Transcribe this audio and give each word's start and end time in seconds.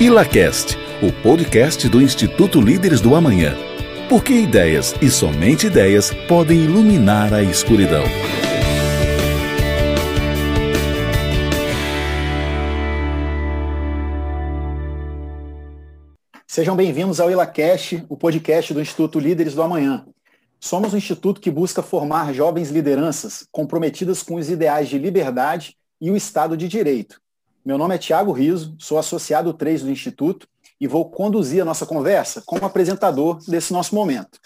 ILACAST, 0.00 0.78
o 1.02 1.12
podcast 1.22 1.86
do 1.86 2.00
Instituto 2.00 2.58
Líderes 2.58 3.02
do 3.02 3.14
Amanhã. 3.14 3.54
Porque 4.08 4.32
ideias 4.32 4.94
e 5.02 5.10
somente 5.10 5.66
ideias 5.66 6.10
podem 6.26 6.64
iluminar 6.64 7.34
a 7.34 7.42
escuridão. 7.42 8.04
Sejam 16.46 16.74
bem-vindos 16.74 17.20
ao 17.20 17.30
ILACast, 17.30 18.02
o 18.08 18.16
podcast 18.16 18.72
do 18.72 18.80
Instituto 18.80 19.20
Líderes 19.20 19.54
do 19.54 19.60
Amanhã. 19.60 20.06
Somos 20.58 20.94
um 20.94 20.96
instituto 20.96 21.42
que 21.42 21.50
busca 21.50 21.82
formar 21.82 22.32
jovens 22.32 22.70
lideranças 22.70 23.46
comprometidas 23.52 24.22
com 24.22 24.36
os 24.36 24.48
ideais 24.48 24.88
de 24.88 24.96
liberdade 24.96 25.76
e 26.00 26.10
o 26.10 26.16
Estado 26.16 26.56
de 26.56 26.68
Direito. 26.68 27.20
Meu 27.62 27.76
nome 27.76 27.94
é 27.94 27.98
Tiago 27.98 28.32
Riso, 28.32 28.74
sou 28.78 28.96
associado 28.96 29.52
3 29.52 29.82
do 29.82 29.90
Instituto 29.90 30.48
e 30.80 30.86
vou 30.86 31.10
conduzir 31.10 31.60
a 31.60 31.64
nossa 31.64 31.84
conversa 31.84 32.42
como 32.46 32.64
apresentador 32.64 33.38
desse 33.46 33.70
nosso 33.70 33.94
momento. 33.94 34.40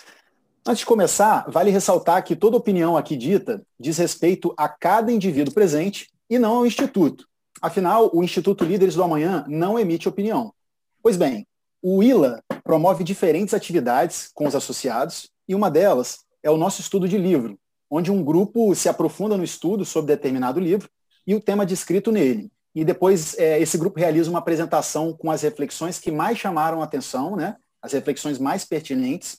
Antes 0.66 0.80
de 0.80 0.86
começar, 0.86 1.48
vale 1.48 1.70
ressaltar 1.70 2.24
que 2.24 2.34
toda 2.34 2.56
opinião 2.56 2.96
aqui 2.96 3.16
dita 3.16 3.62
diz 3.78 3.98
respeito 3.98 4.52
a 4.56 4.68
cada 4.68 5.12
indivíduo 5.12 5.54
presente 5.54 6.08
e 6.28 6.40
não 6.40 6.56
ao 6.56 6.66
Instituto. 6.66 7.28
Afinal, 7.62 8.10
o 8.12 8.24
Instituto 8.24 8.64
Líderes 8.64 8.96
do 8.96 9.02
Amanhã 9.04 9.44
não 9.46 9.78
emite 9.78 10.08
opinião. 10.08 10.52
Pois 11.00 11.16
bem, 11.16 11.46
o 11.80 12.02
ILA 12.02 12.42
promove 12.64 13.04
diferentes 13.04 13.54
atividades 13.54 14.28
com 14.34 14.48
os 14.48 14.56
associados 14.56 15.30
e 15.46 15.54
uma 15.54 15.70
delas 15.70 16.24
é 16.42 16.50
o 16.50 16.56
nosso 16.56 16.80
estudo 16.80 17.06
de 17.06 17.16
livro, 17.16 17.56
onde 17.88 18.10
um 18.10 18.24
grupo 18.24 18.74
se 18.74 18.88
aprofunda 18.88 19.36
no 19.36 19.44
estudo 19.44 19.84
sobre 19.84 20.16
determinado 20.16 20.58
livro 20.58 20.88
e 21.24 21.32
o 21.32 21.40
tema 21.40 21.64
descrito 21.64 22.10
nele. 22.10 22.50
E 22.74 22.84
depois 22.84 23.38
é, 23.38 23.60
esse 23.60 23.78
grupo 23.78 23.98
realiza 23.98 24.28
uma 24.28 24.40
apresentação 24.40 25.12
com 25.12 25.30
as 25.30 25.42
reflexões 25.42 25.98
que 25.98 26.10
mais 26.10 26.38
chamaram 26.38 26.80
a 26.80 26.84
atenção, 26.84 27.36
né, 27.36 27.56
as 27.80 27.92
reflexões 27.92 28.38
mais 28.38 28.64
pertinentes, 28.64 29.38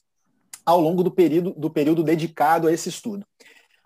ao 0.65 0.79
longo 0.79 1.03
do 1.03 1.11
período, 1.11 1.51
do 1.51 1.69
período 1.69 2.03
dedicado 2.03 2.67
a 2.67 2.71
esse 2.71 2.89
estudo. 2.89 3.25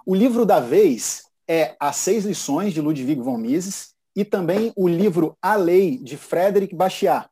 O 0.06 0.16
livro 0.16 0.46
da 0.46 0.60
vez 0.60 1.24
é 1.48 1.76
As 1.80 1.98
Seis 1.98 2.26
Lições, 2.26 2.74
de 2.74 2.82
Ludwig 2.82 3.22
von 3.22 3.38
Mises, 3.38 3.94
e 4.16 4.24
também 4.24 4.72
o 4.76 4.88
livro 4.88 5.36
A 5.42 5.56
Lei, 5.56 5.98
de 5.98 6.16
Frederic 6.16 6.76
Bastiat, 6.76 7.30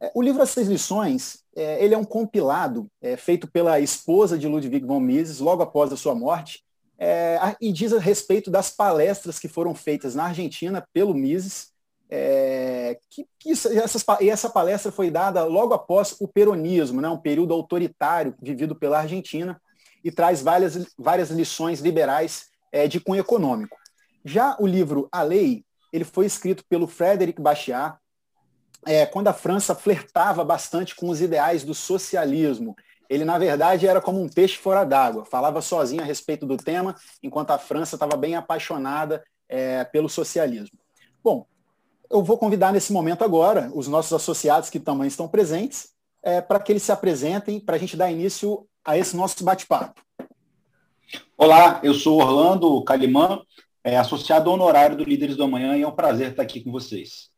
é, 0.00 0.10
o 0.14 0.22
livro 0.22 0.42
As 0.42 0.50
Seis 0.50 0.66
Lições, 0.66 1.40
é, 1.54 1.84
ele 1.84 1.94
é 1.94 1.98
um 1.98 2.04
compilado 2.04 2.88
é, 3.02 3.16
feito 3.16 3.46
pela 3.46 3.78
esposa 3.78 4.38
de 4.38 4.48
Ludwig 4.48 4.84
von 4.86 4.98
Mises, 4.98 5.40
logo 5.40 5.62
após 5.62 5.92
a 5.92 5.96
sua 5.96 6.14
morte, 6.14 6.64
é, 7.02 7.56
e 7.58 7.72
diz 7.72 7.94
a 7.94 7.98
respeito 7.98 8.50
das 8.50 8.70
palestras 8.70 9.38
que 9.38 9.48
foram 9.48 9.74
feitas 9.74 10.14
na 10.14 10.24
Argentina 10.24 10.86
pelo 10.92 11.14
Mises, 11.14 11.70
é, 12.10 12.98
que, 13.08 13.26
que 13.38 13.52
essas, 13.52 14.04
e 14.20 14.28
essa 14.28 14.50
palestra 14.50 14.92
foi 14.92 15.10
dada 15.10 15.44
logo 15.44 15.72
após 15.72 16.14
o 16.20 16.28
peronismo, 16.28 17.00
né, 17.00 17.08
um 17.08 17.16
período 17.16 17.54
autoritário 17.54 18.34
vivido 18.42 18.74
pela 18.74 18.98
Argentina, 18.98 19.58
e 20.04 20.10
traz 20.10 20.42
várias, 20.42 20.86
várias 20.98 21.30
lições 21.30 21.80
liberais 21.80 22.48
é, 22.70 22.86
de 22.86 23.00
cunho 23.00 23.20
econômico. 23.20 23.78
Já 24.22 24.56
o 24.58 24.66
livro 24.66 25.08
A 25.10 25.22
Lei, 25.22 25.64
ele 25.90 26.04
foi 26.04 26.26
escrito 26.26 26.64
pelo 26.68 26.86
Frederic 26.86 27.40
Bastiat, 27.40 27.96
é, 28.86 29.06
quando 29.06 29.28
a 29.28 29.32
França 29.32 29.74
flertava 29.74 30.44
bastante 30.44 30.94
com 30.94 31.08
os 31.08 31.20
ideais 31.20 31.64
do 31.64 31.74
socialismo. 31.74 32.76
Ele, 33.10 33.24
na 33.24 33.36
verdade, 33.38 33.88
era 33.88 34.00
como 34.00 34.22
um 34.22 34.28
peixe 34.28 34.56
fora 34.56 34.84
d'água, 34.84 35.24
falava 35.24 35.60
sozinho 35.60 36.00
a 36.00 36.04
respeito 36.04 36.46
do 36.46 36.56
tema, 36.56 36.94
enquanto 37.20 37.50
a 37.50 37.58
França 37.58 37.96
estava 37.96 38.16
bem 38.16 38.36
apaixonada 38.36 39.24
é, 39.48 39.82
pelo 39.82 40.08
socialismo. 40.08 40.78
Bom, 41.22 41.44
eu 42.08 42.22
vou 42.22 42.38
convidar 42.38 42.72
nesse 42.72 42.92
momento 42.92 43.24
agora 43.24 43.68
os 43.74 43.88
nossos 43.88 44.12
associados 44.12 44.70
que 44.70 44.78
também 44.78 45.08
estão 45.08 45.26
presentes, 45.26 45.88
é, 46.22 46.40
para 46.40 46.60
que 46.60 46.70
eles 46.70 46.84
se 46.84 46.92
apresentem, 46.92 47.58
para 47.58 47.74
a 47.74 47.78
gente 47.80 47.96
dar 47.96 48.12
início 48.12 48.64
a 48.84 48.96
esse 48.96 49.16
nosso 49.16 49.42
bate-papo. 49.42 50.00
Olá, 51.36 51.80
eu 51.82 51.94
sou 51.94 52.20
Orlando 52.20 52.80
Calimã, 52.84 53.42
é, 53.82 53.96
associado 53.98 54.52
honorário 54.52 54.96
do 54.96 55.02
Líderes 55.02 55.36
do 55.36 55.42
Amanhã, 55.42 55.76
e 55.76 55.82
é 55.82 55.88
um 55.88 55.90
prazer 55.90 56.30
estar 56.30 56.44
aqui 56.44 56.60
com 56.60 56.70
vocês. 56.70 57.28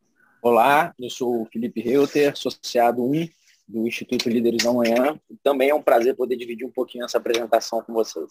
Olá, 0.43 0.93
eu 0.99 1.09
sou 1.09 1.41
o 1.41 1.47
Felipe 1.47 1.81
Reuter, 1.81 2.33
associado 2.33 3.03
1 3.03 3.27
do 3.73 3.87
Instituto 3.87 4.29
Líderes 4.29 4.63
da 4.63 4.73
Manhã. 4.73 5.19
Também 5.43 5.71
é 5.71 5.75
um 5.75 5.83
prazer 5.83 6.15
poder 6.15 6.37
dividir 6.37 6.67
um 6.67 6.71
pouquinho 6.71 7.05
essa 7.05 7.17
apresentação 7.17 7.83
com 7.83 7.93
vocês. 7.95 8.31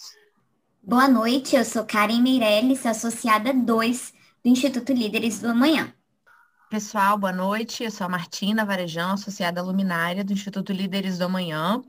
Boa 0.84 1.08
noite, 1.08 1.56
eu 1.56 1.66
sou 1.66 1.84
Karen 1.84 2.22
Meirelles, 2.22 2.86
associada 2.86 3.54
2 3.54 4.14
do 4.44 4.50
Instituto 4.50 4.94
Líderes 4.94 5.40
do 5.40 5.50
Amanhã. 5.50 5.94
Pessoal, 6.70 7.18
boa 7.18 7.34
noite. 7.34 7.84
Eu 7.84 7.92
sou 7.92 8.06
a 8.06 8.10
Martina 8.10 8.64
Varejão, 8.64 9.12
associada 9.12 9.62
luminária 9.62 10.24
do 10.24 10.32
Instituto 10.32 10.72
Líderes 10.72 11.18
do 11.18 11.26
Amanhã. 11.26 11.82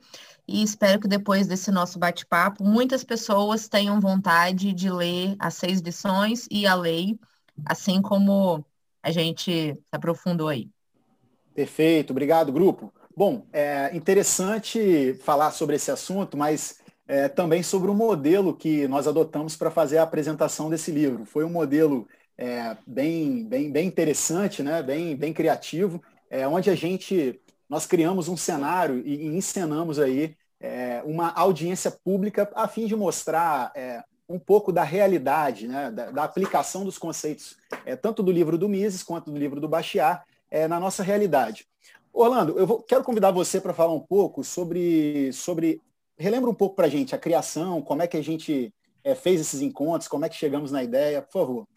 E 0.48 0.62
espero 0.62 0.98
que 0.98 1.06
depois 1.06 1.46
desse 1.46 1.70
nosso 1.70 1.98
bate-papo, 1.98 2.64
muitas 2.64 3.04
pessoas 3.04 3.68
tenham 3.68 4.00
vontade 4.00 4.72
de 4.72 4.90
ler 4.90 5.36
as 5.38 5.54
seis 5.54 5.80
lições 5.80 6.48
e 6.50 6.66
a 6.66 6.74
lei, 6.74 7.16
assim 7.64 8.02
como 8.02 8.64
a 9.02 9.10
gente 9.12 9.74
se 9.74 9.80
aprofundou 9.92 10.48
aí. 10.48 10.68
Perfeito, 11.54 12.10
obrigado, 12.10 12.50
grupo. 12.50 12.92
Bom, 13.14 13.46
é 13.52 13.94
interessante 13.94 15.14
falar 15.22 15.50
sobre 15.50 15.76
esse 15.76 15.90
assunto, 15.90 16.36
mas 16.36 16.80
é, 17.06 17.28
também 17.28 17.62
sobre 17.62 17.90
o 17.90 17.94
modelo 17.94 18.56
que 18.56 18.88
nós 18.88 19.06
adotamos 19.06 19.54
para 19.54 19.70
fazer 19.70 19.98
a 19.98 20.02
apresentação 20.02 20.70
desse 20.70 20.90
livro. 20.90 21.26
Foi 21.26 21.44
um 21.44 21.50
modelo 21.50 22.08
é, 22.38 22.74
bem, 22.86 23.44
bem, 23.44 23.70
bem 23.70 23.86
interessante, 23.86 24.62
né? 24.62 24.82
bem, 24.82 25.14
bem 25.14 25.32
criativo, 25.32 26.02
é, 26.30 26.48
onde 26.48 26.70
a 26.70 26.74
gente 26.74 27.38
nós 27.68 27.86
criamos 27.86 28.28
um 28.28 28.36
cenário 28.36 29.02
e, 29.06 29.14
e 29.14 29.26
encenamos 29.26 29.98
aí 29.98 30.34
é, 30.60 31.02
uma 31.04 31.32
audiência 31.32 31.90
pública 31.90 32.50
a 32.54 32.66
fim 32.66 32.86
de 32.86 32.96
mostrar 32.96 33.72
é, 33.74 34.02
um 34.28 34.38
pouco 34.38 34.72
da 34.72 34.84
realidade, 34.84 35.68
né, 35.68 35.90
da, 35.90 36.10
da, 36.10 36.24
aplicação 36.24 36.84
dos 36.84 36.96
conceitos, 36.96 37.56
é, 37.84 37.96
tanto 37.96 38.22
do 38.22 38.32
livro 38.32 38.56
do 38.56 38.68
Mises 38.68 39.02
quanto 39.02 39.30
do 39.30 39.38
livro 39.38 39.60
do 39.60 39.68
Bastiat, 39.68 40.22
na 40.68 40.78
nossa 40.78 41.02
realidade. 41.02 41.66
Orlando, 42.12 42.58
eu 42.58 42.66
vou, 42.66 42.82
quero 42.82 43.02
convidar 43.02 43.30
você 43.30 43.60
para 43.60 43.72
falar 43.72 43.94
um 43.94 44.00
pouco 44.00 44.44
sobre, 44.44 45.32
sobre. 45.32 45.80
Relembra 46.18 46.50
um 46.50 46.54
pouco 46.54 46.76
para 46.76 46.86
a 46.86 46.90
gente 46.90 47.14
a 47.14 47.18
criação, 47.18 47.80
como 47.80 48.02
é 48.02 48.06
que 48.06 48.16
a 48.16 48.22
gente 48.22 48.72
é, 49.02 49.14
fez 49.14 49.40
esses 49.40 49.62
encontros, 49.62 50.08
como 50.08 50.24
é 50.24 50.28
que 50.28 50.36
chegamos 50.36 50.70
na 50.70 50.84
ideia, 50.84 51.22
por 51.22 51.32
favor. 51.32 51.68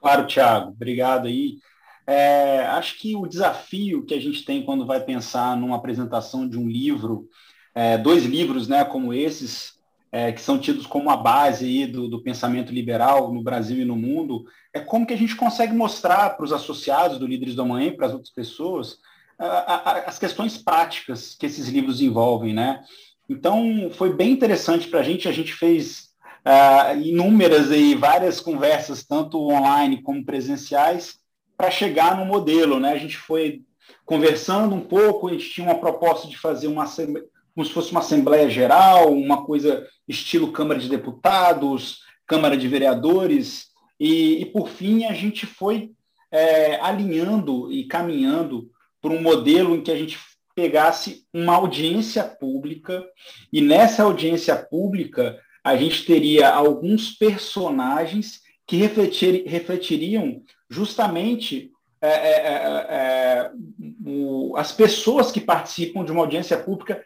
Claro, 0.00 0.26
Thiago, 0.26 0.70
obrigado 0.70 1.26
aí. 1.26 1.56
É, 2.06 2.66
acho 2.66 2.98
que 2.98 3.16
o 3.16 3.26
desafio 3.26 4.04
que 4.04 4.12
a 4.12 4.20
gente 4.20 4.44
tem 4.44 4.62
quando 4.62 4.84
vai 4.84 5.00
pensar 5.00 5.56
numa 5.56 5.76
apresentação 5.76 6.46
de 6.46 6.58
um 6.58 6.68
livro, 6.68 7.26
é, 7.74 7.96
dois 7.96 8.24
livros 8.24 8.68
né, 8.68 8.84
como 8.84 9.14
esses, 9.14 9.78
é, 10.12 10.30
que 10.30 10.42
são 10.42 10.58
tidos 10.58 10.86
como 10.86 11.08
a 11.08 11.16
base 11.16 11.64
aí 11.64 11.86
do, 11.86 12.06
do, 12.06 12.22
pensamento 12.22 12.72
liberal 12.72 13.32
no 13.32 13.42
Brasil 13.42 13.78
e 13.78 13.84
no 13.86 13.96
mundo, 13.96 14.44
é 14.74 14.78
como 14.78 15.06
que 15.06 15.14
a 15.14 15.18
gente 15.18 15.34
consegue 15.34 15.72
mostrar 15.72 16.36
para 16.36 16.44
os 16.44 16.52
associados 16.52 17.18
do 17.18 17.26
Líderes 17.26 17.54
do 17.54 17.62
Amanhã 17.62 17.88
e 17.88 17.96
para 17.96 18.06
as 18.06 18.12
outras 18.12 18.30
pessoas 18.30 18.98
as 19.38 20.18
questões 20.18 20.56
práticas 20.56 21.34
que 21.34 21.46
esses 21.46 21.68
livros 21.68 22.00
envolvem, 22.00 22.52
né? 22.52 22.82
Então, 23.28 23.90
foi 23.94 24.12
bem 24.12 24.32
interessante 24.32 24.88
para 24.88 25.00
a 25.00 25.02
gente, 25.02 25.28
a 25.28 25.32
gente 25.32 25.52
fez 25.52 26.10
uh, 26.44 26.98
inúmeras 27.00 27.70
e 27.70 27.94
várias 27.94 28.40
conversas, 28.40 29.04
tanto 29.04 29.40
online 29.50 30.02
como 30.02 30.24
presenciais, 30.24 31.18
para 31.56 31.70
chegar 31.70 32.16
no 32.16 32.24
modelo, 32.24 32.78
né? 32.78 32.92
A 32.92 32.98
gente 32.98 33.16
foi 33.16 33.62
conversando 34.04 34.74
um 34.74 34.80
pouco, 34.80 35.28
a 35.28 35.32
gente 35.32 35.50
tinha 35.50 35.66
uma 35.66 35.78
proposta 35.78 36.28
de 36.28 36.36
fazer 36.36 36.66
uma 36.66 36.86
como 37.54 37.64
se 37.64 37.72
fosse 37.72 37.92
uma 37.92 38.00
Assembleia 38.00 38.50
Geral, 38.50 39.12
uma 39.12 39.44
coisa 39.44 39.86
estilo 40.08 40.50
Câmara 40.50 40.80
de 40.80 40.88
Deputados, 40.88 42.00
Câmara 42.26 42.56
de 42.56 42.66
Vereadores, 42.66 43.68
e, 43.98 44.42
e 44.42 44.46
por 44.46 44.68
fim 44.68 45.04
a 45.04 45.12
gente 45.12 45.46
foi 45.46 45.92
é, 46.32 46.80
alinhando 46.80 47.70
e 47.70 47.84
caminhando 47.84 48.68
por 49.04 49.12
um 49.12 49.20
modelo 49.20 49.76
em 49.76 49.82
que 49.82 49.90
a 49.90 49.98
gente 49.98 50.18
pegasse 50.54 51.26
uma 51.30 51.56
audiência 51.56 52.24
pública, 52.24 53.04
e 53.52 53.60
nessa 53.60 54.02
audiência 54.02 54.56
pública 54.56 55.38
a 55.62 55.76
gente 55.76 56.06
teria 56.06 56.48
alguns 56.48 57.10
personagens 57.10 58.40
que 58.66 58.78
refletir, 58.78 59.44
refletiriam 59.46 60.40
justamente 60.70 61.70
é, 62.00 62.08
é, 62.08 62.30
é, 62.30 62.86
é 62.88 63.50
o, 64.06 64.56
as 64.56 64.72
pessoas 64.72 65.30
que 65.30 65.40
participam 65.40 66.02
de 66.02 66.10
uma 66.10 66.22
audiência 66.22 66.56
pública 66.56 67.04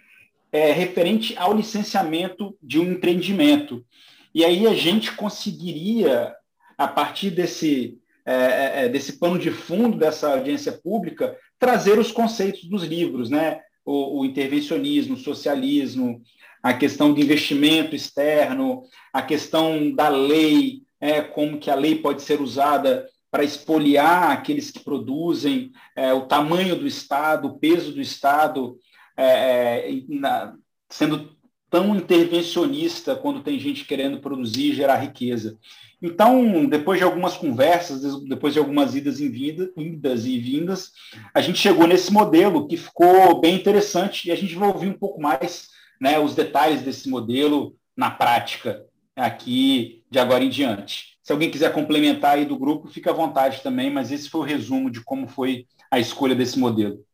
é, 0.53 0.71
referente 0.71 1.37
ao 1.37 1.53
licenciamento 1.53 2.57
de 2.63 2.79
um 2.79 2.93
empreendimento. 2.93 3.85
E 4.33 4.45
aí 4.45 4.69
a 4.69 4.75
gente 4.75 5.11
conseguiria, 5.17 6.33
a 6.77 6.87
partir 6.87 7.31
desse, 7.31 7.99
é, 8.25 8.89
desse 8.89 9.19
pano 9.19 9.37
de 9.37 9.51
fundo 9.51 9.99
dessa 9.99 10.35
audiência 10.35 10.71
pública, 10.71 11.37
trazer 11.59 11.99
os 11.99 12.13
conceitos 12.13 12.65
dos 12.65 12.85
livros, 12.85 13.31
né? 13.31 13.61
O, 13.85 14.21
o, 14.21 14.25
intervencionismo, 14.25 15.15
o 15.15 15.19
socialismo, 15.19 16.21
a 16.63 16.75
questão 16.75 17.13
do 17.13 17.21
investimento 17.21 17.97
externo, 17.97 18.83
a 19.13 19.23
questão 19.23 19.91
da 19.95 20.09
lei, 20.09 20.83
é, 21.01 21.23
como 21.23 21.59
que 21.59 21.71
a 21.71 21.75
lei 21.75 21.97
pode 21.97 22.23
ser 22.23 22.41
usada 22.41 23.09
para 23.31 23.45
espoliar 23.45 24.31
aqueles 24.31 24.71
que 24.71 24.81
produzem, 24.81 25.73
é, 25.97 26.13
o 26.13 26.27
tamanho 26.27 26.77
do 26.77 26.87
Estado, 26.87 27.49
o 27.49 27.59
peso 27.59 27.93
do 27.93 28.01
Estado, 28.01 28.77
é, 29.17 29.91
é 29.91 30.03
na, 30.09 30.55
sendo 30.89 31.38
tão 31.71 31.95
intervencionista 31.95 33.15
quando 33.15 33.43
tem 33.43 33.59
gente 33.59 33.85
querendo 33.85 34.21
produzir 34.21 34.71
e 34.71 34.75
gerar 34.75 34.97
riqueza. 34.97 35.59
Então, 36.01 36.67
depois 36.67 36.99
de 36.99 37.05
algumas 37.05 37.37
conversas, 37.37 38.23
depois 38.25 38.53
de 38.53 38.61
algumas 38.61 38.95
idas 38.95 39.19
e 39.19 39.29
vindas, 39.29 39.69
idas 39.77 40.27
e 40.27 40.39
vindas, 40.39 40.93
a 41.35 41.41
gente 41.41 41.59
chegou 41.59 41.87
nesse 41.87 42.13
modelo 42.13 42.69
que 42.69 42.77
ficou 42.77 43.41
bem 43.41 43.57
interessante 43.57 44.29
e 44.29 44.33
a 44.33 44.37
gente 44.37 44.55
vai 44.55 44.69
ouvir 44.69 44.89
um 44.89 44.99
pouco 44.99 45.21
mais 45.21 45.69
né, 46.01 46.19
os 46.19 46.35
detalhes 46.35 46.83
desse 46.83 47.09
modelo 47.09 47.75
na 47.97 48.11
prática 48.11 48.85
aqui 49.17 50.05
de 50.09 50.21
agora 50.21 50.45
em 50.45 50.49
diante. 50.49 51.19
Se 51.21 51.33
alguém 51.33 51.51
quiser 51.51 51.73
complementar 51.73 52.37
aí 52.37 52.47
do 52.47 52.59
grupo, 52.59 52.89
fica 52.89 53.11
à 53.11 53.15
vontade 53.15 53.61
também, 53.61 53.91
mas 53.91 54.13
esse 54.13 54.31
foi 54.31 54.41
o 54.41 54.45
resumo 54.45 54.89
de 54.91 55.03
como 55.03 55.27
foi 55.27 55.67
a 55.91 55.99
escolha 55.99 56.35
desse 56.35 56.59
modelo. 56.59 57.05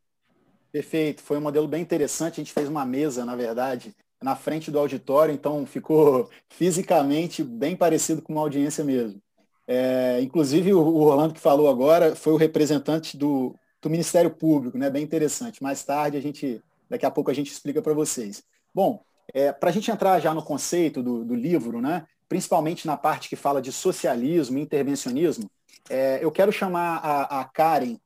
Perfeito, 0.71 1.23
foi 1.23 1.39
um 1.39 1.41
modelo 1.41 1.67
bem 1.67 1.81
interessante. 1.81 2.35
A 2.35 2.45
gente 2.45 2.53
fez 2.53 2.69
uma 2.69 2.85
mesa, 2.85 3.25
na 3.25 3.35
verdade, 3.35 3.95
na 4.25 4.35
frente 4.35 4.71
do 4.71 4.79
auditório, 4.79 5.35
então 5.35 5.67
ficou 5.67 6.31
fisicamente 6.49 7.45
bem 7.45 7.77
parecido 7.77 8.23
com 8.23 8.33
uma 8.33 8.41
audiência 8.41 8.83
mesmo. 8.83 9.21
É, 9.69 10.19
inclusive, 10.23 10.73
o, 10.73 10.81
o 10.81 11.03
Orlando 11.03 11.35
que 11.35 11.41
falou 11.41 11.69
agora 11.69 12.17
foi 12.17 12.33
o 12.33 12.39
representante 12.39 13.19
do, 13.19 13.55
do 13.83 13.91
Ministério 13.91 14.31
Público, 14.31 14.79
né? 14.79 14.89
Bem 14.89 15.05
interessante. 15.05 15.63
Mais 15.63 15.85
tarde 15.85 16.17
a 16.17 16.23
gente, 16.23 16.63
daqui 16.89 17.05
a 17.05 17.11
pouco 17.11 17.31
a 17.31 17.35
gente 17.35 17.53
explica 17.53 17.83
para 17.83 17.93
vocês. 17.93 18.43
Bom, 18.75 19.03
é, 19.33 19.53
para 19.53 19.69
a 19.69 19.73
gente 19.73 19.91
entrar 19.91 20.19
já 20.21 20.33
no 20.33 20.43
conceito 20.43 21.03
do, 21.03 21.23
do, 21.23 21.35
livro, 21.35 21.83
né, 21.83 22.07
principalmente 22.27 22.87
na 22.87 22.97
parte 22.97 23.29
que 23.29 23.37
fala 23.37 23.61
de 23.61 23.73
socialismo 23.73 24.59
e 24.59 24.63
intervencionismo, 24.63 25.51
é, 25.91 26.19
eu 26.23 26.33
quero 26.33 26.51
chamar 26.51 26.97
a, 26.97 27.41
a 27.41 27.45
Karen, 27.45 27.99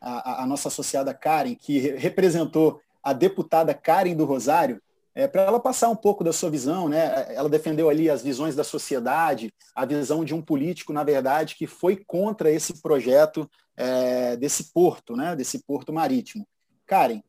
a, 0.00 0.42
a, 0.42 0.46
nossa 0.46 0.68
associada 0.68 1.12
Karen, 1.12 1.56
que 1.56 1.78
representou 1.78 2.80
a 3.02 3.12
deputada 3.12 3.74
Karen 3.74 4.14
do 4.14 4.24
Rosário, 4.24 4.80
é, 5.16 5.26
para 5.26 5.42
ela 5.42 5.58
passar 5.58 5.88
um 5.88 5.96
pouco 5.96 6.22
da 6.22 6.32
sua 6.32 6.50
visão. 6.50 6.90
Né? 6.90 7.34
Ela 7.34 7.48
defendeu 7.48 7.88
ali 7.88 8.10
as 8.10 8.22
visões 8.22 8.54
da 8.54 8.62
sociedade, 8.62 9.52
a 9.74 9.86
visão 9.86 10.22
de 10.22 10.34
um 10.34 10.42
político, 10.42 10.92
na 10.92 11.02
verdade, 11.02 11.56
que 11.56 11.66
foi 11.66 11.96
contra 11.96 12.50
esse 12.50 12.82
projeto 12.82 13.50
é, 13.74 14.36
desse 14.36 14.72
porto, 14.74 15.16
né? 15.16 15.34
desse 15.34 15.64
porto 15.64 15.90
marítimo. 15.90 16.46
Karen, 16.86 17.22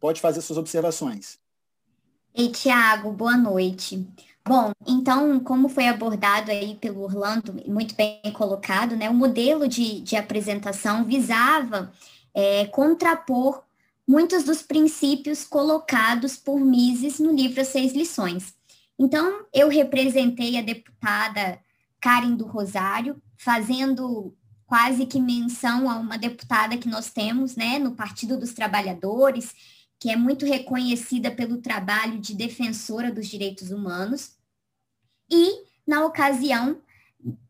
pode 0.00 0.20
fazer 0.20 0.40
suas 0.40 0.58
observações. 0.58 1.38
Ei, 2.34 2.50
Tiago, 2.50 3.12
boa 3.12 3.36
noite. 3.36 4.04
Bom, 4.44 4.72
então, 4.84 5.38
como 5.38 5.68
foi 5.68 5.86
abordado 5.86 6.50
aí 6.50 6.74
pelo 6.74 7.02
Orlando, 7.02 7.54
muito 7.68 7.94
bem 7.94 8.20
colocado, 8.32 8.96
né, 8.96 9.08
o 9.08 9.14
modelo 9.14 9.68
de, 9.68 10.00
de 10.00 10.16
apresentação 10.16 11.04
visava 11.04 11.92
é, 12.34 12.66
contrapor 12.66 13.62
muitos 14.06 14.44
dos 14.44 14.62
princípios 14.62 15.44
colocados 15.44 16.36
por 16.36 16.58
Mises 16.60 17.18
no 17.18 17.32
livro 17.32 17.64
Seis 17.64 17.92
Lições. 17.92 18.54
Então, 18.98 19.46
eu 19.52 19.68
representei 19.68 20.58
a 20.58 20.62
deputada 20.62 21.60
Karen 22.00 22.34
do 22.34 22.46
Rosário, 22.46 23.20
fazendo 23.36 24.36
quase 24.66 25.06
que 25.06 25.20
menção 25.20 25.90
a 25.90 25.96
uma 25.96 26.16
deputada 26.16 26.76
que 26.76 26.88
nós 26.88 27.10
temos, 27.10 27.56
né, 27.56 27.78
no 27.78 27.94
Partido 27.94 28.38
dos 28.38 28.52
Trabalhadores, 28.52 29.54
que 29.98 30.10
é 30.10 30.16
muito 30.16 30.44
reconhecida 30.44 31.30
pelo 31.30 31.58
trabalho 31.58 32.18
de 32.18 32.34
defensora 32.34 33.12
dos 33.12 33.28
direitos 33.28 33.70
humanos. 33.70 34.32
E, 35.30 35.64
na 35.86 36.04
ocasião, 36.04 36.80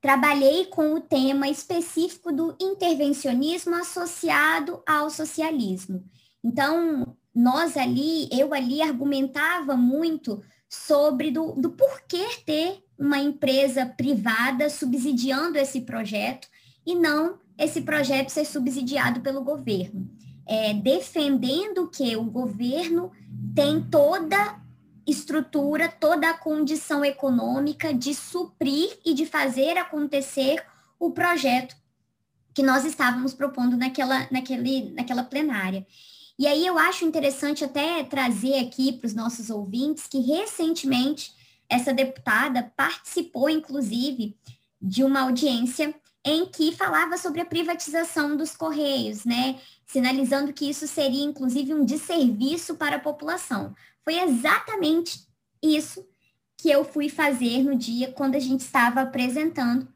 trabalhei 0.00 0.66
com 0.66 0.94
o 0.94 1.00
tema 1.00 1.48
específico 1.48 2.32
do 2.32 2.54
intervencionismo 2.60 3.74
associado 3.74 4.82
ao 4.86 5.08
socialismo. 5.08 6.04
Então, 6.42 7.16
nós 7.34 7.76
ali, 7.76 8.28
eu 8.32 8.52
ali 8.52 8.82
argumentava 8.82 9.76
muito 9.76 10.42
sobre 10.68 11.30
do, 11.30 11.52
do 11.52 11.70
porquê 11.70 12.26
ter 12.44 12.82
uma 12.98 13.18
empresa 13.18 13.86
privada 13.86 14.70
subsidiando 14.70 15.58
esse 15.58 15.82
projeto 15.82 16.48
e 16.84 16.94
não 16.94 17.38
esse 17.58 17.82
projeto 17.82 18.30
ser 18.30 18.44
subsidiado 18.44 19.20
pelo 19.20 19.42
governo 19.42 20.10
é, 20.46 20.74
defendendo 20.74 21.88
que 21.88 22.16
o 22.16 22.24
governo 22.24 23.10
tem 23.54 23.82
toda 23.82 24.60
estrutura, 25.06 25.88
toda 25.88 26.30
a 26.30 26.36
condição 26.36 27.04
econômica 27.04 27.92
de 27.92 28.14
suprir 28.14 28.98
e 29.04 29.14
de 29.14 29.26
fazer 29.26 29.76
acontecer 29.76 30.64
o 30.98 31.10
projeto 31.10 31.74
que 32.54 32.62
nós 32.62 32.84
estávamos 32.84 33.32
propondo 33.32 33.76
naquela, 33.76 34.28
naquele, 34.30 34.92
naquela 34.92 35.24
plenária. 35.24 35.86
E 36.42 36.46
aí 36.48 36.66
eu 36.66 36.76
acho 36.76 37.04
interessante 37.04 37.62
até 37.62 38.02
trazer 38.02 38.58
aqui 38.58 38.90
para 38.94 39.06
os 39.06 39.14
nossos 39.14 39.48
ouvintes 39.48 40.08
que 40.08 40.18
recentemente 40.18 41.32
essa 41.68 41.94
deputada 41.94 42.64
participou, 42.76 43.48
inclusive, 43.48 44.36
de 44.80 45.04
uma 45.04 45.20
audiência 45.20 45.94
em 46.24 46.44
que 46.46 46.72
falava 46.72 47.16
sobre 47.16 47.40
a 47.40 47.44
privatização 47.44 48.36
dos 48.36 48.56
Correios, 48.56 49.24
né? 49.24 49.60
Sinalizando 49.86 50.52
que 50.52 50.68
isso 50.68 50.88
seria, 50.88 51.22
inclusive, 51.22 51.74
um 51.74 51.84
desserviço 51.84 52.74
para 52.74 52.96
a 52.96 52.98
população. 53.00 53.72
Foi 54.02 54.18
exatamente 54.18 55.20
isso 55.62 56.04
que 56.58 56.68
eu 56.68 56.84
fui 56.84 57.08
fazer 57.08 57.62
no 57.62 57.76
dia 57.76 58.10
quando 58.10 58.34
a 58.34 58.40
gente 58.40 58.62
estava 58.62 59.02
apresentando, 59.02 59.86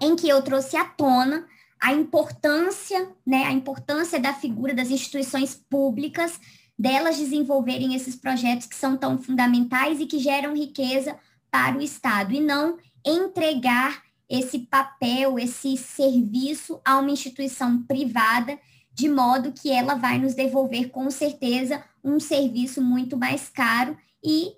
em 0.00 0.16
que 0.16 0.30
eu 0.30 0.40
trouxe 0.40 0.78
à 0.78 0.86
tona 0.86 1.46
a 1.80 1.92
importância, 1.92 3.08
né, 3.26 3.44
a 3.44 3.52
importância 3.52 4.18
da 4.18 4.32
figura 4.32 4.74
das 4.74 4.90
instituições 4.90 5.54
públicas, 5.68 6.40
delas 6.78 7.18
desenvolverem 7.18 7.94
esses 7.94 8.16
projetos 8.16 8.66
que 8.66 8.74
são 8.74 8.96
tão 8.96 9.18
fundamentais 9.18 10.00
e 10.00 10.06
que 10.06 10.18
geram 10.18 10.56
riqueza 10.56 11.16
para 11.50 11.78
o 11.78 11.82
Estado, 11.82 12.32
e 12.32 12.40
não 12.40 12.78
entregar 13.04 14.02
esse 14.28 14.60
papel, 14.60 15.38
esse 15.38 15.76
serviço 15.76 16.80
a 16.84 16.98
uma 16.98 17.10
instituição 17.10 17.82
privada, 17.82 18.58
de 18.92 19.08
modo 19.08 19.52
que 19.52 19.70
ela 19.70 19.94
vai 19.94 20.18
nos 20.18 20.34
devolver 20.34 20.90
com 20.90 21.10
certeza 21.10 21.84
um 22.02 22.18
serviço 22.18 22.80
muito 22.80 23.16
mais 23.16 23.48
caro 23.48 23.96
e 24.22 24.52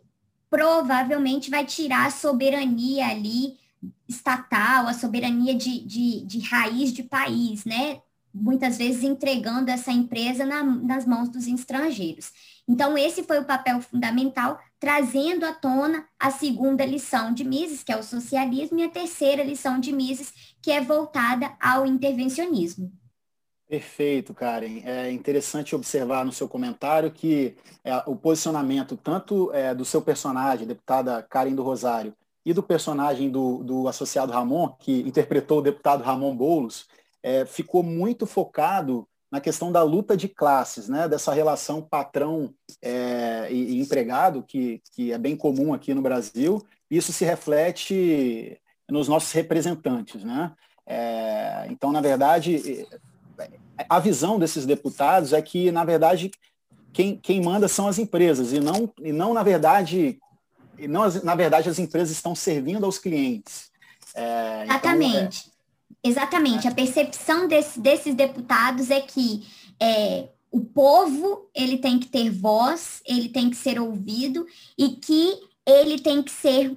provavelmente 0.48 1.50
vai 1.50 1.64
tirar 1.64 2.06
a 2.06 2.10
soberania 2.10 3.08
ali 3.08 3.58
estatal, 4.09 4.87
a 4.87 4.94
soberania 4.94 5.55
de, 5.55 5.85
de, 5.85 6.25
de 6.25 6.38
raiz 6.41 6.93
de 6.93 7.03
país, 7.03 7.65
né? 7.65 8.00
Muitas 8.33 8.77
vezes 8.77 9.03
entregando 9.03 9.71
essa 9.71 9.90
empresa 9.90 10.45
na, 10.45 10.62
nas 10.62 11.07
mãos 11.07 11.28
dos 11.28 11.47
estrangeiros. 11.47 12.31
Então, 12.69 12.99
esse 12.99 13.23
foi 13.23 13.38
o 13.38 13.45
papel 13.45 13.81
fundamental, 13.81 14.59
trazendo 14.78 15.47
à 15.47 15.52
tona 15.52 16.07
a 16.19 16.31
segunda 16.31 16.85
lição 16.85 17.33
de 17.33 17.45
Mises, 17.45 17.83
que 17.83 17.93
é 17.93 17.97
o 17.97 18.02
socialismo, 18.02 18.78
e 18.78 18.85
a 18.85 18.90
terceira 18.90 19.43
lição 19.43 19.78
de 19.78 19.93
Mises, 19.93 20.33
que 20.61 20.71
é 20.71 20.81
voltada 20.81 21.57
ao 21.61 21.87
intervencionismo. 21.87 22.93
Perfeito, 23.69 24.33
Karen. 24.33 24.81
É 24.85 25.11
interessante 25.11 25.75
observar 25.75 26.25
no 26.25 26.33
seu 26.33 26.49
comentário 26.49 27.11
que 27.11 27.57
é, 27.83 27.97
o 28.07 28.14
posicionamento 28.14 28.97
tanto 28.97 29.52
é, 29.52 29.75
do 29.75 29.85
seu 29.85 30.00
personagem, 30.00 30.66
deputada 30.66 31.23
Karen 31.23 31.55
do 31.55 31.64
Rosário, 31.64 32.14
e 32.47 32.53
do 32.53 32.62
personagem 32.62 33.29
do, 33.29 33.65
do 33.65 33.88
associado 33.88 34.31
Ramon, 34.31 34.69
que 34.79 35.00
interpretou 35.00 35.59
o 35.59 35.62
deputado 35.62 36.05
Ramon 36.05 36.37
Boulos, 36.37 36.87
é, 37.21 37.45
ficou 37.45 37.83
muito 37.83 38.25
focado 38.25 39.05
na 39.29 39.41
questão 39.41 39.73
da 39.73 39.83
luta 39.83 40.17
de 40.17 40.29
classes, 40.29 40.88
né? 40.88 41.09
dessa 41.09 41.35
relação 41.35 41.83
patrão 41.83 42.55
é, 42.81 43.49
e, 43.50 43.81
empregado, 43.81 44.45
que, 44.45 44.81
que 44.93 45.12
é 45.12 45.19
bem 45.19 45.37
comum 45.37 45.75
aqui 45.75 45.93
no 45.93 46.00
Brasil. 46.00 46.65
Isso 46.88 47.12
se 47.12 47.25
reflete 47.25 48.57
nos 48.88 49.09
nossos 49.09 49.33
representantes. 49.33 50.23
Né? 50.23 50.53
É, 50.87 51.67
então, 51.69 51.91
na 51.91 52.00
verdade, 52.00 52.87
a 53.88 53.99
visão 53.99 54.38
desses 54.38 54.65
deputados 54.65 55.33
é 55.33 55.43
que, 55.43 55.73
na 55.73 55.85
verdade, 55.85 56.31
quem, 56.93 57.17
quem 57.17 57.43
manda 57.43 57.67
são 57.67 57.88
as 57.88 57.99
empresas, 57.99 58.53
e 58.53 58.61
não, 58.61 58.88
e 59.03 59.12
não 59.12 59.35
na 59.35 59.43
verdade, 59.43 60.19
e 60.78 60.88
não, 60.88 61.09
na 61.23 61.35
verdade, 61.35 61.68
as 61.68 61.78
empresas 61.78 62.11
estão 62.11 62.35
servindo 62.35 62.85
aos 62.85 62.99
clientes. 62.99 63.71
É, 64.14 64.64
Exatamente. 64.64 65.47
Então, 65.47 65.56
Exatamente. 66.02 66.68
A 66.68 66.75
percepção 66.75 67.49
desse, 67.49 67.80
desses 67.80 68.14
deputados 68.14 68.90
é 68.90 69.00
que 69.00 69.45
é, 69.80 70.28
o 70.50 70.61
povo 70.61 71.50
ele 71.54 71.78
tem 71.78 71.99
que 71.99 72.06
ter 72.06 72.30
voz, 72.30 73.02
ele 73.04 73.28
tem 73.28 73.50
que 73.50 73.56
ser 73.56 73.80
ouvido 73.80 74.47
e 74.78 74.90
que 74.90 75.40
ele 75.66 75.99
tem 75.99 76.23
que 76.23 76.30
ser 76.30 76.76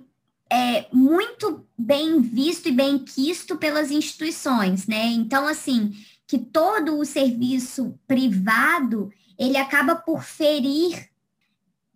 é, 0.50 0.88
muito 0.91 1.63
bem 1.77 2.20
visto 2.22 2.68
e 2.68 2.72
bem 2.72 2.98
quisto 2.98 3.56
pelas 3.56 3.91
instituições, 3.91 4.88
né? 4.88 5.06
Então, 5.06 5.48
assim, 5.48 5.94
que 6.27 6.39
todo 6.39 6.98
o 6.98 7.06
serviço 7.06 7.94
privado 8.08 9.12
ele 9.38 9.58
acaba 9.58 9.96
por 9.96 10.24
ferir 10.24 11.08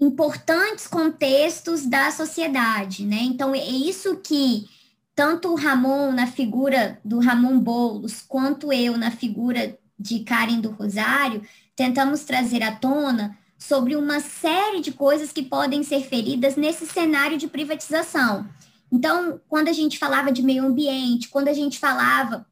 importantes 0.05 0.87
contextos 0.87 1.85
da 1.85 2.11
sociedade, 2.11 3.05
né? 3.05 3.19
Então, 3.21 3.55
é 3.55 3.65
isso 3.65 4.17
que 4.17 4.67
tanto 5.15 5.49
o 5.49 5.55
Ramon 5.55 6.11
na 6.11 6.27
figura 6.27 6.99
do 7.03 7.19
Ramon 7.19 7.59
Boulos, 7.59 8.21
quanto 8.21 8.73
eu 8.73 8.97
na 8.97 9.11
figura 9.11 9.77
de 9.97 10.19
Karen 10.19 10.59
do 10.59 10.71
Rosário, 10.71 11.43
tentamos 11.75 12.23
trazer 12.23 12.63
à 12.63 12.71
tona 12.71 13.37
sobre 13.57 13.95
uma 13.95 14.19
série 14.19 14.81
de 14.81 14.91
coisas 14.91 15.31
que 15.31 15.41
podem 15.41 15.83
ser 15.83 16.01
feridas 16.01 16.55
nesse 16.55 16.85
cenário 16.85 17.37
de 17.37 17.47
privatização. 17.47 18.47
Então, 18.91 19.39
quando 19.47 19.69
a 19.69 19.73
gente 19.73 19.97
falava 19.97 20.31
de 20.31 20.43
meio 20.43 20.65
ambiente, 20.65 21.29
quando 21.29 21.47
a 21.47 21.53
gente 21.53 21.79
falava 21.79 22.45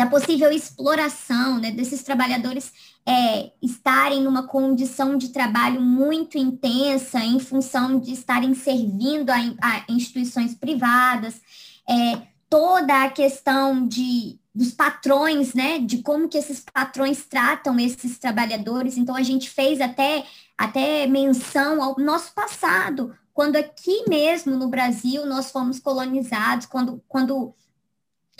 da 0.00 0.06
possível 0.06 0.50
exploração 0.50 1.58
né, 1.58 1.70
desses 1.70 2.02
trabalhadores 2.02 2.72
é, 3.06 3.50
estarem 3.60 4.22
numa 4.22 4.46
condição 4.46 5.18
de 5.18 5.28
trabalho 5.28 5.78
muito 5.78 6.38
intensa 6.38 7.18
em 7.18 7.38
função 7.38 8.00
de 8.00 8.10
estarem 8.10 8.54
servindo 8.54 9.28
a, 9.28 9.36
a 9.60 9.84
instituições 9.90 10.54
privadas, 10.54 11.42
é, 11.86 12.22
toda 12.48 13.04
a 13.04 13.10
questão 13.10 13.86
de 13.86 14.38
dos 14.54 14.72
patrões, 14.72 15.54
né, 15.54 15.78
de 15.78 15.98
como 15.98 16.28
que 16.28 16.36
esses 16.36 16.60
patrões 16.60 17.24
tratam 17.26 17.78
esses 17.78 18.18
trabalhadores. 18.18 18.96
Então 18.96 19.14
a 19.14 19.22
gente 19.22 19.50
fez 19.50 19.82
até 19.82 20.24
até 20.56 21.06
menção 21.06 21.82
ao 21.82 21.98
nosso 21.98 22.32
passado, 22.32 23.14
quando 23.34 23.56
aqui 23.56 24.04
mesmo 24.08 24.56
no 24.56 24.68
Brasil 24.68 25.26
nós 25.26 25.50
fomos 25.50 25.78
colonizados, 25.78 26.64
quando 26.64 27.02
quando 27.06 27.54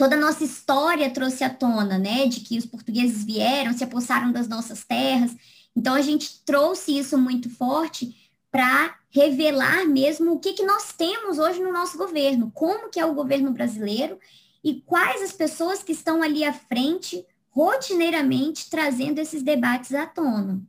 toda 0.01 0.17
a 0.17 0.19
nossa 0.19 0.43
história 0.43 1.11
trouxe 1.11 1.45
à 1.45 1.51
tona, 1.51 1.99
né, 1.99 2.27
de 2.27 2.41
que 2.41 2.57
os 2.57 2.65
portugueses 2.65 3.23
vieram, 3.23 3.75
se 3.75 3.85
apossaram 3.85 4.33
das 4.33 4.49
nossas 4.49 4.83
terras. 4.83 5.37
Então 5.77 5.95
a 5.95 6.01
gente 6.01 6.43
trouxe 6.43 6.99
isso 6.99 7.19
muito 7.19 7.51
forte 7.51 8.33
para 8.51 8.97
revelar 9.11 9.87
mesmo 9.87 10.33
o 10.33 10.39
que, 10.41 10.55
que 10.55 10.65
nós 10.65 10.95
temos 10.95 11.39
hoje 11.39 11.61
no 11.61 11.71
nosso 11.71 11.99
governo, 11.99 12.51
como 12.55 12.89
que 12.89 12.99
é 12.99 13.05
o 13.05 13.13
governo 13.13 13.53
brasileiro 13.53 14.19
e 14.65 14.81
quais 14.81 15.21
as 15.21 15.33
pessoas 15.33 15.83
que 15.83 15.93
estão 15.93 16.23
ali 16.23 16.45
à 16.45 16.53
frente, 16.55 17.23
rotineiramente, 17.51 18.71
trazendo 18.71 19.19
esses 19.19 19.43
debates 19.43 19.93
à 19.93 20.07
tona. 20.07 20.63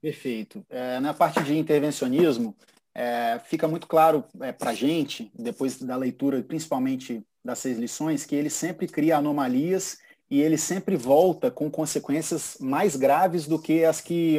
Perfeito. 0.00 0.64
É, 0.70 1.00
na 1.00 1.12
parte 1.12 1.42
de 1.42 1.58
intervencionismo, 1.58 2.54
é, 2.94 3.40
fica 3.44 3.66
muito 3.66 3.88
claro 3.88 4.24
é, 4.40 4.52
para 4.52 4.70
a 4.70 4.74
gente, 4.74 5.32
depois 5.36 5.82
da 5.82 5.96
leitura, 5.96 6.40
principalmente 6.44 7.24
das 7.44 7.58
seis 7.58 7.78
lições, 7.78 8.24
que 8.24 8.34
ele 8.34 8.50
sempre 8.50 8.86
cria 8.86 9.16
anomalias 9.16 9.98
e 10.30 10.40
ele 10.40 10.56
sempre 10.56 10.96
volta 10.96 11.50
com 11.50 11.70
consequências 11.70 12.56
mais 12.60 12.94
graves 12.94 13.46
do 13.46 13.58
que 13.58 13.84
as 13.84 14.00
que 14.00 14.38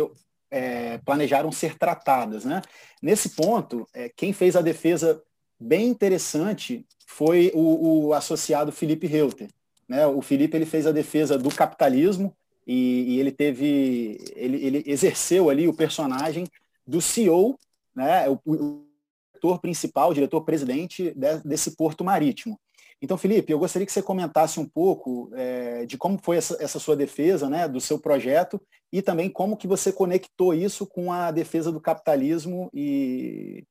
é, 0.49 0.97
planejaram 0.99 1.51
ser 1.51 1.77
tratadas. 1.77 2.45
Né? 2.45 2.61
Nesse 3.01 3.29
ponto, 3.29 3.87
é, 3.93 4.09
quem 4.09 4.31
fez 4.31 4.55
a 4.55 4.61
defesa 4.61 5.21
bem 5.59 5.87
interessante 5.87 6.85
foi 7.05 7.51
o, 7.53 8.07
o 8.07 8.13
associado 8.13 8.71
Felipe 8.71 9.07
Reuter. 9.07 9.49
Né? 9.87 10.05
O 10.07 10.21
Felipe 10.21 10.55
ele 10.55 10.65
fez 10.65 10.87
a 10.87 10.91
defesa 10.91 11.37
do 11.37 11.53
capitalismo 11.53 12.33
e, 12.65 13.15
e 13.15 13.19
ele 13.19 13.31
teve, 13.31 14.17
ele, 14.35 14.65
ele, 14.65 14.83
exerceu 14.85 15.49
ali 15.49 15.67
o 15.67 15.73
personagem 15.73 16.47
do 16.87 17.01
CEO, 17.01 17.59
né? 17.93 18.29
o, 18.29 18.39
o 18.45 18.85
diretor 19.33 19.59
principal, 19.59 20.13
diretor-presidente 20.13 21.11
de, 21.15 21.37
desse 21.43 21.71
porto 21.71 22.03
marítimo. 22.03 22.59
Então, 23.01 23.17
Felipe, 23.17 23.51
eu 23.51 23.57
gostaria 23.57 23.85
que 23.85 23.91
você 23.91 24.01
comentasse 24.01 24.59
um 24.59 24.65
pouco 24.65 25.31
é, 25.33 25.85
de 25.87 25.97
como 25.97 26.19
foi 26.21 26.37
essa, 26.37 26.55
essa, 26.63 26.79
sua 26.79 26.95
defesa, 26.95 27.49
né, 27.49 27.67
do 27.67 27.81
seu 27.81 27.99
projeto 27.99 28.61
e 28.93 29.01
também 29.01 29.27
como 29.27 29.57
que 29.57 29.67
você 29.67 29.91
conectou 29.91 30.53
isso 30.53 30.85
com 30.85 31.11
a 31.11 31.31
defesa 31.31 31.71
do 31.71 31.81
capitalismo 31.81 32.69
e, 32.71 33.65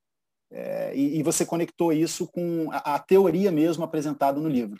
é, 0.50 0.92
e, 0.96 1.18
e, 1.18 1.22
você 1.22 1.46
conectou 1.46 1.92
isso 1.92 2.26
com 2.26 2.70
a, 2.72 2.96
a, 2.96 2.98
teoria 2.98 3.52
mesmo 3.52 3.84
apresentada 3.84 4.40
no 4.40 4.48
livro. 4.48 4.76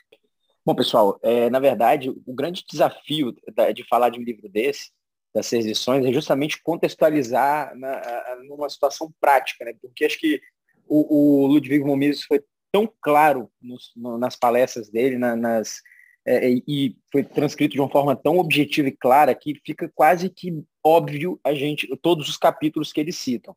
Bom, 0.66 0.75
pessoal, 0.75 1.19
é, 1.23 1.49
na 1.49 1.61
verdade, 1.61 2.11
o 2.11 2.35
grande 2.35 2.64
desafio 2.69 3.33
de 3.73 3.87
falar 3.88 4.11
de 4.11 4.19
um 4.19 4.23
livro 4.25 4.49
desse, 4.49 4.90
das 5.33 5.47
seis 5.47 5.64
lições, 5.64 6.04
é 6.04 6.12
justamente 6.12 6.61
contextualizar 6.61 7.73
na, 7.78 8.37
numa 8.49 8.69
situação 8.69 9.12
prática, 9.21 9.64
né? 9.64 9.75
Porque 9.80 10.04
acho 10.04 10.19
que 10.19 10.40
o, 10.88 11.45
o 11.45 11.47
Ludwig 11.47 11.85
Momises 11.85 12.25
foi 12.25 12.42
tão 12.73 12.91
claro 13.00 13.50
nos, 13.61 13.93
no, 13.97 14.19
nas 14.19 14.37
palestras 14.37 14.89
dele, 14.91 15.19
na, 15.19 15.37
nas, 15.37 15.81
é, 16.27 16.50
e 16.67 16.97
foi 17.11 17.25
transcrito 17.25 17.75
de 17.75 17.81
uma 17.81 17.91
forma 17.91 18.15
tão 18.15 18.39
objetiva 18.39 18.89
e 18.89 18.97
clara 18.97 19.35
que 19.35 19.61
fica 19.65 19.91
quase 19.95 20.29
que 20.29 20.62
óbvio 20.85 21.41
a 21.45 21.55
gente 21.55 21.89
todos 22.03 22.29
os 22.29 22.37
capítulos 22.37 22.93
que 22.93 23.00
eles 23.00 23.17
citam. 23.17 23.57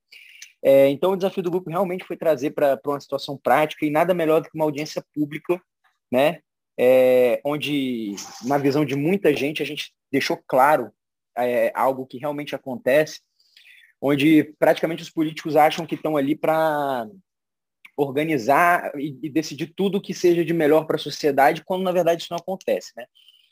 É, 0.63 0.87
então, 0.87 1.11
o 1.11 1.17
desafio 1.17 1.43
do 1.43 1.51
grupo 1.51 1.69
realmente 1.69 2.05
foi 2.05 2.15
trazer 2.15 2.51
para 2.51 2.79
uma 2.85 2.99
situação 2.99 3.37
prática 3.37 3.85
e 3.85 3.91
nada 3.91 4.13
melhor 4.13 4.41
do 4.41 4.49
que 4.49 4.55
uma 4.55 4.63
audiência 4.63 5.03
pública, 5.13 5.61
né? 6.09 6.39
É, 6.79 7.41
onde, 7.45 8.15
na 8.45 8.57
visão 8.57 8.85
de 8.85 8.95
muita 8.95 9.35
gente, 9.35 9.61
a 9.61 9.65
gente 9.65 9.93
deixou 10.11 10.41
claro 10.47 10.91
é, 11.37 11.71
algo 11.75 12.05
que 12.05 12.17
realmente 12.17 12.55
acontece, 12.55 13.19
onde 14.01 14.55
praticamente 14.57 15.03
os 15.03 15.09
políticos 15.09 15.55
acham 15.55 15.85
que 15.85 15.95
estão 15.95 16.15
ali 16.15 16.35
para 16.35 17.07
organizar 17.95 18.91
e, 18.95 19.17
e, 19.21 19.29
decidir 19.29 19.73
tudo 19.75 20.01
que 20.01 20.13
seja 20.13 20.43
de 20.43 20.53
melhor 20.53 20.85
para 20.85 20.95
a 20.95 20.99
sociedade, 20.99 21.63
quando 21.63 21.83
na 21.83 21.91
verdade 21.91 22.23
isso 22.23 22.31
não 22.31 22.39
acontece, 22.39 22.91
né? 22.95 23.05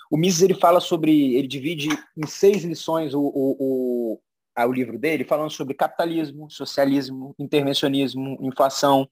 O 0.10 0.18
Mises 0.18 0.42
ele 0.42 0.56
fala 0.56 0.82
sobre, 0.82 1.36
ele 1.36 1.48
divide 1.48 1.88
em 2.18 2.28
seis 2.28 2.66
lições 2.66 3.14
o, 3.14 3.22
o, 3.22 4.20
o 4.58 4.72
livro 4.72 5.00
dele, 5.00 5.24
falando 5.24 5.50
sobre 5.50 5.74
capitalismo, 5.74 6.52
socialismo, 6.52 7.34
intervencionismo, 7.40 8.38
inflação, 8.42 9.08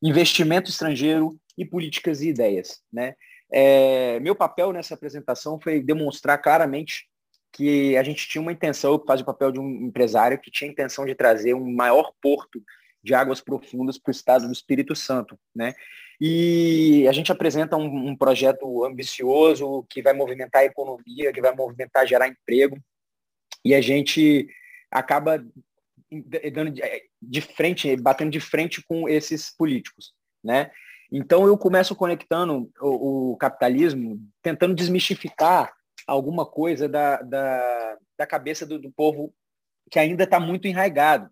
investimento 0.00 0.70
estrangeiro 0.70 1.36
e 1.58 1.64
políticas 1.64 2.20
e 2.20 2.28
ideias. 2.28 2.80
Né? 2.92 3.14
É, 3.52 4.20
meu 4.20 4.36
papel 4.36 4.72
nessa 4.72 4.94
apresentação 4.94 5.58
foi 5.60 5.82
demonstrar 5.82 6.40
claramente 6.40 7.08
que 7.52 7.96
a 7.96 8.02
gente 8.02 8.28
tinha 8.28 8.42
uma 8.42 8.52
intenção, 8.52 8.92
eu 8.92 9.04
faço 9.04 9.22
o 9.22 9.26
papel 9.26 9.52
de 9.52 9.60
um 9.60 9.86
empresário 9.86 10.40
que 10.40 10.50
tinha 10.50 10.68
a 10.68 10.72
intenção 10.72 11.04
de 11.04 11.14
trazer 11.14 11.54
um 11.54 11.72
maior 11.72 12.12
porto 12.20 12.62
de 13.04 13.14
águas 13.14 13.40
profundas 13.40 13.98
para 13.98 14.10
o 14.10 14.12
estado 14.12 14.46
do 14.46 14.52
Espírito 14.52 14.96
Santo. 14.96 15.38
Né? 15.54 15.74
E 16.20 17.06
a 17.06 17.12
gente 17.12 17.30
apresenta 17.30 17.76
um, 17.76 18.08
um 18.08 18.16
projeto 18.16 18.84
ambicioso 18.84 19.84
que 19.90 20.02
vai 20.02 20.14
movimentar 20.14 20.62
a 20.62 20.64
economia, 20.64 21.32
que 21.32 21.42
vai 21.42 21.54
movimentar, 21.54 22.06
gerar 22.06 22.28
emprego, 22.28 22.78
e 23.62 23.74
a 23.74 23.80
gente 23.80 24.48
acaba 24.90 25.44
dando 26.52 26.72
de 27.20 27.40
frente, 27.40 27.94
batendo 27.96 28.30
de 28.30 28.40
frente 28.40 28.82
com 28.84 29.08
esses 29.08 29.54
políticos, 29.54 30.14
né? 30.42 30.70
Então 31.10 31.46
eu 31.46 31.56
começo 31.58 31.94
conectando 31.94 32.70
o, 32.80 33.32
o 33.32 33.36
capitalismo, 33.36 34.20
tentando 34.42 34.74
desmistificar 34.74 35.72
alguma 36.06 36.46
coisa 36.46 36.88
da, 36.88 37.20
da, 37.22 37.96
da 38.18 38.26
cabeça 38.26 38.66
do, 38.66 38.78
do 38.78 38.90
povo 38.92 39.34
que 39.90 39.98
ainda 39.98 40.24
está 40.24 40.40
muito 40.40 40.66
enraigado, 40.66 41.30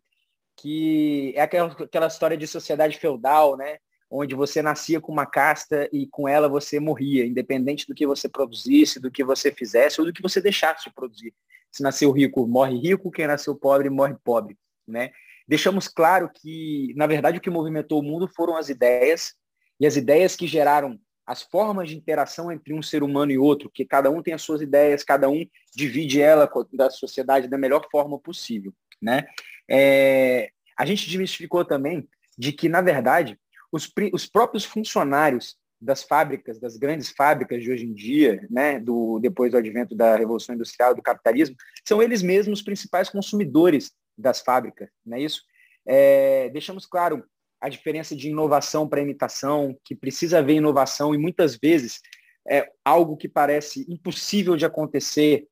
que 0.62 1.32
é 1.34 1.40
aquela, 1.40 1.72
aquela 1.72 2.06
história 2.06 2.36
de 2.36 2.46
sociedade 2.46 2.96
feudal, 2.96 3.56
né? 3.56 3.78
onde 4.08 4.34
você 4.34 4.62
nascia 4.62 5.00
com 5.00 5.10
uma 5.10 5.26
casta 5.26 5.88
e 5.92 6.06
com 6.06 6.28
ela 6.28 6.48
você 6.48 6.78
morria, 6.78 7.26
independente 7.26 7.86
do 7.86 7.94
que 7.94 8.06
você 8.06 8.28
produzisse, 8.28 9.00
do 9.00 9.10
que 9.10 9.24
você 9.24 9.50
fizesse 9.50 10.00
ou 10.00 10.06
do 10.06 10.12
que 10.12 10.22
você 10.22 10.40
deixasse 10.40 10.84
de 10.84 10.94
produzir. 10.94 11.34
Se 11.70 11.82
nasceu 11.82 12.12
rico, 12.12 12.46
morre 12.46 12.78
rico, 12.78 13.10
quem 13.10 13.26
nasceu 13.26 13.56
pobre, 13.56 13.90
morre 13.90 14.14
pobre. 14.22 14.56
Né? 14.86 15.10
Deixamos 15.48 15.88
claro 15.88 16.30
que, 16.32 16.92
na 16.94 17.06
verdade, 17.06 17.38
o 17.38 17.40
que 17.40 17.50
movimentou 17.50 18.00
o 18.00 18.02
mundo 18.02 18.28
foram 18.28 18.56
as 18.56 18.68
ideias, 18.68 19.34
e 19.80 19.86
as 19.86 19.96
ideias 19.96 20.36
que 20.36 20.46
geraram 20.46 21.00
as 21.26 21.42
formas 21.42 21.88
de 21.88 21.96
interação 21.96 22.52
entre 22.52 22.72
um 22.72 22.82
ser 22.82 23.02
humano 23.02 23.32
e 23.32 23.38
outro, 23.38 23.70
que 23.70 23.84
cada 23.84 24.10
um 24.10 24.22
tem 24.22 24.34
as 24.34 24.42
suas 24.42 24.60
ideias, 24.60 25.02
cada 25.02 25.28
um 25.28 25.44
divide 25.74 26.20
ela 26.20 26.48
da 26.72 26.90
sociedade 26.90 27.48
da 27.48 27.58
melhor 27.58 27.88
forma 27.90 28.18
possível. 28.18 28.72
Né? 29.00 29.26
É, 29.70 30.50
a 30.76 30.84
gente 30.84 31.06
desmistificou 31.06 31.64
também 31.64 32.08
de 32.36 32.52
que, 32.52 32.68
na 32.68 32.80
verdade, 32.80 33.38
os, 33.70 33.90
os 34.12 34.26
próprios 34.26 34.64
funcionários 34.64 35.56
das 35.80 36.02
fábricas, 36.04 36.60
das 36.60 36.76
grandes 36.76 37.10
fábricas 37.10 37.62
de 37.62 37.70
hoje 37.70 37.84
em 37.84 37.92
dia, 37.92 38.46
né, 38.48 38.78
do, 38.78 39.18
depois 39.18 39.50
do 39.50 39.58
advento 39.58 39.96
da 39.96 40.16
Revolução 40.16 40.54
Industrial, 40.54 40.94
do 40.94 41.02
capitalismo, 41.02 41.56
são 41.84 42.00
eles 42.00 42.22
mesmos 42.22 42.60
os 42.60 42.64
principais 42.64 43.08
consumidores 43.08 43.92
das 44.16 44.40
fábricas, 44.40 44.88
não 45.04 45.16
é 45.16 45.22
isso? 45.22 45.42
É, 45.84 46.48
deixamos 46.50 46.86
claro 46.86 47.24
a 47.60 47.68
diferença 47.68 48.14
de 48.14 48.28
inovação 48.28 48.88
para 48.88 49.00
imitação, 49.00 49.76
que 49.84 49.94
precisa 49.94 50.38
haver 50.38 50.54
inovação 50.54 51.14
e 51.14 51.18
muitas 51.18 51.56
vezes 51.56 52.00
é 52.48 52.70
algo 52.84 53.16
que 53.16 53.28
parece 53.28 53.84
impossível 53.88 54.56
de 54.56 54.64
acontecer, 54.64 55.46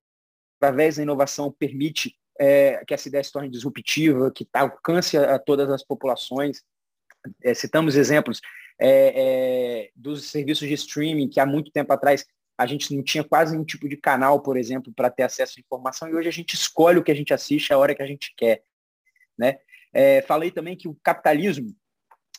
através 0.60 0.96
da 0.96 1.02
inovação 1.02 1.52
permite 1.52 2.16
é, 2.40 2.82
que 2.86 2.94
essa 2.94 3.06
ideia 3.06 3.22
se 3.22 3.30
torne 3.30 3.50
disruptiva, 3.50 4.30
que 4.30 4.48
alcance 4.54 5.18
a, 5.18 5.34
a 5.34 5.38
todas 5.38 5.70
as 5.70 5.84
populações. 5.84 6.62
É, 7.44 7.52
citamos 7.52 7.96
exemplos 7.96 8.40
é, 8.80 8.88
é, 8.88 9.90
dos 9.94 10.30
serviços 10.30 10.66
de 10.66 10.72
streaming, 10.72 11.28
que 11.28 11.38
há 11.38 11.44
muito 11.44 11.70
tempo 11.70 11.92
atrás 11.92 12.24
a 12.56 12.64
gente 12.64 12.94
não 12.96 13.02
tinha 13.02 13.22
quase 13.22 13.52
nenhum 13.52 13.64
tipo 13.64 13.86
de 13.86 13.96
canal, 13.96 14.40
por 14.40 14.56
exemplo, 14.56 14.90
para 14.94 15.10
ter 15.10 15.24
acesso 15.24 15.58
à 15.58 15.60
informação, 15.60 16.08
e 16.08 16.14
hoje 16.14 16.28
a 16.28 16.32
gente 16.32 16.54
escolhe 16.54 16.98
o 16.98 17.04
que 17.04 17.10
a 17.10 17.14
gente 17.14 17.34
assiste 17.34 17.72
a 17.72 17.78
hora 17.78 17.94
que 17.94 18.02
a 18.02 18.06
gente 18.06 18.32
quer. 18.34 18.62
Né? 19.36 19.58
É, 19.92 20.22
falei 20.22 20.50
também 20.50 20.76
que 20.76 20.88
o 20.88 20.96
capitalismo, 21.02 21.74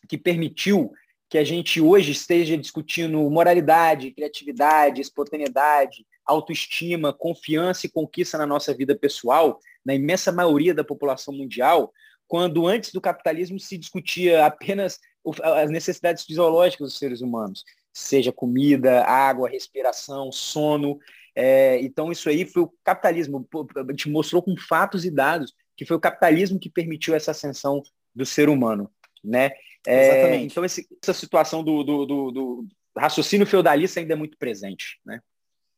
que 0.09 0.17
permitiu 0.17 0.91
que 1.29 1.37
a 1.37 1.43
gente 1.43 1.79
hoje 1.79 2.11
esteja 2.11 2.57
discutindo 2.57 3.29
moralidade, 3.29 4.11
criatividade, 4.11 4.99
espontaneidade, 4.99 6.05
autoestima, 6.25 7.13
confiança 7.13 7.85
e 7.85 7.89
conquista 7.89 8.37
na 8.37 8.45
nossa 8.45 8.73
vida 8.73 8.95
pessoal, 8.95 9.59
na 9.85 9.93
imensa 9.93 10.31
maioria 10.31 10.73
da 10.73 10.83
população 10.83 11.33
mundial, 11.33 11.91
quando 12.27 12.65
antes 12.65 12.91
do 12.93 13.01
capitalismo 13.01 13.59
se 13.59 13.77
discutia 13.77 14.45
apenas 14.45 14.99
as 15.43 15.69
necessidades 15.69 16.23
fisiológicas 16.23 16.89
dos 16.89 16.97
seres 16.97 17.21
humanos, 17.21 17.63
seja 17.93 18.31
comida, 18.31 19.03
água, 19.03 19.49
respiração, 19.49 20.31
sono. 20.31 20.97
É, 21.35 21.79
então 21.81 22.11
isso 22.11 22.29
aí 22.29 22.45
foi 22.45 22.63
o 22.63 22.73
capitalismo, 22.83 23.47
a 23.75 23.91
gente 23.91 24.09
mostrou 24.09 24.41
com 24.41 24.55
fatos 24.57 25.05
e 25.05 25.11
dados 25.11 25.53
que 25.75 25.85
foi 25.85 25.97
o 25.97 26.01
capitalismo 26.01 26.59
que 26.59 26.69
permitiu 26.69 27.15
essa 27.15 27.31
ascensão 27.31 27.81
do 28.13 28.25
ser 28.25 28.49
humano, 28.49 28.89
né? 29.23 29.51
É, 29.87 30.35
então, 30.35 30.63
esse, 30.63 30.87
essa 31.01 31.13
situação 31.13 31.63
do, 31.63 31.83
do, 31.83 32.05
do, 32.05 32.31
do, 32.31 32.67
raciocínio 32.95 33.47
feudalista 33.47 33.99
ainda 33.99 34.13
é 34.13 34.15
muito 34.15 34.37
presente. 34.37 34.99
Né? 35.05 35.19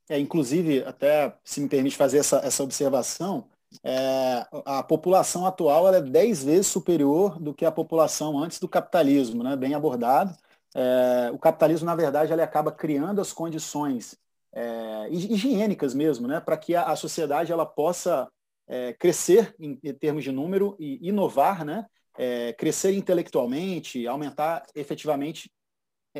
É, 0.10 0.20
inclusive, 0.20 0.84
até 0.84 1.36
se 1.44 1.62
me 1.62 1.70
permite 1.70 1.96
fazer 1.96 2.18
essa, 2.18 2.38
essa 2.38 2.64
observação, 2.64 3.48
é, 3.84 4.46
a 4.66 4.84
população 4.84 5.46
atual 5.46 5.92
é 5.94 6.02
10 6.02 6.44
vezes 6.44 6.68
superior 6.68 7.40
do 7.40 7.54
que 7.54 7.66
a 7.66 7.72
população 7.72 8.38
antes 8.38 8.60
do 8.60 8.68
capitalismo, 8.68 9.44
né? 9.44 9.56
bem 9.56 9.74
abordado. 9.74 10.36
É, 10.76 11.32
o 11.32 11.40
capitalismo, 11.40 11.86
na 11.86 11.96
verdade, 11.96 12.34
ele 12.34 12.42
acaba 12.42 12.72
criando 12.72 13.22
as 13.22 13.32
condições 13.32 14.18
é, 14.54 15.08
higiênicas 15.10 15.94
mesmo, 15.94 16.28
né? 16.28 16.40
para 16.40 16.58
que 16.58 16.76
a, 16.76 16.84
a, 16.84 16.96
sociedade 16.96 17.52
ela 17.52 17.66
possa 17.66 18.28
é, 18.68 18.94
crescer 18.94 19.56
em, 19.60 19.80
em 19.84 19.94
termos 19.94 20.24
de 20.24 20.32
número 20.32 20.76
e 20.80 21.08
inovar, 21.08 21.66
né? 21.66 21.86
é, 22.18 22.54
crescer 22.54 22.94
intelectualmente, 22.94 24.08
aumentar 24.08 24.66
efetivamente 24.76 25.50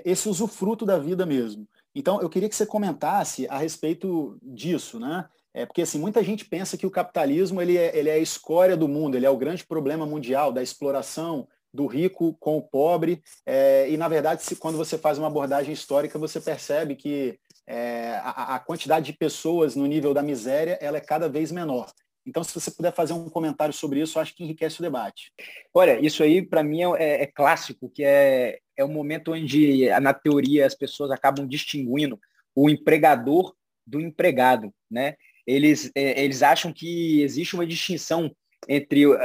esse 0.04 0.28
usufruto 0.28 0.86
da 0.86 0.98
vida 0.98 1.26
mesmo. 1.26 1.68
Então, 1.96 2.22
eu 2.22 2.30
queria 2.30 2.50
que 2.50 2.56
você 2.56 2.66
comentasse 2.66 3.48
a 3.48 3.58
respeito 3.58 4.38
disso, 4.42 5.00
né? 5.00 5.28
É, 5.54 5.66
porque 5.66 5.84
assim, 5.84 6.00
muita 6.00 6.24
gente 6.24 6.46
pensa 6.46 6.76
que 6.76 6.88
o 6.88 6.92
capitalismo 6.92 7.62
ele 7.62 7.78
é, 7.78 7.96
ele 7.96 8.10
é 8.10 8.14
a 8.14 8.20
escória 8.20 8.76
do 8.76 8.88
mundo, 8.88 9.16
ele 9.16 9.26
é 9.26 9.30
o 9.30 9.38
grande 9.38 9.64
problema 9.64 10.06
mundial 10.06 10.52
da 10.52 10.64
exploração 10.64 11.48
do 11.72 11.86
rico 11.86 12.36
com 12.40 12.58
o 12.58 12.62
pobre. 12.62 13.22
É, 13.46 13.88
e, 13.90 13.98
na 13.98 14.08
verdade, 14.08 14.44
se, 14.44 14.56
quando 14.56 14.78
você 14.78 14.98
faz 14.98 15.18
uma 15.18 15.28
abordagem 15.28 15.74
histórica, 15.74 16.18
você 16.18 16.40
percebe 16.40 16.96
que 16.96 17.40
é, 17.68 18.20
a, 18.24 18.56
a, 18.56 18.60
quantidade 18.60 19.06
de 19.06 19.14
pessoas 19.14 19.76
no 19.76 19.86
nível 19.86 20.14
da 20.14 20.22
miséria 20.22 20.78
ela 20.82 20.98
é 20.98 21.02
cada 21.02 21.30
vez 21.30 21.52
menor. 21.52 21.92
Então, 22.26 22.44
se 22.44 22.54
você 22.54 22.72
puder 22.72 22.94
fazer 22.94 23.14
um 23.14 23.30
comentário 23.30 23.74
sobre 23.74 24.00
isso, 24.00 24.20
acho 24.20 24.36
que 24.36 24.44
enriquece 24.44 24.80
o 24.80 24.84
debate. 24.84 25.32
Olha, 25.74 26.00
isso 26.00 26.24
aí 26.24 26.42
para 26.42 26.64
mim 26.64 26.82
é, 26.98 27.24
é, 27.24 27.28
clássico, 27.28 27.90
que 27.90 28.04
é, 28.04 28.60
é 28.78 28.84
o 28.84 28.88
momento 28.88 29.34
onde, 29.34 29.90
na 30.00 30.14
teoria, 30.14 30.66
as 30.66 30.76
pessoas 30.76 31.12
acabam 31.12 31.48
distinguindo 31.48 32.20
o 32.56 32.70
empregador 32.70 33.54
do 33.86 34.00
empregado, 34.00 34.74
né? 34.90 35.16
Eles, 35.46 35.92
é, 35.94 36.24
eles 36.24 36.42
acham 36.42 36.72
que 36.72 37.22
existe 37.22 37.54
uma 37.54 37.68
distinção 37.68 38.34
entre 38.70 39.06
uh, 39.06 39.18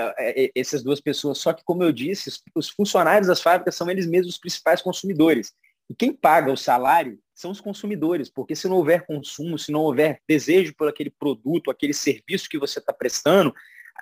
essas 0.52 0.82
duas 0.82 1.00
pessoas, 1.00 1.38
só 1.38 1.52
que, 1.52 1.62
como 1.64 1.84
eu 1.84 1.92
disse, 1.92 2.28
os 2.56 2.68
funcionários 2.70 3.28
das 3.28 3.40
fábricas 3.40 3.76
são 3.76 3.88
eles 3.88 4.04
mesmos 4.04 4.34
os 4.34 4.40
principais 4.40 4.82
consumidores. 4.82 5.52
E 5.88 5.94
quem 5.94 6.12
paga 6.12 6.52
o 6.52 6.56
salário 6.56 7.18
são 7.34 7.50
os 7.50 7.60
consumidores, 7.60 8.28
porque 8.28 8.54
se 8.54 8.68
não 8.68 8.76
houver 8.76 9.06
consumo, 9.06 9.58
se 9.58 9.72
não 9.72 9.80
houver 9.80 10.20
desejo 10.28 10.74
por 10.76 10.88
aquele 10.88 11.10
produto, 11.10 11.70
aquele 11.70 11.94
serviço 11.94 12.48
que 12.48 12.58
você 12.58 12.78
está 12.78 12.92
prestando, 12.92 13.54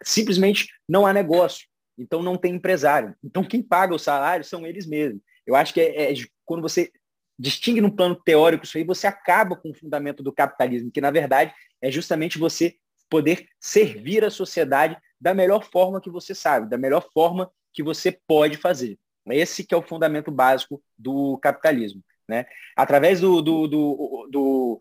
simplesmente 0.03 0.69
não 0.89 1.07
há 1.07 1.13
negócio. 1.13 1.67
Então 1.99 2.23
não 2.23 2.37
tem 2.37 2.55
empresário. 2.55 3.15
Então 3.23 3.45
quem 3.45 3.63
paga 3.63 3.95
o 3.95 3.99
salário 3.99 4.45
são 4.45 4.67
eles 4.67 4.87
mesmos. 4.87 5.21
Eu 5.47 5.55
acho 5.55 5.73
que 5.73 5.81
é, 5.81 6.13
é 6.13 6.15
quando 6.45 6.63
você 6.63 6.91
distingue 7.39 7.81
no 7.81 7.95
plano 7.95 8.17
teórico 8.17 8.65
isso 8.65 8.79
aí, 8.79 8.85
você 8.85 9.07
acaba 9.07 9.57
com 9.57 9.71
o 9.71 9.75
fundamento 9.75 10.23
do 10.23 10.33
capitalismo, 10.33 10.91
que 10.91 11.01
na 11.01 11.11
verdade 11.11 11.55
é 11.81 11.91
justamente 11.91 12.39
você 12.39 12.77
poder 13.09 13.47
servir 13.61 14.25
a 14.25 14.31
sociedade 14.31 14.97
da 15.21 15.33
melhor 15.33 15.65
forma 15.65 16.01
que 16.01 16.11
você 16.11 16.35
sabe, 16.35 16.69
da 16.69 16.79
melhor 16.79 17.07
forma 17.13 17.51
que 17.73 17.83
você 17.83 18.19
pode 18.27 18.57
fazer. 18.57 18.99
Esse 19.31 19.65
que 19.65 19.75
é 19.75 19.77
o 19.77 19.83
fundamento 19.83 20.31
básico 20.31 20.83
do 20.97 21.39
capitalismo. 21.39 22.03
Né? 22.29 22.47
Através 22.77 23.21
do, 23.21 23.41
do, 23.41 23.67
do, 23.69 24.29
do 24.31 24.81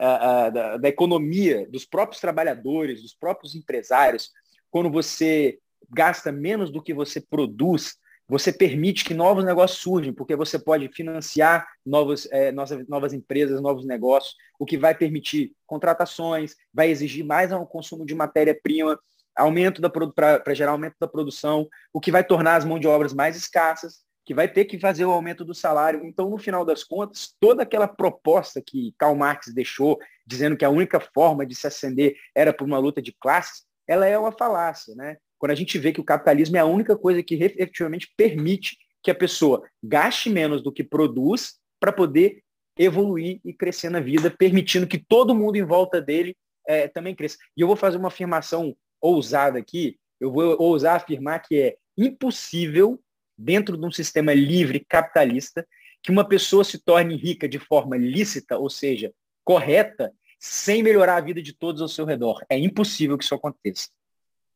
uh, 0.00 0.48
uh, 0.48 0.52
da, 0.52 0.76
da, 0.76 0.88
economia, 0.88 1.68
dos 1.68 1.84
próprios 1.84 2.20
trabalhadores, 2.20 3.02
dos 3.02 3.14
próprios 3.14 3.54
empresários, 3.54 4.30
quando 4.70 4.90
você 4.90 5.58
gasta 5.88 6.32
menos 6.32 6.70
do 6.70 6.82
que 6.82 6.94
você 6.94 7.20
produz, 7.20 7.96
você 8.30 8.52
permite 8.52 9.04
que 9.04 9.12
novos 9.12 9.44
negócios 9.44 9.80
surjam, 9.80 10.14
porque 10.14 10.36
você 10.36 10.56
pode 10.56 10.88
financiar 10.88 11.66
novos, 11.84 12.28
é, 12.30 12.52
novas, 12.52 12.86
novas 12.88 13.12
empresas, 13.12 13.60
novos 13.60 13.84
negócios, 13.84 14.36
o 14.56 14.64
que 14.64 14.78
vai 14.78 14.94
permitir 14.94 15.52
contratações, 15.66 16.54
vai 16.72 16.90
exigir 16.90 17.24
mais 17.24 17.50
um 17.50 17.66
consumo 17.66 18.06
de 18.06 18.14
matéria-prima, 18.14 18.96
aumento 19.36 19.80
para 20.14 20.54
gerar 20.54 20.72
aumento 20.72 20.96
da 21.00 21.08
produção, 21.08 21.68
o 21.92 22.00
que 22.00 22.12
vai 22.12 22.24
tornar 22.24 22.56
as 22.56 22.64
mãos 22.64 22.80
de 22.80 22.86
obras 22.86 23.12
mais 23.12 23.36
escassas, 23.36 24.00
que 24.24 24.34
vai 24.34 24.46
ter 24.46 24.64
que 24.64 24.78
fazer 24.78 25.04
o 25.04 25.10
aumento 25.10 25.44
do 25.44 25.54
salário. 25.54 26.04
Então, 26.04 26.30
no 26.30 26.38
final 26.38 26.64
das 26.64 26.84
contas, 26.84 27.34
toda 27.40 27.62
aquela 27.62 27.88
proposta 27.88 28.62
que 28.64 28.94
Karl 28.98 29.16
Marx 29.16 29.52
deixou, 29.52 29.98
dizendo 30.26 30.56
que 30.56 30.64
a 30.64 30.70
única 30.70 31.00
forma 31.00 31.44
de 31.44 31.54
se 31.54 31.66
ascender 31.66 32.14
era 32.34 32.52
por 32.52 32.64
uma 32.64 32.78
luta 32.78 33.02
de 33.02 33.12
classes, 33.12 33.64
ela 33.88 34.06
é 34.06 34.16
uma 34.16 34.30
falácia, 34.30 34.94
né? 34.94 35.16
Quando 35.38 35.52
a 35.52 35.56
gente 35.56 35.78
vê 35.78 35.90
que 35.90 36.00
o 36.00 36.04
capitalismo 36.04 36.56
é 36.56 36.60
a 36.60 36.66
única 36.66 36.96
coisa 36.96 37.22
que 37.22 37.34
efetivamente 37.34 38.12
permite 38.16 38.76
que 39.02 39.10
a 39.10 39.14
pessoa 39.14 39.66
gaste 39.82 40.28
menos 40.28 40.62
do 40.62 40.70
que 40.70 40.84
produz 40.84 41.54
para 41.80 41.90
poder 41.90 42.42
evoluir 42.78 43.40
e 43.44 43.52
crescer 43.52 43.90
na 43.90 44.00
vida, 44.00 44.30
permitindo 44.30 44.86
que 44.86 44.98
todo 44.98 45.34
mundo 45.34 45.56
em 45.56 45.64
volta 45.64 46.00
dele 46.00 46.36
é, 46.66 46.86
também 46.88 47.14
cresça. 47.14 47.38
E 47.56 47.62
eu 47.62 47.66
vou 47.66 47.76
fazer 47.76 47.96
uma 47.96 48.08
afirmação 48.08 48.76
ousada 49.00 49.58
aqui, 49.58 49.98
eu 50.20 50.30
vou 50.30 50.56
ousar 50.60 50.96
afirmar 50.96 51.40
que 51.40 51.58
é 51.58 51.76
impossível, 51.96 53.00
dentro 53.36 53.76
de 53.76 53.86
um 53.86 53.90
sistema 53.90 54.34
livre 54.34 54.84
capitalista, 54.86 55.66
que 56.02 56.10
uma 56.10 56.24
pessoa 56.24 56.64
se 56.64 56.78
torne 56.78 57.16
rica 57.16 57.48
de 57.48 57.58
forma 57.58 57.96
lícita, 57.96 58.58
ou 58.58 58.68
seja, 58.68 59.12
correta, 59.44 60.12
sem 60.38 60.82
melhorar 60.82 61.16
a 61.16 61.20
vida 61.20 61.42
de 61.42 61.52
todos 61.52 61.82
ao 61.82 61.88
seu 61.88 62.04
redor. 62.04 62.44
É 62.48 62.58
impossível 62.58 63.16
que 63.16 63.24
isso 63.24 63.34
aconteça. 63.34 63.88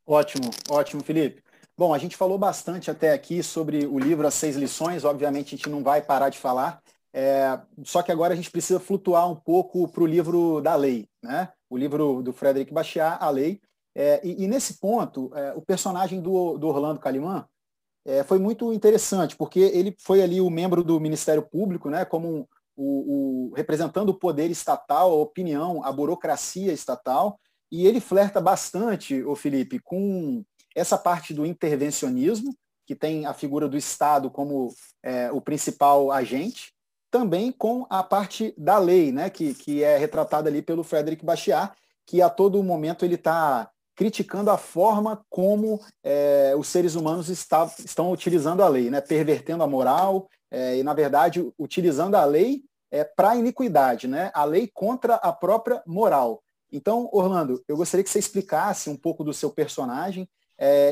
Ótimo, 0.07 0.51
ótimo, 0.69 1.03
Felipe. 1.03 1.43
Bom, 1.77 1.93
a 1.93 1.99
gente 1.99 2.17
falou 2.17 2.39
bastante 2.39 2.91
até 2.91 3.13
aqui 3.13 3.43
sobre 3.43 3.87
o 3.87 3.99
livro 3.99 4.27
As 4.27 4.35
Seis 4.35 4.55
Lições, 4.57 5.05
obviamente 5.05 5.55
a 5.55 5.57
gente 5.57 5.69
não 5.69 5.83
vai 5.83 6.01
parar 6.01 6.29
de 6.29 6.39
falar, 6.39 6.81
é, 7.13 7.59
só 7.85 8.03
que 8.03 8.13
agora 8.13 8.33
a 8.33 8.37
gente 8.37 8.51
precisa 8.51 8.79
flutuar 8.79 9.29
um 9.31 9.35
pouco 9.35 9.89
para 9.89 10.03
o 10.03 10.07
livro 10.07 10.61
da 10.61 10.75
lei, 10.77 11.09
né? 11.23 11.51
o 11.69 11.77
livro 11.77 12.23
do 12.23 12.33
Frederic 12.33 12.73
Bastiat, 12.73 13.19
A 13.21 13.31
Lei, 13.31 13.61
é, 13.95 14.21
e, 14.25 14.45
e, 14.45 14.49
nesse 14.49 14.81
ponto, 14.81 15.31
é, 15.35 15.53
o 15.55 15.63
personagem 15.63 16.21
do, 16.21 16.59
do 16.59 16.67
Orlando 16.67 16.99
Calimã 16.99 17.47
é, 18.05 18.23
foi 18.25 18.39
muito 18.39 18.73
interessante, 18.73 19.37
porque 19.37 19.61
ele 19.61 19.95
foi 20.01 20.23
ali 20.23 20.41
o 20.41 20.51
membro 20.51 20.83
do 20.83 20.99
Ministério 21.01 21.43
Público, 21.43 21.89
né, 21.89 22.05
como 22.05 22.29
um, 22.29 22.47
o, 22.77 23.51
o, 23.51 23.55
representando 23.55 24.11
o 24.11 24.19
poder 24.19 24.51
estatal, 24.51 25.11
a 25.13 25.15
opinião, 25.15 25.85
a 25.85 25.93
burocracia 25.93 26.73
estatal, 26.73 27.39
e 27.71 27.87
ele 27.87 28.01
flerta 28.01 28.41
bastante, 28.41 29.23
o 29.23 29.35
Felipe, 29.35 29.79
com 29.79 30.45
essa 30.75 30.99
parte 30.99 31.33
do 31.33 31.47
intervencionismo, 31.47 32.55
que 32.87 32.95
tem 32.95 33.27
a 33.27 33.33
figura 33.33 33.69
do 33.69 33.77
Estado 33.77 34.31
como 34.31 34.75
é, 35.03 35.31
o 35.33 35.41
principal 35.41 36.11
agente, 36.11 36.75
também 37.11 37.53
com 37.53 37.87
a 37.89 38.03
parte 38.03 38.53
da 38.59 38.77
lei, 38.77 39.13
né, 39.13 39.31
que, 39.31 39.55
que 39.55 39.83
é 39.85 39.97
retratada 39.97 40.51
ali 40.51 40.61
pelo 40.61 40.83
Frederic 40.83 41.25
Bastiat, 41.25 41.73
que 42.07 42.21
a 42.21 42.29
todo 42.29 42.63
momento 42.63 43.05
ele 43.05 43.15
está 43.15 43.71
criticando 43.95 44.51
a 44.51 44.59
forma 44.59 45.25
como 45.31 45.81
é, 46.03 46.55
os 46.57 46.69
seres 46.69 46.95
humanos 46.95 47.29
está, 47.29 47.71
estão 47.79 48.11
utilizando 48.11 48.63
a 48.63 48.69
lei, 48.69 48.91
né? 48.91 49.01
pervertendo 49.01 49.63
a 49.63 49.67
moral 49.67 50.29
é, 50.51 50.79
e, 50.79 50.83
na 50.83 50.93
verdade, 50.95 51.53
utilizando 51.59 52.17
a 52.17 52.25
lei 52.25 52.63
é, 52.91 53.05
para 53.05 53.31
a 53.31 53.37
iniquidade, 53.37 54.09
né? 54.09 54.31
a 54.35 54.45
lei 54.45 54.69
contra 54.73 55.15
a 55.17 55.33
própria 55.33 55.83
moral. 55.87 56.43
Então, 56.73 57.09
Orlando, 57.13 57.63
eu 57.69 57.77
gostaria 57.77 58.03
que 58.03 58.11
você 58.11 58.19
explicasse 58.19 58.91
um 58.91 58.97
pouco 58.97 59.23
do 59.23 59.33
seu 59.33 59.51
personagem 59.51 60.29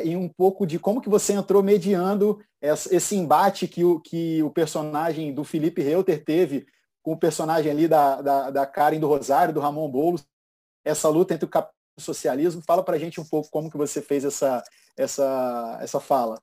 e 0.05 0.17
um 0.17 0.29
pouco 0.29 0.67
de 0.67 0.77
como 0.77 1.01
que 1.01 1.09
você 1.09 1.33
entrou 1.33 1.63
mediando 1.63 2.41
esse 2.61 3.17
embate 3.17 3.69
que 3.69 3.85
o, 3.85 4.01
que 4.01 4.43
o 4.43 4.51
personagem 4.51 5.33
do 5.33 5.45
Felipe 5.45 5.81
Reuter 5.81 6.25
teve 6.25 6.67
com 7.03 7.13
o 7.13 7.19
personagem 7.19 7.71
ali 7.71 7.89
da, 7.89 8.23
da, 8.23 8.51
da 8.51 8.67
Karen 8.67 9.01
do 9.01 9.09
Rosário, 9.09 9.55
do 9.55 9.61
Ramon 9.61 9.91
Boulos, 9.91 10.25
essa 10.85 11.09
luta 11.09 11.35
entre 11.35 11.47
o 11.47 11.51
socialismo. 11.99 12.63
Fala 12.67 12.83
para 12.83 12.97
a 12.97 12.99
gente 12.99 13.21
um 13.21 13.25
pouco 13.25 13.51
como 13.51 13.71
que 13.71 13.77
você 13.77 14.01
fez 14.01 14.25
essa, 14.25 14.63
essa, 14.97 15.79
essa 15.81 16.01
fala. 16.01 16.41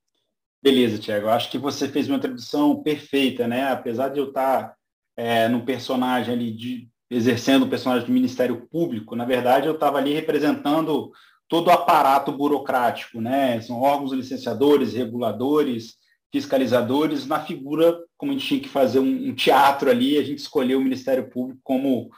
Beleza, 0.62 1.00
Tiago. 1.00 1.30
Acho 1.30 1.50
que 1.50 1.58
você 1.58 1.88
fez 1.88 2.08
uma 2.08 2.18
introdução 2.18 2.84
perfeita, 2.84 3.48
né? 3.48 3.72
Apesar 3.72 4.10
de 4.10 4.20
eu 4.20 4.30
estar 4.30 4.76
é, 5.16 5.48
no 5.48 5.64
personagem 5.66 6.34
ali, 6.34 6.52
de, 6.52 6.90
exercendo 7.10 7.64
o 7.64 7.70
personagem 7.70 8.06
do 8.06 8.14
Ministério 8.14 8.68
Público, 8.68 9.16
na 9.16 9.26
verdade 9.26 9.68
eu 9.68 9.74
estava 9.74 9.98
ali 9.98 10.14
representando 10.14 11.12
todo 11.48 11.68
o 11.68 11.72
aparato 11.72 12.32
burocrático, 12.32 13.20
né? 13.20 13.60
São 13.62 13.82
órgãos 13.82 14.12
licenciadores, 14.12 14.94
reguladores, 14.94 15.96
fiscalizadores 16.32 17.26
na 17.26 17.40
figura, 17.44 17.98
como 18.18 18.32
a 18.32 18.36
gente 18.36 18.48
tinha 18.48 18.60
que 18.62 18.70
fazer 18.70 19.00
um, 19.00 19.30
um 19.30 19.34
teatro 19.34 19.90
ali, 19.90 20.18
a 20.18 20.24
gente 20.24 20.40
escolheu 20.40 20.78
o 20.80 20.84
Ministério 20.84 21.30
Público 21.30 21.60
como, 21.64 22.10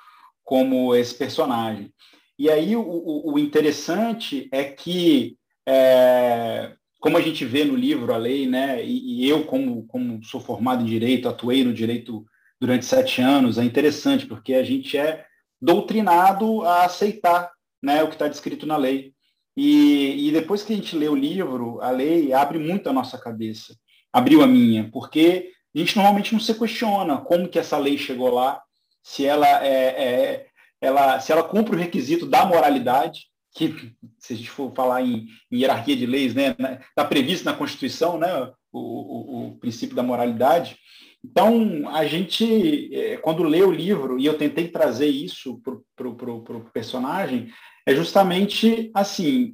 como 0.43 0.93
esse 0.95 1.15
personagem. 1.15 1.93
E 2.41 2.49
aí 2.49 2.75
o, 2.75 2.81
o, 2.81 3.33
o 3.33 3.37
interessante 3.37 4.49
é 4.51 4.63
que, 4.63 5.37
é, 5.63 6.73
como 6.99 7.15
a 7.15 7.21
gente 7.21 7.45
vê 7.45 7.63
no 7.63 7.75
livro 7.75 8.11
a 8.11 8.17
lei, 8.17 8.47
né, 8.47 8.83
e, 8.83 9.21
e, 9.21 9.29
eu, 9.29 9.43
como, 9.43 9.85
como 9.85 10.23
sou 10.23 10.41
formado 10.41 10.81
em 10.81 10.87
direito, 10.87 11.29
atuei 11.29 11.63
no 11.63 11.71
direito 11.71 12.25
durante 12.59 12.83
sete 12.83 13.21
anos, 13.21 13.59
é 13.59 13.63
interessante, 13.63 14.25
porque 14.25 14.55
a 14.55 14.63
gente 14.63 14.97
é 14.97 15.23
doutrinado 15.61 16.63
a 16.63 16.85
aceitar 16.85 17.51
né, 17.79 18.01
o 18.01 18.07
que 18.07 18.15
está 18.15 18.27
descrito 18.27 18.65
na 18.65 18.75
lei. 18.75 19.13
E, 19.55 20.27
e, 20.27 20.31
depois 20.31 20.63
que 20.63 20.73
a 20.73 20.75
gente 20.75 20.95
lê 20.95 21.07
o 21.07 21.15
livro, 21.15 21.79
a 21.79 21.91
lei 21.91 22.33
abre 22.33 22.57
muito 22.57 22.89
a 22.89 22.93
nossa 22.93 23.19
cabeça, 23.19 23.75
abriu 24.11 24.41
a 24.41 24.47
minha, 24.47 24.89
porque 24.91 25.51
a 25.75 25.77
gente 25.77 25.95
normalmente 25.95 26.33
não 26.33 26.39
se 26.39 26.55
questiona 26.55 27.17
como 27.17 27.47
que 27.47 27.59
essa 27.59 27.77
lei 27.77 27.99
chegou 27.99 28.33
lá, 28.33 28.59
se 29.03 29.27
ela 29.27 29.47
é, 29.63 30.03
é 30.03 30.47
ela, 30.81 31.19
se 31.19 31.31
ela 31.31 31.43
cumpre 31.43 31.75
o 31.75 31.79
requisito 31.79 32.25
da 32.25 32.43
moralidade, 32.45 33.27
que 33.53 33.93
se 34.17 34.33
a 34.33 34.35
gente 34.35 34.49
for 34.49 34.73
falar 34.73 35.01
em, 35.03 35.27
em 35.51 35.59
hierarquia 35.59 35.95
de 35.95 36.05
leis, 36.05 36.33
né, 36.33 36.55
está 36.89 37.05
previsto 37.05 37.45
na 37.45 37.53
Constituição, 37.53 38.17
né, 38.17 38.51
o, 38.71 38.79
o, 38.79 39.47
o 39.47 39.57
princípio 39.57 39.95
da 39.95 40.03
moralidade. 40.03 40.77
Então, 41.23 41.87
a 41.89 42.05
gente, 42.05 42.89
é, 42.95 43.17
quando 43.17 43.43
lê 43.43 43.61
o 43.61 43.71
livro, 43.71 44.17
e 44.17 44.25
eu 44.25 44.37
tentei 44.37 44.69
trazer 44.69 45.07
isso 45.07 45.61
para 45.95 46.07
o 46.07 46.71
personagem, 46.73 47.51
é 47.85 47.93
justamente 47.93 48.89
assim, 48.93 49.53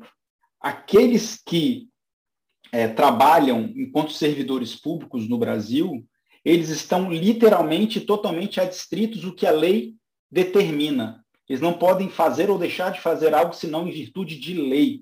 aqueles 0.61 1.41
que 1.45 1.89
é, 2.71 2.87
trabalham 2.87 3.73
enquanto 3.75 4.13
servidores 4.13 4.75
públicos 4.75 5.27
no 5.27 5.37
Brasil, 5.37 6.05
eles 6.45 6.69
estão 6.69 7.11
literalmente, 7.11 7.99
totalmente 7.99 8.61
adstritos 8.61 9.21
do 9.21 9.35
que 9.35 9.45
a 9.45 9.51
lei 9.51 9.93
determina. 10.31 11.23
Eles 11.47 11.61
não 11.61 11.73
podem 11.73 12.09
fazer 12.09 12.49
ou 12.49 12.57
deixar 12.57 12.91
de 12.91 12.99
fazer 12.99 13.33
algo 13.33 13.53
senão 13.53 13.87
em 13.87 13.91
virtude 13.91 14.37
de 14.37 14.53
lei. 14.53 15.01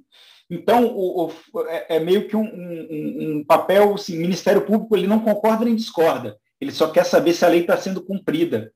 Então, 0.50 0.86
o, 0.86 1.26
o, 1.26 1.62
é, 1.68 1.96
é, 1.96 2.00
meio 2.00 2.28
que 2.28 2.36
um, 2.36 2.44
um, 2.44 3.38
um 3.38 3.44
papel, 3.44 3.96
assim, 3.96 4.16
o 4.16 4.22
Ministério 4.22 4.62
Público 4.62 4.96
ele 4.96 5.08
não 5.08 5.20
concorda 5.20 5.66
nem 5.66 5.76
discorda. 5.76 6.38
Ele 6.62 6.72
só 6.72 6.88
quer 6.90 7.04
saber 7.04 7.34
se 7.34 7.44
a 7.44 7.48
lei 7.48 7.62
está 7.62 7.76
sendo 7.78 8.04
cumprida. 8.04 8.72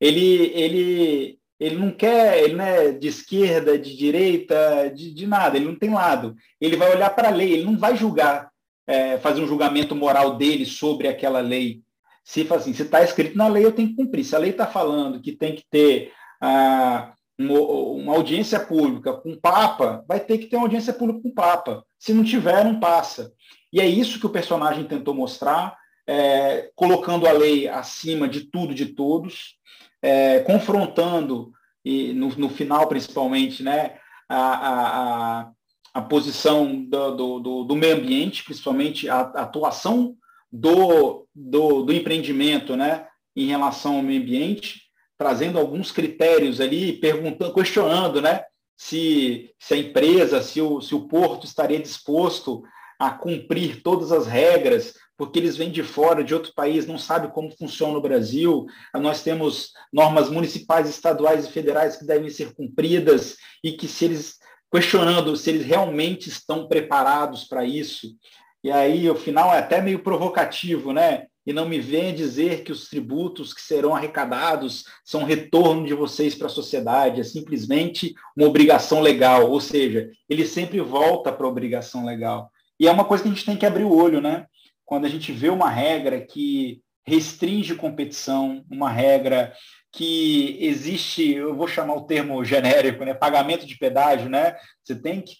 Ele, 0.00 0.50
ele, 0.54 1.38
ele 1.60 1.76
não 1.76 1.92
quer, 1.92 2.42
ele 2.42 2.54
não 2.54 2.64
é 2.64 2.90
de 2.90 3.06
esquerda, 3.06 3.78
de 3.78 3.96
direita, 3.96 4.90
de, 4.92 5.14
de 5.14 5.26
nada, 5.26 5.56
ele 5.56 5.66
não 5.66 5.78
tem 5.78 5.90
lado. 5.90 6.34
Ele 6.60 6.76
vai 6.76 6.90
olhar 6.90 7.10
para 7.10 7.28
a 7.28 7.32
lei, 7.32 7.52
ele 7.52 7.64
não 7.64 7.78
vai 7.78 7.96
julgar, 7.96 8.50
é, 8.86 9.16
fazer 9.18 9.40
um 9.40 9.46
julgamento 9.46 9.94
moral 9.94 10.36
dele 10.36 10.66
sobre 10.66 11.06
aquela 11.06 11.40
lei. 11.40 11.80
Se 12.24 12.46
assim, 12.52 12.72
se 12.72 12.82
está 12.82 13.02
escrito 13.02 13.36
na 13.36 13.48
lei, 13.48 13.64
eu 13.64 13.72
tenho 13.72 13.88
que 13.88 13.96
cumprir. 13.96 14.24
Se 14.24 14.34
a 14.34 14.38
lei 14.38 14.50
está 14.50 14.66
falando 14.66 15.20
que 15.20 15.32
tem 15.32 15.54
que 15.54 15.64
ter 15.68 16.12
ah, 16.40 17.12
uma, 17.38 17.60
uma, 17.60 18.14
audiência 18.14 18.60
pública 18.60 19.12
com 19.12 19.32
o 19.32 19.40
Papa, 19.40 20.04
vai 20.06 20.20
ter 20.20 20.38
que 20.38 20.46
ter 20.46 20.56
uma 20.56 20.66
audiência 20.66 20.92
pública 20.92 21.20
com 21.22 21.28
o 21.28 21.34
Papa. 21.34 21.84
Se 21.98 22.12
não 22.12 22.22
tiver, 22.22 22.64
não 22.64 22.78
passa. 22.78 23.32
E 23.72 23.80
é 23.80 23.86
isso 23.86 24.20
que 24.20 24.26
o 24.26 24.30
personagem 24.30 24.84
tentou 24.84 25.14
mostrar, 25.14 25.76
é, 26.06 26.70
colocando 26.74 27.26
a 27.26 27.32
lei 27.32 27.68
acima 27.68 28.28
de 28.28 28.42
tudo, 28.42 28.74
de 28.74 28.86
todos, 28.86 29.56
é, 30.02 30.40
confrontando, 30.40 31.52
e 31.84 32.12
no, 32.12 32.28
no, 32.36 32.48
final 32.48 32.86
principalmente, 32.86 33.62
né, 33.62 33.96
a, 34.28 35.40
a, 35.40 35.50
a 35.94 36.02
posição 36.02 36.84
do, 36.84 37.40
do, 37.40 37.64
do, 37.64 37.76
meio 37.76 37.96
ambiente, 37.96 38.44
principalmente 38.44 39.08
a, 39.08 39.20
a 39.20 39.42
atuação 39.42 40.16
do, 40.52 41.26
do, 41.34 41.82
do 41.82 41.92
empreendimento 41.92 42.76
né, 42.76 43.06
em 43.34 43.46
relação 43.46 43.96
ao 43.96 44.02
meio 44.02 44.20
ambiente, 44.20 44.82
trazendo 45.16 45.58
alguns 45.58 45.90
critérios 45.90 46.60
ali, 46.60 46.94
perguntando, 46.94 47.54
questionando 47.54 48.20
né, 48.20 48.42
se, 48.76 49.50
se 49.58 49.74
a 49.74 49.76
empresa, 49.76 50.42
se 50.42 50.60
o, 50.60 50.80
se 50.80 50.94
o 50.94 51.06
porto 51.08 51.46
estaria 51.46 51.80
disposto 51.80 52.62
a 52.98 53.10
cumprir 53.10 53.82
todas 53.82 54.12
as 54.12 54.26
regras, 54.26 54.94
porque 55.16 55.38
eles 55.38 55.56
vêm 55.56 55.70
de 55.70 55.82
fora, 55.82 56.24
de 56.24 56.34
outro 56.34 56.52
país, 56.54 56.86
não 56.86 56.98
sabem 56.98 57.30
como 57.30 57.56
funciona 57.56 57.96
o 57.96 58.02
Brasil. 58.02 58.66
Nós 58.94 59.22
temos 59.22 59.72
normas 59.92 60.28
municipais, 60.28 60.88
estaduais 60.88 61.46
e 61.46 61.52
federais 61.52 61.96
que 61.96 62.04
devem 62.04 62.28
ser 62.28 62.54
cumpridas 62.54 63.36
e 63.62 63.72
que 63.72 63.86
se 63.86 64.04
eles 64.04 64.38
questionando 64.72 65.36
se 65.36 65.50
eles 65.50 65.66
realmente 65.66 66.30
estão 66.30 66.66
preparados 66.66 67.44
para 67.44 67.62
isso, 67.62 68.16
e 68.62 68.70
aí 68.70 69.10
o 69.10 69.14
final 69.14 69.52
é 69.52 69.58
até 69.58 69.80
meio 69.80 69.98
provocativo, 69.98 70.92
né? 70.92 71.26
E 71.44 71.52
não 71.52 71.68
me 71.68 71.80
venha 71.80 72.12
dizer 72.12 72.62
que 72.62 72.70
os 72.70 72.88
tributos 72.88 73.52
que 73.52 73.60
serão 73.60 73.96
arrecadados 73.96 74.84
são 75.04 75.24
retorno 75.24 75.84
de 75.84 75.92
vocês 75.92 76.36
para 76.36 76.46
a 76.46 76.50
sociedade, 76.50 77.20
é 77.20 77.24
simplesmente 77.24 78.14
uma 78.36 78.46
obrigação 78.46 79.00
legal, 79.00 79.50
ou 79.50 79.60
seja, 79.60 80.08
ele 80.28 80.46
sempre 80.46 80.80
volta 80.80 81.32
para 81.32 81.44
a 81.44 81.50
obrigação 81.50 82.04
legal. 82.04 82.48
E 82.78 82.86
é 82.86 82.90
uma 82.92 83.04
coisa 83.04 83.24
que 83.24 83.28
a 83.28 83.32
gente 83.32 83.44
tem 83.44 83.56
que 83.56 83.66
abrir 83.66 83.84
o 83.84 83.94
olho, 83.94 84.20
né? 84.20 84.46
Quando 84.84 85.04
a 85.04 85.08
gente 85.08 85.32
vê 85.32 85.48
uma 85.48 85.68
regra 85.68 86.20
que 86.20 86.80
restringe 87.04 87.74
competição, 87.74 88.64
uma 88.70 88.88
regra 88.88 89.52
que 89.92 90.56
existe, 90.58 91.34
eu 91.34 91.54
vou 91.54 91.68
chamar 91.68 91.94
o 91.94 92.06
termo 92.06 92.42
genérico, 92.42 93.04
né, 93.04 93.12
pagamento 93.12 93.66
de 93.66 93.76
pedágio, 93.76 94.28
né? 94.30 94.56
Você 94.82 94.96
tem 94.96 95.20
que 95.20 95.36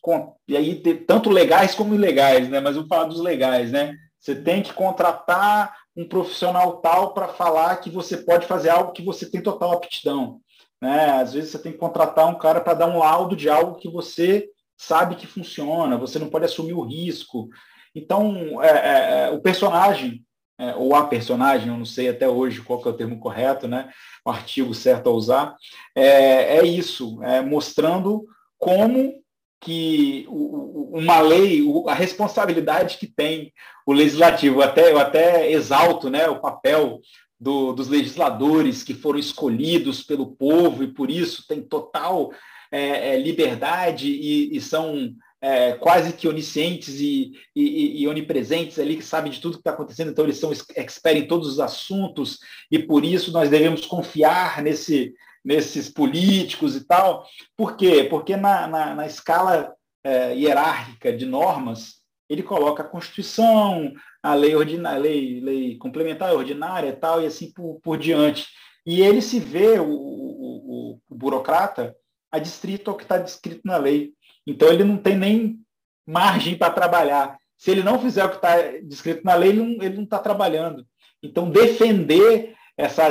e 0.47 0.57
aí 0.57 0.77
ter 0.77 1.07
tanto 1.07 1.31
legais 1.31 1.75
como 1.75 1.95
ilegais, 1.95 2.51
né? 2.51 2.61
Mas 2.61 2.77
eu 2.77 2.83
vou 2.83 2.89
falar 2.89 3.05
dos 3.05 3.21
legais, 3.21 3.73
né? 3.73 3.97
Você 4.21 4.35
tem 4.35 4.63
que 4.63 4.75
contratar 4.75 5.75
um 5.97 6.07
profissional 6.07 6.77
tal 6.83 7.15
para 7.15 7.29
falar 7.29 7.77
que 7.77 7.89
você 7.89 8.19
pode 8.19 8.47
fazer 8.47 8.69
algo 8.69 8.93
que 8.93 9.03
você 9.03 9.29
tem 9.29 9.43
total 9.43 9.73
aptidão, 9.73 10.39
né? 10.81 11.13
Às 11.23 11.33
vezes 11.33 11.51
você 11.51 11.59
tem 11.59 11.73
que 11.73 11.79
contratar 11.79 12.29
um 12.29 12.39
cara 12.39 12.61
para 12.61 12.75
dar 12.75 12.87
um 12.89 12.99
laudo 12.99 13.35
de 13.35 13.49
algo 13.49 13.79
que 13.79 13.89
você 13.89 14.49
sabe 14.77 15.17
que 15.17 15.27
funciona, 15.27 15.97
você 15.97 16.19
não 16.19 16.29
pode 16.29 16.45
assumir 16.45 16.75
o 16.75 16.85
risco. 16.85 17.49
Então, 17.95 18.63
é, 18.63 18.69
é, 18.69 19.29
é 19.29 19.31
o 19.31 19.41
personagem 19.41 20.23
é, 20.63 20.77
ou 20.77 20.95
a 20.95 21.05
personagem, 21.05 21.69
eu 21.69 21.77
não 21.77 21.85
sei 21.85 22.09
até 22.09 22.29
hoje 22.29 22.61
qual 22.61 22.81
é 22.85 22.89
o 22.89 22.93
termo 22.93 23.19
correto, 23.19 23.67
né? 23.67 23.91
o 24.25 24.31
artigo 24.31 24.73
certo 24.73 25.09
a 25.09 25.13
usar, 25.13 25.57
é, 25.93 26.59
é 26.59 26.65
isso, 26.65 27.21
é 27.25 27.41
mostrando 27.41 28.25
como 28.57 29.21
que 29.61 30.25
uma 30.29 31.21
lei, 31.21 31.65
a 31.89 31.95
responsabilidade 31.95 32.99
que 32.99 33.07
tem 33.09 33.53
o 33.85 33.93
legislativo, 33.93 34.63
até, 34.63 34.93
eu 34.93 34.99
até 34.99 35.51
exalto 35.51 36.09
né, 36.09 36.29
o 36.29 36.41
papel 36.41 37.01
do, 37.41 37.73
dos 37.73 37.89
legisladores 37.89 38.85
que 38.85 38.95
foram 38.95 39.19
escolhidos 39.19 40.03
pelo 40.03 40.37
povo 40.37 40.85
e 40.85 40.93
por 40.93 41.11
isso 41.11 41.45
tem 41.49 41.61
total 41.61 42.33
é, 42.71 43.15
é 43.15 43.19
liberdade 43.19 44.09
e, 44.09 44.57
e 44.57 44.61
são 44.61 45.13
é, 45.43 45.73
quase 45.73 46.13
que 46.13 46.29
oniscientes 46.29 47.01
e, 47.01 47.33
e, 47.55 48.01
e, 48.01 48.09
onipresentes 48.09 48.79
ali, 48.79 48.97
que 48.97 49.05
sabem 49.05 49.33
de 49.33 49.41
tudo 49.41 49.55
que 49.55 49.61
está 49.61 49.73
acontecendo, 49.73 50.13
então 50.13 50.25
eles 50.25 50.39
são 50.39 50.53
expert 50.77 51.19
em 51.19 51.27
todos 51.27 51.49
os 51.49 51.59
assuntos, 51.59 52.39
e 52.71 52.79
por 52.79 53.05
isso 53.05 53.33
nós 53.33 53.51
devemos 53.51 53.85
confiar 53.85 54.63
nesse, 54.63 55.13
nesses 55.45 55.89
políticos 55.89 56.77
e 56.77 56.87
tal. 56.87 57.27
Por 57.57 57.77
quê? 57.77 58.05
Porque 58.05 58.37
na, 58.37 58.69
na, 58.69 58.95
na 58.95 59.07
escala 59.07 59.75
é, 60.05 60.33
hierárquica 60.33 61.13
de 61.13 61.27
normas, 61.27 61.97
ele 62.29 62.45
coloca 62.45 62.85
a 62.85 62.89
Constituição, 62.89 63.93
a 64.23 64.35
lei, 64.35 64.55
ordinária, 64.55 65.01
lei, 65.01 65.41
lei 65.41 65.77
complementar 65.77 66.33
ordinária 66.33 66.91
e 66.91 66.97
tal, 66.97 67.21
e 67.21 67.27
assim 67.27 67.53
por, 67.53 67.81
por 67.83 67.99
diante. 67.99 68.47
E 68.87 69.03
ele 69.03 69.21
se 69.21 69.41
vê, 69.41 69.81
o, 69.81 69.91
o, 69.91 71.01
o 71.09 71.15
burocrata, 71.15 71.97
adstrito 72.31 72.91
ao 72.91 72.97
que 72.97 73.03
está 73.03 73.19
descrito 73.19 73.63
na 73.65 73.77
lei. 73.77 74.13
Então 74.47 74.69
ele 74.69 74.85
não 74.85 74.97
tem 74.97 75.17
nem 75.17 75.59
margem 76.07 76.57
para 76.57 76.73
trabalhar. 76.73 77.39
Se 77.57 77.71
ele 77.71 77.83
não 77.83 77.99
fizer 77.99 78.25
o 78.25 78.31
que 78.31 78.37
está 78.37 78.57
descrito 78.83 79.25
na 79.25 79.35
lei, 79.35 79.51
ele 79.51 79.95
não 79.95 80.05
está 80.05 80.19
trabalhando. 80.19 80.87
Então 81.23 81.51
defender 81.51 82.55
essa, 82.77 83.05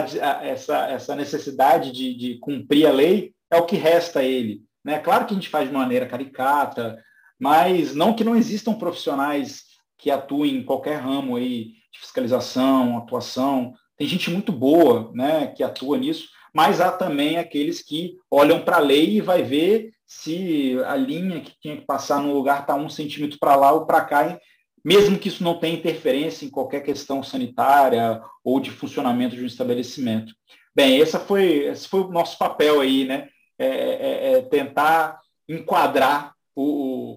essa, 0.44 0.88
essa 0.88 1.16
necessidade 1.16 1.92
de, 1.92 2.16
de 2.16 2.38
cumprir 2.40 2.86
a 2.86 2.92
lei 2.92 3.34
é 3.50 3.58
o 3.58 3.66
que 3.66 3.76
resta 3.76 4.20
a 4.20 4.24
ele. 4.24 4.62
Né? 4.84 5.00
Claro 5.00 5.26
que 5.26 5.34
a 5.34 5.36
gente 5.36 5.50
faz 5.50 5.68
de 5.68 5.74
maneira 5.74 6.06
caricata, 6.06 7.02
mas 7.40 7.96
não 7.96 8.14
que 8.14 8.24
não 8.24 8.36
existam 8.36 8.74
profissionais 8.74 9.64
que 9.98 10.10
atuem 10.10 10.58
em 10.58 10.64
qualquer 10.64 11.00
ramo 11.00 11.36
aí 11.36 11.74
de 11.94 12.00
fiscalização, 12.00 12.98
atuação. 12.98 13.74
Tem 13.98 14.08
gente 14.08 14.30
muito 14.32 14.52
boa 14.52 15.12
né, 15.14 15.48
que 15.48 15.64
atua 15.64 15.98
nisso, 15.98 16.30
mas 16.54 16.82
há 16.82 16.92
também 16.92 17.38
aqueles 17.38 17.82
que 17.82 18.18
olham 18.30 18.62
para 18.62 18.78
a 18.78 18.82
lei 18.82 19.18
e 19.18 19.22
vai 19.22 19.42
ver 19.42 19.92
se 20.06 20.78
a 20.86 20.96
linha 20.96 21.40
que 21.40 21.54
tinha 21.62 21.78
que 21.78 21.86
passar 21.86 22.22
no 22.22 22.34
lugar 22.34 22.62
está 22.62 22.76
um 22.76 22.90
centímetro 22.90 23.40
para 23.40 23.56
lá 23.56 23.72
ou 23.72 23.86
para 23.86 24.02
cá, 24.02 24.40
mesmo 24.84 25.18
que 25.18 25.30
isso 25.30 25.44
não 25.44 25.60
tenha 25.60 25.78
interferência 25.78 26.46
em 26.46 26.50
qualquer 26.50 26.82
questão 26.82 27.24
sanitária 27.24 28.22
ou 28.44 28.60
de 28.60 28.72
funcionamento 28.72 29.36
de 29.36 29.44
um 29.44 29.48
estabelecimento. 29.48 30.34
Bem, 30.76 31.02
essa 31.02 31.20
foi, 31.20 31.66
esse 31.66 31.88
foi 31.88 32.02
o 32.02 32.10
nosso 32.10 32.38
papel 32.38 32.82
aí, 32.82 33.06
né? 33.06 33.30
É, 33.58 33.68
é, 33.68 34.34
é 34.34 34.42
tentar 34.42 35.20
enquadrar 35.48 36.34
o, 36.56 36.64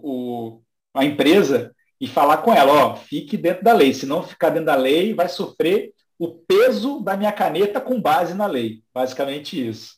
o, 0.03 0.63
a 0.95 1.05
empresa 1.05 1.75
e 2.01 2.07
falar 2.07 2.39
com 2.39 2.53
ela, 2.53 2.73
ó, 2.73 2.97
fique 2.97 3.37
dentro 3.37 3.65
da 3.65 3.73
lei. 3.73 3.95
Se 3.95 4.07
não 4.07 4.23
ficar 4.23 4.51
dentro 4.51 4.67
da 4.67 4.77
lei, 4.77 5.15
vai 5.15 5.29
sofrer 5.29 5.93
o 6.19 6.29
peso 6.29 7.01
da 7.01 7.17
minha 7.17 7.33
caneta 7.33 7.81
com 7.81 8.01
base 8.01 8.35
na 8.35 8.47
lei. 8.47 8.83
Basicamente 8.93 9.69
isso. 9.69 9.97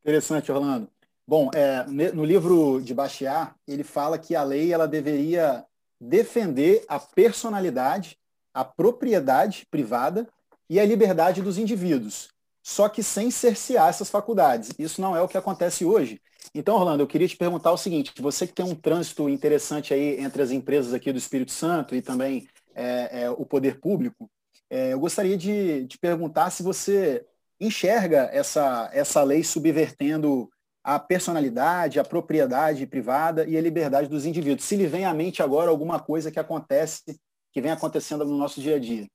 Interessante, 0.00 0.50
Orlando. 0.50 0.88
Bom, 1.26 1.50
é, 1.54 1.84
no 2.12 2.24
livro 2.24 2.80
de 2.82 2.92
Bastiat, 2.92 3.54
ele 3.66 3.84
fala 3.84 4.18
que 4.18 4.34
a 4.34 4.42
lei 4.42 4.72
ela 4.72 4.88
deveria 4.88 5.64
defender 6.00 6.84
a 6.88 6.98
personalidade, 6.98 8.18
a 8.52 8.64
propriedade 8.64 9.66
privada 9.70 10.28
e 10.68 10.80
a 10.80 10.84
liberdade 10.84 11.40
dos 11.40 11.58
indivíduos, 11.58 12.28
só 12.62 12.88
que 12.88 13.02
sem 13.02 13.30
cercear 13.30 13.88
essas 13.88 14.10
faculdades. 14.10 14.70
Isso 14.78 15.00
não 15.00 15.16
é 15.16 15.22
o 15.22 15.28
que 15.28 15.38
acontece 15.38 15.84
hoje. 15.84 16.20
Então, 16.54 16.74
Orlando, 16.74 17.02
eu 17.02 17.06
queria 17.06 17.28
te 17.28 17.36
perguntar 17.36 17.72
o 17.72 17.76
seguinte: 17.76 18.12
você 18.20 18.46
que 18.46 18.52
tem 18.52 18.64
um 18.64 18.74
trânsito 18.74 19.28
interessante 19.28 19.94
aí 19.94 20.20
entre 20.20 20.42
as 20.42 20.50
empresas 20.50 20.92
aqui 20.92 21.12
do 21.12 21.18
Espírito 21.18 21.52
Santo 21.52 21.94
e 21.94 22.02
também 22.02 22.48
é, 22.74 23.22
é, 23.22 23.30
o 23.30 23.46
poder 23.46 23.80
público, 23.80 24.28
eu 24.72 25.00
gostaria 25.00 25.36
de, 25.36 25.84
de 25.84 25.98
perguntar 25.98 26.50
se 26.50 26.62
você 26.62 27.26
enxerga 27.60 28.30
essa, 28.32 28.90
essa 28.92 29.22
lei 29.22 29.44
subvertendo 29.44 30.48
a 30.82 30.98
personalidade, 30.98 32.00
a 32.00 32.04
propriedade 32.04 32.86
privada 32.86 33.46
e 33.46 33.56
a 33.56 33.60
liberdade 33.60 34.08
dos 34.08 34.24
indivíduos. 34.24 34.64
Se 34.64 34.74
lhe 34.74 34.86
vem 34.86 35.04
à 35.04 35.14
mente 35.14 35.42
agora 35.42 35.70
alguma 35.70 36.00
coisa 36.00 36.30
que 36.30 36.40
acontece, 36.40 37.20
que 37.52 37.60
vem 37.60 37.70
acontecendo 37.70 38.24
no 38.24 38.36
nosso 38.36 38.60
dia 38.60 38.76
a 38.76 38.78
dia. 38.78 39.06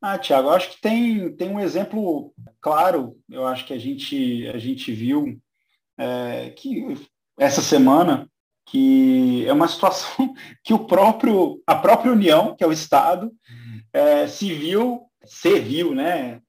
Ah, 0.00 0.18
Tiago, 0.18 0.48
acho 0.50 0.70
que 0.70 0.80
tem, 0.80 1.32
tem 1.36 1.50
um 1.50 1.60
exemplo 1.60 2.32
claro, 2.60 3.16
eu 3.28 3.46
acho 3.46 3.66
que 3.66 3.74
a 3.74 3.78
gente, 3.78 4.48
a 4.48 4.58
gente 4.58 4.92
viu 4.92 5.38
é, 5.98 6.50
que 6.50 6.96
essa 7.38 7.60
semana, 7.60 8.28
que 8.66 9.44
é 9.46 9.52
uma 9.52 9.68
situação 9.68 10.32
que 10.64 10.72
o 10.72 10.86
próprio, 10.86 11.62
a 11.66 11.74
própria 11.74 12.12
União, 12.12 12.56
que 12.56 12.64
é 12.64 12.66
o 12.66 12.72
Estado, 12.72 13.30
é, 13.98 14.26
se 14.26 14.52
viu, 14.54 15.02
serviu, 15.24 15.94
né, 15.94 16.40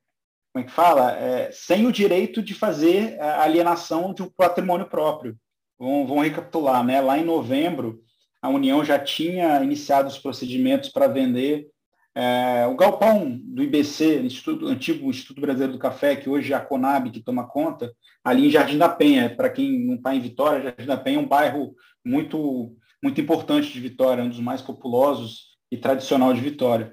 como 0.53 0.65
é 0.65 0.67
que 0.67 0.71
fala? 0.71 1.11
É, 1.11 1.51
sem 1.51 1.85
o 1.85 1.91
direito 1.91 2.41
de 2.41 2.53
fazer 2.53 3.19
a 3.21 3.43
alienação 3.43 4.13
de 4.13 4.23
um 4.23 4.29
patrimônio 4.29 4.87
próprio. 4.87 5.37
Vamos 5.77 6.23
recapitular, 6.23 6.83
né? 6.83 6.99
Lá 6.99 7.17
em 7.17 7.23
novembro, 7.23 8.01
a 8.41 8.49
União 8.49 8.83
já 8.83 8.99
tinha 8.99 9.63
iniciado 9.63 10.07
os 10.07 10.17
procedimentos 10.17 10.89
para 10.89 11.07
vender 11.07 11.67
é, 12.15 12.65
o 12.67 12.75
galpão 12.75 13.39
do 13.43 13.63
IBC, 13.63 14.21
Instituto, 14.21 14.67
antigo 14.67 15.09
Instituto 15.09 15.39
Brasileiro 15.39 15.73
do 15.73 15.79
Café, 15.79 16.15
que 16.15 16.29
hoje 16.29 16.51
é 16.51 16.55
a 16.55 16.59
Conab 16.59 17.11
que 17.11 17.23
toma 17.23 17.47
conta, 17.47 17.93
ali 18.23 18.47
em 18.47 18.51
Jardim 18.51 18.77
da 18.77 18.89
Penha. 18.89 19.33
Para 19.33 19.49
quem 19.49 19.85
não 19.85 19.95
está 19.95 20.15
em 20.15 20.19
Vitória, 20.19 20.63
Jardim 20.63 20.85
da 20.85 20.97
Penha 20.97 21.17
é 21.17 21.21
um 21.21 21.27
bairro 21.27 21.75
muito, 22.03 22.75
muito 23.01 23.21
importante 23.21 23.71
de 23.71 23.79
Vitória, 23.79 24.23
um 24.23 24.29
dos 24.29 24.39
mais 24.39 24.61
populosos 24.61 25.49
e 25.71 25.77
tradicional 25.77 26.33
de 26.33 26.41
Vitória. 26.41 26.91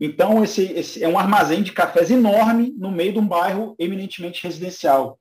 Então, 0.00 0.42
esse, 0.42 0.62
esse, 0.72 1.04
é 1.04 1.08
um 1.08 1.18
armazém 1.18 1.62
de 1.62 1.72
cafés 1.72 2.10
enorme 2.10 2.74
no 2.76 2.90
meio 2.90 3.12
de 3.12 3.18
um 3.18 3.26
bairro 3.26 3.74
eminentemente 3.78 4.42
residencial. 4.42 5.18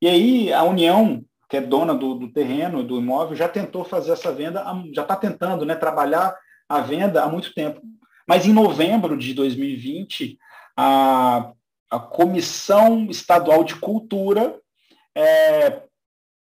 E 0.00 0.08
aí 0.08 0.52
a 0.52 0.62
União, 0.64 1.24
que 1.48 1.56
é 1.56 1.60
dona 1.60 1.94
do, 1.94 2.14
do 2.14 2.32
terreno, 2.32 2.82
do 2.82 2.98
imóvel, 2.98 3.36
já 3.36 3.48
tentou 3.48 3.84
fazer 3.84 4.12
essa 4.12 4.32
venda, 4.32 4.64
já 4.92 5.02
está 5.02 5.16
tentando 5.16 5.64
né, 5.64 5.74
trabalhar 5.74 6.36
a 6.68 6.80
venda 6.80 7.22
há 7.22 7.28
muito 7.28 7.54
tempo. 7.54 7.80
Mas 8.26 8.44
em 8.44 8.52
novembro 8.52 9.16
de 9.16 9.32
2020, 9.32 10.36
a, 10.76 11.52
a 11.90 11.98
Comissão 12.00 13.06
Estadual 13.08 13.62
de 13.62 13.76
Cultura 13.76 14.58
é, 15.16 15.82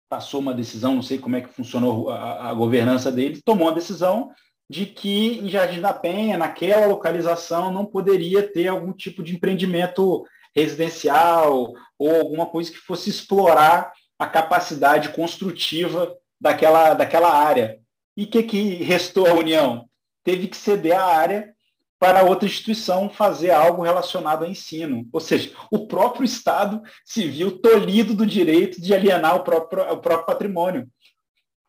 passou 0.09 0.41
uma 0.41 0.53
decisão, 0.53 0.95
não 0.95 1.01
sei 1.01 1.17
como 1.17 1.37
é 1.37 1.41
que 1.41 1.53
funcionou 1.53 2.09
a, 2.09 2.49
a 2.49 2.53
governança 2.53 3.11
deles, 3.11 3.41
tomou 3.43 3.67
uma 3.67 3.73
decisão 3.73 4.31
de 4.69 4.85
que 4.85 5.39
em 5.39 5.49
Jardim 5.49 5.81
da 5.81 5.91
Penha, 5.91 6.37
naquela 6.37 6.85
localização, 6.85 7.71
não 7.71 7.85
poderia 7.85 8.43
ter 8.43 8.67
algum 8.67 8.93
tipo 8.93 9.23
de 9.23 9.35
empreendimento 9.35 10.25
residencial 10.55 11.73
ou 11.97 12.15
alguma 12.15 12.45
coisa 12.45 12.71
que 12.71 12.77
fosse 12.77 13.09
explorar 13.09 13.91
a 14.17 14.27
capacidade 14.27 15.09
construtiva 15.09 16.15
daquela, 16.39 16.93
daquela 16.93 17.33
área. 17.33 17.79
E 18.15 18.25
o 18.25 18.27
que, 18.27 18.43
que 18.43 18.83
restou 18.83 19.25
à 19.25 19.33
União? 19.33 19.87
Teve 20.23 20.47
que 20.47 20.57
ceder 20.57 20.97
a 20.97 21.05
área 21.05 21.53
para 21.97 22.23
outra 22.23 22.47
instituição 22.47 23.09
fazer 23.09 23.51
algo 23.51 23.81
relacionado 23.81 24.43
ao 24.43 24.51
ensino. 24.51 25.07
Ou 25.11 25.19
seja, 25.19 25.51
o 25.71 25.87
próprio 25.87 26.23
Estado 26.23 26.81
se 27.03 27.27
viu 27.27 27.59
tolhido 27.59 28.13
do 28.13 28.25
direito 28.25 28.81
de 28.81 28.93
alienar 28.93 29.35
o 29.35 29.43
próprio, 29.43 29.83
o 29.91 29.97
próprio 29.97 30.25
patrimônio. 30.25 30.87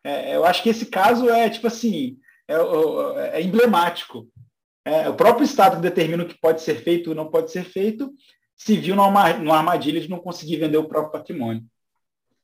É, 0.03 0.35
eu 0.35 0.45
acho 0.45 0.63
que 0.63 0.69
esse 0.69 0.85
caso 0.85 1.29
é, 1.29 1.49
tipo 1.49 1.67
assim, 1.67 2.17
é, 2.51 3.39
é 3.39 3.41
emblemático. 3.41 4.27
É, 4.83 5.07
o 5.09 5.13
próprio 5.13 5.45
Estado 5.45 5.75
que 5.75 5.81
determina 5.81 6.23
o 6.23 6.27
que 6.27 6.39
pode 6.39 6.61
ser 6.61 6.83
feito 6.83 7.11
ou 7.11 7.15
não 7.15 7.29
pode 7.29 7.51
ser 7.51 7.63
feito 7.63 8.11
se 8.55 8.77
viu 8.77 8.95
numa, 8.95 9.33
numa 9.33 9.57
armadilha 9.57 10.01
de 10.01 10.09
não 10.09 10.19
conseguir 10.19 10.57
vender 10.57 10.77
o 10.77 10.87
próprio 10.87 11.11
patrimônio. 11.11 11.63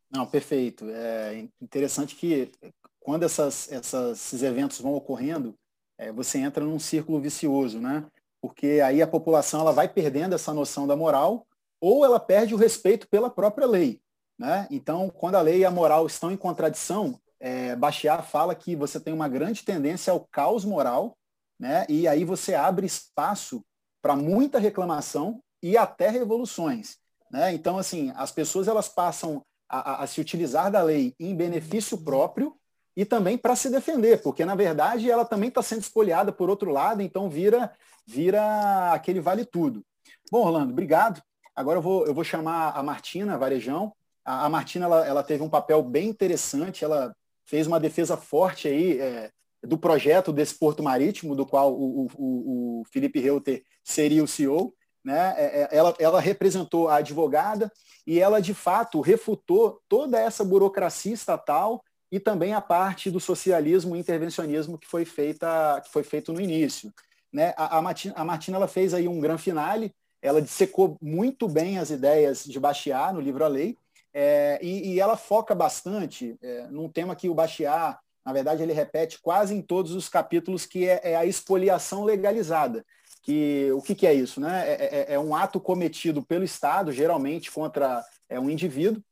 Não, 0.09 0.25
perfeito. 0.25 0.89
É 0.89 1.47
interessante 1.61 2.15
que 2.15 2.51
quando 2.99 3.23
essas, 3.23 3.71
essas, 3.71 4.19
esses 4.19 4.43
eventos 4.43 4.79
vão 4.79 4.93
ocorrendo, 4.93 5.55
é, 5.97 6.11
você 6.11 6.37
entra 6.37 6.63
num 6.63 6.79
círculo 6.79 7.19
vicioso, 7.19 7.79
né? 7.79 8.05
Porque 8.41 8.81
aí 8.83 9.01
a 9.01 9.07
população 9.07 9.61
ela 9.61 9.71
vai 9.71 9.89
perdendo 9.89 10.35
essa 10.35 10.53
noção 10.53 10.87
da 10.87 10.95
moral 10.95 11.45
ou 11.81 12.05
ela 12.05 12.19
perde 12.19 12.53
o 12.53 12.57
respeito 12.57 13.07
pela 13.07 13.29
própria 13.29 13.67
lei. 13.67 14.01
Né? 14.37 14.67
Então, 14.69 15.09
quando 15.09 15.35
a 15.35 15.41
lei 15.41 15.59
e 15.59 15.65
a 15.65 15.71
moral 15.71 16.05
estão 16.05 16.31
em 16.31 16.37
contradição, 16.37 17.19
é, 17.39 17.75
Bastiat 17.75 18.23
fala 18.23 18.55
que 18.55 18.75
você 18.75 18.99
tem 18.99 19.13
uma 19.13 19.27
grande 19.27 19.63
tendência 19.63 20.11
ao 20.11 20.19
caos 20.19 20.65
moral, 20.65 21.17
né? 21.59 21.85
e 21.89 22.07
aí 22.07 22.23
você 22.23 22.53
abre 22.53 22.85
espaço 22.85 23.63
para 24.01 24.15
muita 24.15 24.59
reclamação 24.59 25.41
e 25.61 25.77
até 25.77 26.09
revoluções. 26.09 26.97
Né? 27.31 27.53
Então, 27.53 27.77
assim, 27.77 28.11
as 28.15 28.31
pessoas 28.31 28.67
elas 28.67 28.87
passam 28.87 29.43
a, 29.69 29.91
a, 29.91 30.03
a 30.03 30.07
se 30.07 30.21
utilizar 30.21 30.71
da 30.71 30.81
lei 30.81 31.13
em 31.19 31.35
benefício 31.35 31.97
próprio 31.97 32.55
e 32.95 33.05
também 33.05 33.37
para 33.37 33.55
se 33.55 33.69
defender, 33.69 34.21
porque 34.23 34.43
na 34.43 34.55
verdade 34.55 35.09
ela 35.09 35.23
também 35.23 35.49
está 35.49 35.61
sendo 35.61 35.81
espoliada 35.81 36.31
por 36.31 36.49
outro 36.49 36.71
lado, 36.71 37.01
então 37.01 37.29
vira 37.29 37.71
vira 38.05 38.91
aquele 38.91 39.19
vale 39.19 39.45
tudo. 39.45 39.83
Bom, 40.31 40.45
Orlando, 40.45 40.71
obrigado. 40.71 41.21
Agora 41.55 41.77
eu 41.77 41.81
vou, 41.81 42.07
eu 42.07 42.13
vou 42.13 42.23
chamar 42.23 42.71
a 42.71 42.81
Martina 42.81 43.37
Varejão. 43.37 43.93
A, 44.25 44.45
a 44.45 44.49
Martina 44.49 44.85
ela, 44.85 45.05
ela 45.05 45.23
teve 45.23 45.43
um 45.43 45.49
papel 45.49 45.83
bem 45.83 46.07
interessante, 46.07 46.83
ela 46.83 47.13
fez 47.47 47.65
uma 47.65 47.79
defesa 47.79 48.17
forte 48.17 48.67
aí 48.67 48.99
é, 48.99 49.31
do 49.63 49.77
projeto 49.77 50.31
desse 50.31 50.53
porto 50.55 50.83
marítimo, 50.83 51.35
do 51.35 51.45
qual 51.45 51.73
o, 51.73 52.07
o, 52.15 52.81
o 52.81 52.83
Felipe 52.91 53.19
Reuter 53.19 53.63
seria 53.83 54.23
o 54.23 54.27
CEO. 54.27 54.73
Né? 55.03 55.33
É, 55.37 55.61
é, 55.61 55.69
ela, 55.71 55.95
ela 55.97 56.19
representou 56.19 56.89
a 56.89 56.97
advogada 56.97 57.71
e 58.05 58.19
ela, 58.19 58.41
de 58.41 58.53
fato, 58.53 59.01
refutou 59.01 59.81
toda 59.87 60.19
essa 60.19 60.43
burocracia 60.43 61.13
estatal 61.13 61.81
e 62.11 62.19
também 62.19 62.53
a 62.53 62.61
parte 62.61 63.09
do 63.09 63.19
socialismo 63.19 63.95
e 63.95 63.99
intervencionismo 63.99 64.77
que 64.77 64.87
foi, 64.87 65.05
feita, 65.05 65.81
que 65.83 65.89
foi 65.89 66.03
feito 66.03 66.33
no 66.33 66.41
início. 66.41 66.93
Né? 67.31 67.53
A, 67.57 67.77
a, 67.77 67.81
Martina, 67.81 68.13
a 68.17 68.23
Martina 68.23 68.57
ela 68.57 68.67
fez 68.67 68.93
aí 68.93 69.07
um 69.07 69.19
grande 69.19 69.41
finale, 69.41 69.93
ela 70.21 70.41
dissecou 70.41 70.97
muito 71.01 71.47
bem 71.47 71.79
as 71.79 71.89
ideias 71.89 72.43
de 72.43 72.59
Bastiat 72.59 73.13
no 73.13 73.21
livro 73.21 73.43
A 73.43 73.47
Lei, 73.47 73.77
é, 74.19 74.57
e, 74.63 74.93
e, 74.93 74.99
ela 74.99 75.15
foca 75.15 75.53
bastante 75.53 76.35
é, 76.41 76.65
num 76.71 76.89
tema 76.89 77.15
que 77.15 77.29
o 77.29 77.35
Bastiat, 77.35 77.99
na 78.25 78.33
verdade, 78.33 78.63
ele 78.63 78.73
repete 78.73 79.19
quase 79.21 79.53
em 79.53 79.61
todos 79.61 79.91
os 79.91 80.09
capítulos, 80.09 80.65
que 80.65 80.89
é, 80.89 81.11
é 81.11 81.15
a 81.15 81.23
expoliação 81.23 82.03
legalizada. 82.03 82.83
Que, 83.21 83.71
o 83.73 83.79
que, 83.79 83.93
que 83.93 84.07
é 84.07 84.15
isso? 84.15 84.41
Né? 84.41 84.67
É, 84.67 84.73
é, 84.73 85.13
é, 85.13 85.19
um 85.19 85.35
ato 85.35 85.59
cometido 85.59 86.23
pelo 86.23 86.43
Estado, 86.43 86.91
geralmente 86.91 87.51
contra 87.51 88.03
é, 88.27 88.39
um 88.39 88.49
indivíduo, 88.49 89.03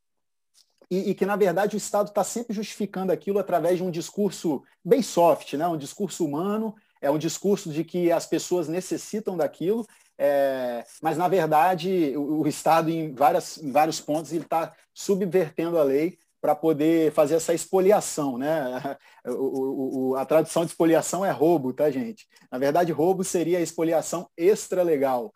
e, 0.90 1.12
e, 1.12 1.14
que, 1.14 1.24
na 1.26 1.36
verdade, 1.36 1.76
o 1.76 1.78
Estado 1.78 2.08
está 2.08 2.24
sempre 2.24 2.56
justificando 2.56 3.12
aquilo 3.12 3.38
através 3.38 3.78
de 3.78 3.84
um 3.84 3.92
discurso 3.92 4.64
bem 4.84 5.04
soft, 5.04 5.54
né? 5.54 5.68
um 5.68 5.78
discurso 5.78 6.26
humano, 6.26 6.74
é 7.00 7.12
um 7.12 7.20
discurso 7.20 7.72
de 7.72 7.84
que 7.84 8.12
as 8.12 8.26
pessoas 8.26 8.68
necessitam 8.68 9.38
daquilo, 9.38 9.86
é, 10.18 10.86
mas, 11.02 11.18
na 11.18 11.28
verdade, 11.28 12.16
o, 12.16 12.42
o, 12.42 12.48
Estado, 12.48 12.90
em, 12.90 13.14
várias, 13.14 13.58
em 13.58 13.72
vários 13.72 14.00
pontos, 14.00 14.32
ele 14.32 14.44
está 14.44 14.74
subvertendo 14.94 15.78
a 15.78 15.84
lei 15.84 16.18
para 16.40 16.56
poder 16.56 17.12
fazer 17.12 17.36
essa 17.36 17.54
expoliação. 17.54 18.38
Né? 18.38 18.50
O, 19.28 20.12
o, 20.12 20.16
a 20.16 20.24
tradução 20.24 20.64
de 20.64 20.70
expoliação 20.70 21.26
é 21.26 21.32
roubo, 21.32 21.74
tá, 21.74 21.90
gente? 21.90 22.28
Na 22.52 22.60
verdade, 22.60 22.92
roubo 22.92 23.24
seria 23.24 23.58
a 23.58 23.62
expoliação 23.62 24.30
extralegal. 24.38 25.34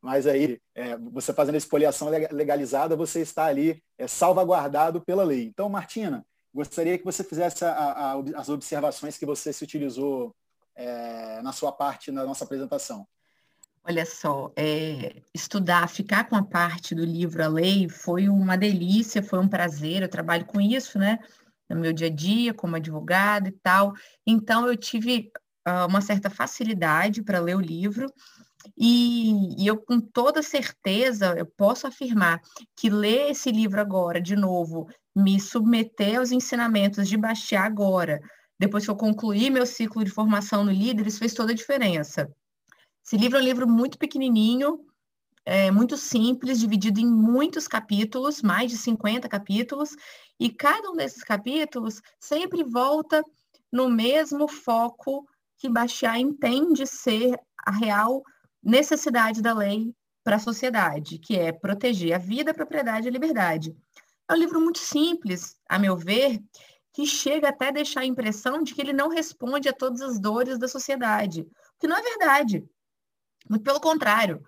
Mas 0.00 0.26
aí, 0.26 0.60
é, 0.74 0.96
você 0.96 1.32
fazendo 1.32 1.54
a 1.54 1.58
expoliação 1.58 2.08
legalizada, 2.08 2.96
você 2.96 3.20
está 3.20 3.44
ali 3.44 3.80
é, 3.96 4.08
salvaguardado 4.08 5.00
pela 5.00 5.22
lei. 5.22 5.44
Então, 5.44 5.68
Martina, 5.68 6.26
gostaria 6.52 6.98
que 6.98 7.04
você 7.04 7.22
fizesse 7.22 7.64
a, 7.64 7.70
a, 7.70 8.14
as 8.34 8.48
observações 8.48 9.16
que 9.16 9.24
você 9.24 9.52
se 9.52 9.62
utilizou 9.62 10.34
é, 10.74 11.40
na 11.42 11.52
sua 11.52 11.70
parte, 11.70 12.10
na 12.10 12.24
nossa 12.24 12.42
apresentação. 12.42 13.06
Olha 13.84 14.06
só, 14.06 14.52
é, 14.56 15.22
estudar, 15.34 15.88
ficar 15.88 16.28
com 16.28 16.36
a 16.36 16.44
parte 16.44 16.94
do 16.94 17.04
livro 17.04 17.42
A 17.42 17.48
Lei 17.48 17.88
foi 17.88 18.28
uma 18.28 18.56
delícia, 18.56 19.22
foi 19.22 19.40
um 19.40 19.48
prazer, 19.48 20.02
eu 20.02 20.08
trabalho 20.08 20.44
com 20.46 20.60
isso, 20.60 20.98
né? 20.98 21.18
No 21.68 21.80
meu 21.80 21.92
dia 21.92 22.06
a 22.06 22.10
dia, 22.10 22.54
como 22.54 22.76
advogada 22.76 23.48
e 23.48 23.52
tal. 23.52 23.92
Então, 24.24 24.68
eu 24.68 24.76
tive 24.76 25.32
uh, 25.66 25.86
uma 25.88 26.00
certa 26.00 26.30
facilidade 26.30 27.22
para 27.22 27.40
ler 27.40 27.56
o 27.56 27.60
livro, 27.60 28.06
e, 28.76 29.62
e, 29.62 29.66
eu, 29.66 29.76
com 29.76 30.00
toda 30.00 30.42
certeza, 30.42 31.34
eu 31.36 31.46
posso 31.46 31.86
afirmar 31.86 32.40
que 32.76 32.88
ler 32.88 33.30
esse 33.30 33.50
livro 33.50 33.80
agora, 33.80 34.20
de 34.20 34.36
novo, 34.36 34.88
me 35.14 35.40
submeter 35.40 36.18
aos 36.18 36.30
ensinamentos 36.30 37.08
de 37.08 37.16
Bastiat 37.16 37.66
agora, 37.66 38.20
depois 38.58 38.84
que 38.84 38.90
eu 38.90 38.96
concluí 38.96 39.50
meu 39.50 39.66
ciclo 39.66 40.04
de 40.04 40.10
formação 40.10 40.64
no 40.64 40.70
Líderes, 40.70 41.18
fez 41.18 41.34
toda 41.34 41.52
a 41.52 41.56
diferença. 41.56 42.30
Esse 43.04 43.16
livro 43.16 43.38
é 43.38 43.40
um 43.40 43.44
livro 43.44 43.68
muito 43.68 43.98
pequenininho, 43.98 44.86
é, 45.44 45.70
muito 45.70 45.96
simples, 45.96 46.60
dividido 46.60 47.00
em 47.00 47.06
muitos 47.06 47.66
capítulos, 47.66 48.42
mais 48.42 48.70
de 48.70 48.78
50 48.78 49.28
capítulos, 49.28 49.90
e 50.38 50.50
cada 50.50 50.90
um 50.90 50.96
desses 50.96 51.24
capítulos 51.24 52.00
sempre 52.20 52.62
volta 52.62 53.24
no 53.72 53.88
mesmo 53.88 54.46
foco 54.46 55.26
que 55.58 55.68
Bastiat 55.68 56.20
entende 56.20 56.86
ser 56.86 57.38
a 57.64 57.70
real 57.70 58.22
necessidade 58.62 59.42
da 59.42 59.52
lei 59.52 59.92
para 60.22 60.36
a 60.36 60.40
sociedade, 60.40 61.18
que 61.18 61.36
é 61.36 61.50
proteger 61.50 62.12
a 62.12 62.18
vida, 62.18 62.52
a 62.52 62.54
propriedade 62.54 63.06
e 63.06 63.08
a 63.08 63.12
liberdade. 63.12 63.76
É 64.28 64.34
um 64.34 64.36
livro 64.36 64.60
muito 64.60 64.78
simples, 64.78 65.56
a 65.68 65.78
meu 65.78 65.96
ver, 65.96 66.40
que 66.92 67.06
chega 67.06 67.48
até 67.48 67.68
a 67.68 67.72
deixar 67.72 68.00
a 68.00 68.06
impressão 68.06 68.62
de 68.62 68.74
que 68.74 68.80
ele 68.80 68.92
não 68.92 69.08
responde 69.08 69.68
a 69.68 69.72
todas 69.72 70.00
as 70.00 70.20
dores 70.20 70.58
da 70.58 70.68
sociedade, 70.68 71.42
o 71.42 71.80
que 71.80 71.88
não 71.88 71.96
é 71.96 72.02
verdade. 72.02 72.64
Muito 73.52 73.64
pelo 73.64 73.80
contrário, 73.80 74.42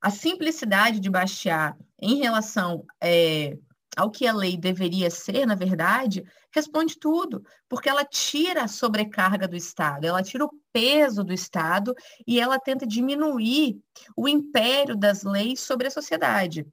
a 0.00 0.10
simplicidade 0.10 0.98
de 0.98 1.10
Bastiat 1.10 1.76
em 2.00 2.14
relação 2.14 2.86
é, 3.02 3.58
ao 3.94 4.10
que 4.10 4.26
a 4.26 4.32
lei 4.32 4.56
deveria 4.56 5.10
ser, 5.10 5.44
na 5.44 5.54
verdade, 5.54 6.24
responde 6.50 6.98
tudo, 6.98 7.44
porque 7.68 7.86
ela 7.86 8.02
tira 8.02 8.64
a 8.64 8.68
sobrecarga 8.68 9.46
do 9.46 9.54
Estado, 9.54 10.06
ela 10.06 10.22
tira 10.22 10.46
o 10.46 10.50
peso 10.72 11.22
do 11.22 11.34
Estado 11.34 11.94
e 12.26 12.40
ela 12.40 12.58
tenta 12.58 12.86
diminuir 12.86 13.78
o 14.16 14.26
império 14.26 14.96
das 14.96 15.22
leis 15.22 15.60
sobre 15.60 15.88
a 15.88 15.90
sociedade. 15.90 16.66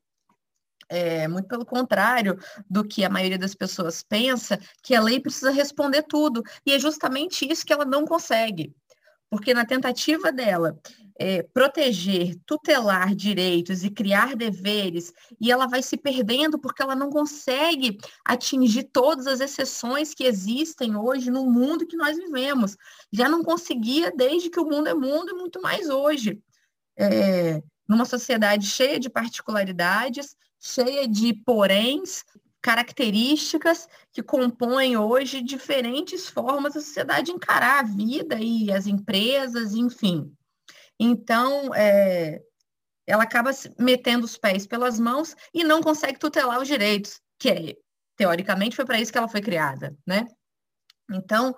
É, 0.88 1.28
muito 1.28 1.50
pelo 1.50 1.66
contrário 1.66 2.38
do 2.70 2.82
que 2.88 3.04
a 3.04 3.10
maioria 3.10 3.38
das 3.38 3.56
pessoas 3.56 4.02
pensa, 4.02 4.58
que 4.82 4.96
a 4.96 5.02
lei 5.02 5.20
precisa 5.20 5.52
responder 5.52 6.04
tudo. 6.04 6.44
E 6.66 6.72
é 6.72 6.80
justamente 6.80 7.50
isso 7.50 7.66
que 7.66 7.74
ela 7.74 7.84
não 7.84 8.06
consegue. 8.06 8.74
Porque 9.34 9.52
na 9.52 9.66
tentativa 9.66 10.32
dela 10.32 10.80
é, 11.20 11.42
proteger, 11.42 12.36
tutelar 12.46 13.16
direitos 13.16 13.84
e 13.84 13.90
criar 13.90 14.36
deveres, 14.36 15.12
e 15.42 15.52
ela 15.52 15.66
vai 15.66 15.82
se 15.82 15.98
perdendo 15.98 16.60
porque 16.60 16.84
ela 16.84 16.96
não 16.96 17.10
consegue 17.10 17.98
atingir 18.24 18.84
todas 18.84 19.26
as 19.26 19.40
exceções 19.40 20.14
que 20.14 20.24
existem 20.24 20.96
hoje 20.96 21.32
no 21.32 21.50
mundo 21.50 21.88
que 21.88 21.98
nós 21.98 22.16
vivemos. 22.16 22.78
Já 23.12 23.28
não 23.28 23.44
conseguia 23.44 24.12
desde 24.16 24.52
que 24.52 24.60
o 24.60 24.70
mundo 24.70 24.88
é 24.88 24.94
mundo 24.94 25.32
e 25.32 25.34
muito 25.34 25.60
mais 25.64 25.90
hoje. 25.90 26.40
É, 26.96 27.60
numa 27.90 28.06
sociedade 28.06 28.68
cheia 28.68 29.00
de 29.00 29.10
particularidades, 29.10 30.38
cheia 30.60 31.08
de 31.08 31.34
poréns, 31.34 32.24
características 32.64 33.90
que 34.14 34.24
compõem 34.24 34.96
hoje 34.96 35.42
diferentes 35.42 36.30
formas 36.30 36.74
da 36.74 36.80
sociedade 36.80 37.30
encarar 37.30 37.82
a 37.82 37.84
vida 37.84 38.38
e 38.40 38.72
as 38.72 38.88
empresas, 38.88 39.74
enfim. 39.74 40.34
Então, 40.98 41.76
é, 41.76 42.42
ela 43.06 43.24
acaba 43.24 43.52
metendo 43.78 44.24
os 44.26 44.38
pés 44.38 44.66
pelas 44.66 44.98
mãos 44.98 45.36
e 45.54 45.62
não 45.62 45.82
consegue 45.84 46.18
tutelar 46.18 46.62
os 46.62 46.68
direitos, 46.68 47.20
que 47.38 47.50
é, 47.50 47.76
teoricamente 48.16 48.78
foi 48.78 48.86
para 48.86 49.00
isso 49.00 49.12
que 49.12 49.18
ela 49.18 49.28
foi 49.28 49.42
criada, 49.42 49.94
né? 50.08 50.26
Então, 51.12 51.54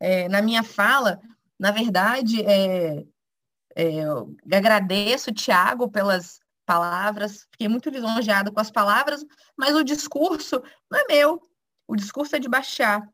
é, 0.00 0.28
na 0.28 0.42
minha 0.42 0.64
fala, 0.64 1.20
na 1.56 1.70
verdade, 1.70 2.42
é, 2.42 3.04
é 3.76 4.56
agradeço, 4.56 5.32
Tiago, 5.32 5.88
pelas 5.88 6.40
palavras, 6.68 7.46
fiquei 7.50 7.66
muito 7.66 7.88
lisonjeada 7.88 8.52
com 8.52 8.60
as 8.60 8.70
palavras, 8.70 9.24
mas 9.56 9.74
o 9.74 9.82
discurso 9.82 10.62
não 10.90 11.00
é 11.00 11.04
meu, 11.08 11.40
o 11.86 11.96
discurso 11.96 12.36
é 12.36 12.38
de 12.38 12.46
Baixar. 12.46 13.08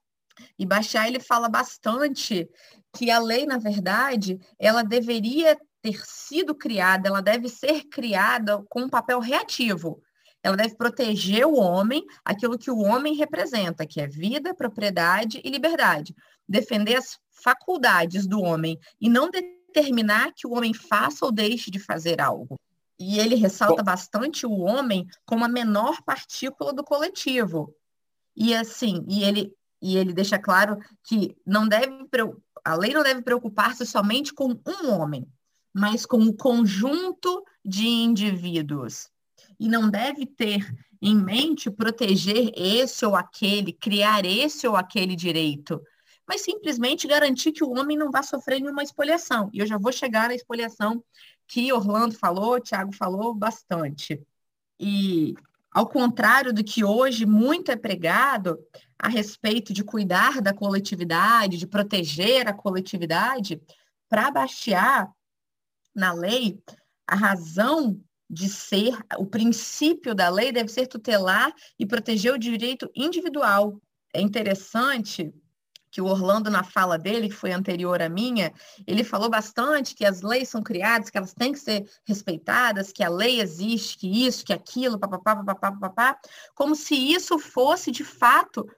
E 0.59 0.67
Baixar, 0.67 1.07
ele 1.07 1.21
fala 1.21 1.49
bastante 1.49 2.51
que 2.93 3.13
a 3.13 3.21
lei, 3.21 3.47
na 3.47 3.57
verdade, 3.57 4.41
ela 4.59 4.83
deveria 4.83 5.57
ter 5.81 6.05
sido 6.05 6.53
criada, 6.53 7.09
ela 7.09 7.23
deve 7.23 7.49
ser 7.49 7.85
criada 7.85 8.61
com 8.69 8.83
um 8.83 8.89
papel 8.89 9.21
reativo. 9.21 10.03
Ela 10.43 10.57
deve 10.57 10.75
proteger 10.75 11.47
o 11.47 11.55
homem, 11.55 12.05
aquilo 12.25 12.59
que 12.59 12.73
o 12.73 12.81
homem 12.81 13.15
representa, 13.15 13.87
que 13.87 14.01
é 14.01 14.09
vida, 14.09 14.53
propriedade 14.53 15.41
e 15.45 15.49
liberdade. 15.49 16.13
Defender 16.49 16.97
as 16.97 17.19
faculdades 17.31 18.27
do 18.27 18.41
homem 18.41 18.77
e 19.01 19.09
não 19.09 19.31
determinar 19.31 20.33
que 20.35 20.47
o 20.47 20.55
homem 20.55 20.75
faça 20.75 21.25
ou 21.25 21.31
deixe 21.31 21.71
de 21.71 21.79
fazer 21.79 22.21
algo. 22.21 22.59
E 22.99 23.19
ele 23.19 23.35
ressalta 23.35 23.83
bastante 23.83 24.47
o 24.47 24.61
homem 24.61 25.07
como 25.27 25.45
a 25.45 25.49
menor 25.49 26.03
partícula 26.03 26.73
do 26.73 26.85
coletivo. 26.85 27.75
E 28.37 28.55
assim, 28.55 29.05
e 29.09 29.25
ele, 29.25 29.53
e 29.83 29.97
ele 29.97 30.13
deixa 30.13 30.39
claro 30.39 30.79
que 31.03 31.37
não 31.47 31.67
deve 31.67 32.07
a 32.65 32.75
lei 32.75 32.95
não 32.95 33.03
deve 33.03 33.21
preocupar-se 33.21 33.85
somente 33.85 34.33
com 34.33 34.59
um 34.67 34.91
homem, 34.91 35.27
mas 35.73 36.07
com 36.07 36.19
o 36.19 36.35
conjunto 36.35 37.45
de 37.65 37.87
indivíduos. 37.87 39.11
E 39.61 39.69
não 39.69 39.91
deve 39.91 40.25
ter 40.25 40.67
em 41.01 41.15
mente 41.15 41.71
proteger 41.71 42.51
esse 42.57 43.05
ou 43.05 43.15
aquele, 43.15 43.73
criar 43.73 44.25
esse 44.25 44.67
ou 44.67 44.75
aquele 44.75 45.15
direito, 45.15 45.83
mas 46.27 46.41
simplesmente 46.41 47.07
garantir 47.07 47.53
que 47.53 47.63
o 47.63 47.73
homem 47.73 47.97
não 47.97 48.11
vá 48.11 48.23
sofrer 48.23 48.61
nenhuma 48.61 48.83
expoliação. 48.83 49.51
E 49.53 49.59
eu 49.59 49.67
já 49.67 49.77
vou 49.77 49.93
chegar 49.93 50.29
na 50.29 50.35
expoliação 50.35 51.05
que 51.47 51.73
Orlando 51.73 52.17
falou, 52.17 52.61
Tiago 52.61 52.93
falou 52.95 53.35
bastante. 53.35 54.21
E 54.79 55.35
ao 55.71 55.89
contrário 55.89 56.53
do 56.53 56.63
que 56.63 56.85
hoje 56.85 57.27
muito 57.27 57.71
é 57.71 57.77
pregado 57.77 58.59
a 58.99 59.09
respeito 59.09 59.73
de 59.73 59.85
cuidar 59.85 60.41
da 60.41 60.55
coletividade, 60.55 61.59
de 61.59 61.67
proteger 61.67 62.49
a 62.49 62.53
coletividade, 62.53 63.61
para 64.09 64.31
baixar 64.31 65.11
na 65.95 66.13
lei, 66.13 66.61
a 67.07 67.15
razão 67.15 68.01
de 68.29 68.49
ser, 68.49 68.99
o 69.19 69.27
princípio 69.27 70.15
da 70.15 70.29
lei 70.29 70.51
deve 70.51 70.69
ser 70.71 70.87
tutelar 70.87 71.53
e 71.79 71.87
proteger 71.87 72.33
o 72.33 72.39
direito 72.39 72.91
individual. 72.95 73.81
É 74.13 74.21
interessante 74.21 75.33
que 75.95 76.03
o 76.03 76.07
Orlando, 76.07 76.51
na 76.51 76.65
fala 76.65 76.99
dele, 76.99 77.29
que 77.29 77.37
foi 77.37 77.53
anterior 77.53 78.03
à 78.03 78.09
minha, 78.09 78.53
ele 78.85 79.05
falou 79.05 79.31
bastante 79.31 79.95
que 79.95 80.05
as 80.05 80.23
leis 80.23 80.49
são 80.49 80.61
criadas, 80.61 81.09
que 81.09 81.17
elas 81.17 81.33
têm 81.33 81.53
que 81.53 81.59
ser 81.61 81.89
respeitadas, 82.05 82.91
que 82.91 83.05
a 83.05 83.09
lei 83.09 83.41
existe, 83.41 83.99
que 83.99 84.27
isso, 84.27 84.45
que 84.45 84.53
aquilo, 84.53 84.99
papapá, 84.99 85.37
papapá, 85.37 85.71
papapá, 85.71 86.19
como 86.53 86.75
se 86.75 86.97
isso 86.97 87.39
fosse, 87.39 87.93
de 87.93 88.03
fato, 88.03 88.69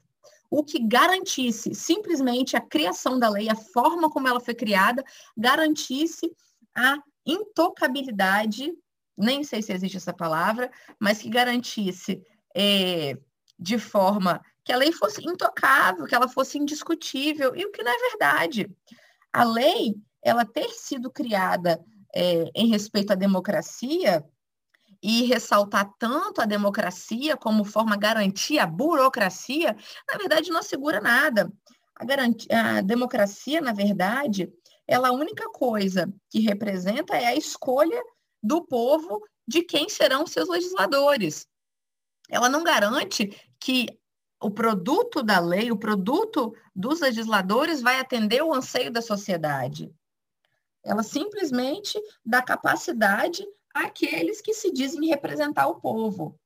o 0.50 0.62
que 0.62 0.78
garantisse 0.78 1.74
simplesmente 1.74 2.54
a 2.54 2.60
criação 2.60 3.18
da 3.18 3.30
lei, 3.30 3.48
a 3.48 3.56
forma 3.56 4.10
como 4.10 4.28
ela 4.28 4.38
foi 4.38 4.54
criada, 4.54 5.02
garantisse 5.34 6.30
a 6.76 6.98
intocabilidade, 7.24 8.70
nem 9.16 9.42
sei 9.42 9.62
se 9.62 9.72
existe 9.72 9.96
essa 9.96 10.12
palavra, 10.12 10.70
mas 11.00 11.22
que 11.22 11.30
garantisse 11.30 12.22
é, 12.54 13.16
de 13.58 13.78
forma 13.78 14.38
que 14.66 14.72
a 14.72 14.76
lei 14.76 14.90
fosse 14.90 15.24
intocável, 15.24 16.06
que 16.06 16.14
ela 16.14 16.28
fosse 16.28 16.58
indiscutível, 16.58 17.54
e 17.54 17.64
o 17.64 17.70
que 17.70 17.84
não 17.84 17.92
é 17.92 18.10
verdade. 18.10 18.68
A 19.32 19.44
lei, 19.44 19.94
ela 20.20 20.44
ter 20.44 20.68
sido 20.70 21.08
criada 21.08 21.80
é, 22.14 22.50
em 22.52 22.66
respeito 22.66 23.12
à 23.12 23.14
democracia, 23.14 24.24
e 25.02 25.22
ressaltar 25.24 25.92
tanto 25.98 26.40
a 26.40 26.46
democracia 26.46 27.36
como 27.36 27.64
forma 27.64 27.94
a 27.94 27.98
garantir 27.98 28.58
a 28.58 28.66
burocracia, 28.66 29.76
na 30.10 30.18
verdade 30.18 30.50
não 30.50 30.58
assegura 30.58 31.00
nada. 31.00 31.52
A, 31.94 32.04
garantia, 32.04 32.48
a 32.50 32.80
democracia, 32.80 33.60
na 33.60 33.72
verdade, 33.72 34.52
ela 34.86 35.08
a 35.08 35.12
única 35.12 35.48
coisa 35.50 36.12
que 36.28 36.40
representa 36.40 37.16
é 37.16 37.26
a 37.26 37.36
escolha 37.36 38.02
do 38.42 38.64
povo 38.64 39.22
de 39.46 39.62
quem 39.62 39.88
serão 39.88 40.26
seus 40.26 40.48
legisladores. 40.48 41.46
Ela 42.28 42.48
não 42.48 42.64
garante 42.64 43.30
que 43.60 43.86
o 44.40 44.50
produto 44.50 45.22
da 45.22 45.38
lei, 45.38 45.70
o 45.70 45.78
produto 45.78 46.54
dos 46.74 47.00
legisladores 47.00 47.80
vai 47.80 47.98
atender 47.98 48.42
o 48.42 48.52
anseio 48.52 48.90
da 48.90 49.00
sociedade. 49.00 49.90
Ela 50.84 51.02
simplesmente 51.02 52.00
dá 52.24 52.42
capacidade 52.42 53.44
àqueles 53.74 54.40
que 54.40 54.54
se 54.54 54.72
dizem 54.72 55.08
representar 55.08 55.66
o 55.66 55.80
povo. 55.80 56.38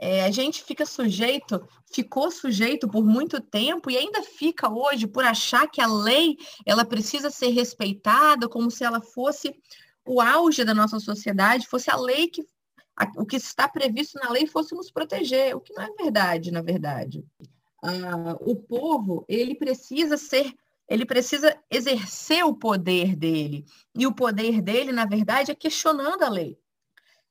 É, 0.00 0.24
a 0.24 0.30
gente 0.30 0.62
fica 0.62 0.86
sujeito, 0.86 1.68
ficou 1.92 2.30
sujeito 2.30 2.88
por 2.88 3.04
muito 3.04 3.40
tempo 3.40 3.90
e 3.90 3.96
ainda 3.96 4.22
fica 4.22 4.72
hoje 4.72 5.08
por 5.08 5.24
achar 5.24 5.68
que 5.68 5.80
a 5.80 5.88
lei 5.88 6.36
ela 6.64 6.84
precisa 6.84 7.30
ser 7.30 7.48
respeitada 7.48 8.48
como 8.48 8.70
se 8.70 8.84
ela 8.84 9.00
fosse 9.00 9.52
o 10.06 10.20
auge 10.20 10.64
da 10.64 10.72
nossa 10.72 11.00
sociedade, 11.00 11.66
fosse 11.66 11.90
a 11.90 11.96
lei 11.96 12.28
que 12.28 12.46
o 13.16 13.24
que 13.24 13.36
está 13.36 13.68
previsto 13.68 14.18
na 14.18 14.30
lei 14.30 14.46
fosse 14.46 14.74
nos 14.74 14.90
proteger, 14.90 15.56
o 15.56 15.60
que 15.60 15.72
não 15.72 15.82
é 15.82 15.90
verdade, 15.92 16.50
na 16.50 16.62
verdade. 16.62 17.24
Ah, 17.82 18.36
o 18.40 18.56
povo, 18.56 19.24
ele 19.28 19.54
precisa 19.54 20.16
ser 20.16 20.54
ele 20.88 21.04
precisa 21.04 21.54
exercer 21.70 22.44
o 22.44 22.54
poder 22.54 23.14
dele. 23.14 23.66
E 23.94 24.06
o 24.06 24.14
poder 24.14 24.62
dele, 24.62 24.90
na 24.90 25.04
verdade, 25.04 25.50
é 25.52 25.54
questionando 25.54 26.22
a 26.22 26.30
lei. 26.30 26.58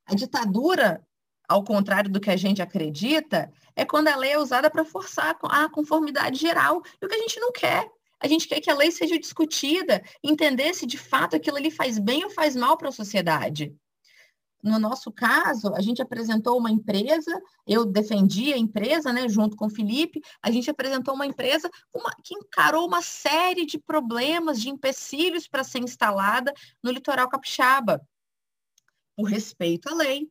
A 0.05 0.13
ditadura, 0.13 1.03
ao 1.49 1.63
contrário 1.63 2.09
do 2.09 2.19
que 2.19 2.29
a 2.29 2.37
gente 2.37 2.61
acredita, 2.61 3.51
é 3.75 3.83
quando 3.83 4.09
a 4.09 4.15
lei 4.15 4.33
é 4.33 4.37
usada 4.37 4.69
para 4.69 4.85
forçar 4.85 5.35
a 5.41 5.67
conformidade 5.69 6.39
geral. 6.39 6.83
E 7.01 7.05
o 7.05 7.09
que 7.09 7.15
a 7.15 7.19
gente 7.19 7.39
não 7.39 7.51
quer. 7.51 7.89
A 8.19 8.27
gente 8.27 8.47
quer 8.47 8.61
que 8.61 8.69
a 8.69 8.75
lei 8.75 8.91
seja 8.91 9.17
discutida, 9.17 10.03
entender 10.23 10.73
se 10.75 10.85
de 10.85 10.97
fato 10.97 11.35
aquilo 11.35 11.57
ali 11.57 11.71
faz 11.71 11.97
bem 11.97 12.23
ou 12.23 12.29
faz 12.29 12.55
mal 12.55 12.77
para 12.77 12.89
a 12.89 12.91
sociedade. 12.91 13.75
No 14.61 14.79
nosso 14.79 15.11
caso, 15.11 15.73
a 15.75 15.81
gente 15.81 16.01
apresentou 16.01 16.57
uma 16.57 16.71
empresa, 16.71 17.31
eu 17.65 17.85
defendi 17.85 18.51
a 18.51 18.57
empresa, 18.57 19.13
né, 19.13 19.29
junto 19.29 19.55
com 19.55 19.67
o 19.67 19.69
Felipe, 19.69 20.21
a 20.41 20.51
gente 20.51 20.69
apresentou 20.69 21.13
uma 21.13 21.25
empresa 21.25 21.69
uma, 21.93 22.11
que 22.23 22.33
encarou 22.33 22.87
uma 22.87 23.01
série 23.01 23.65
de 23.65 23.77
problemas, 23.77 24.59
de 24.59 24.69
empecilhos 24.69 25.47
para 25.47 25.63
ser 25.63 25.79
instalada 25.79 26.53
no 26.83 26.91
litoral 26.91 27.29
capixaba, 27.29 28.01
por 29.15 29.25
respeito 29.25 29.89
à 29.89 29.93
lei, 29.93 30.27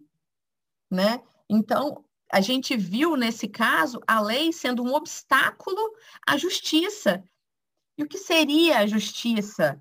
né? 0.90 1.22
Então, 1.48 2.04
a 2.32 2.40
gente 2.40 2.76
viu 2.76 3.16
nesse 3.16 3.46
caso 3.46 4.00
a 4.06 4.20
lei 4.20 4.52
sendo 4.52 4.82
um 4.82 4.94
obstáculo 4.94 5.80
à 6.26 6.36
justiça. 6.36 7.22
E 7.96 8.02
o 8.02 8.08
que 8.08 8.18
seria 8.18 8.78
a 8.80 8.86
justiça? 8.86 9.80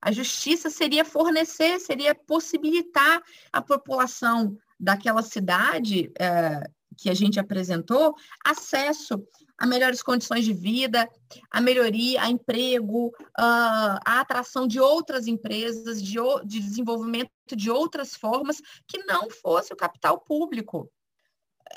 A 0.00 0.12
justiça 0.12 0.70
seria 0.70 1.04
fornecer, 1.04 1.78
seria 1.78 2.14
possibilitar 2.14 3.22
à 3.52 3.60
população 3.60 4.56
daquela 4.78 5.22
cidade 5.22 6.10
é, 6.18 6.62
que 6.96 7.10
a 7.10 7.14
gente 7.14 7.38
apresentou 7.38 8.14
acesso 8.44 9.22
a 9.60 9.66
melhores 9.66 10.02
condições 10.02 10.46
de 10.46 10.54
vida, 10.54 11.06
a 11.50 11.60
melhoria, 11.60 12.22
a 12.22 12.30
emprego, 12.30 13.12
a 13.36 14.20
atração 14.20 14.66
de 14.66 14.80
outras 14.80 15.26
empresas, 15.26 16.02
de, 16.02 16.16
de 16.46 16.60
desenvolvimento 16.60 17.30
de 17.54 17.70
outras 17.70 18.14
formas 18.14 18.62
que 18.86 19.04
não 19.04 19.28
fosse 19.28 19.72
o 19.72 19.76
capital 19.76 20.18
público. 20.18 20.90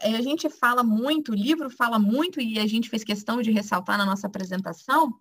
A 0.02 0.22
gente 0.22 0.50
fala 0.50 0.82
muito, 0.82 1.34
o 1.34 1.36
livro 1.36 1.70
fala 1.70 2.00
muito, 2.00 2.40
e 2.40 2.58
a 2.58 2.66
gente 2.66 2.90
fez 2.90 3.04
questão 3.04 3.42
de 3.42 3.52
ressaltar 3.52 3.98
na 3.98 4.06
nossa 4.06 4.28
apresentação, 4.28 5.14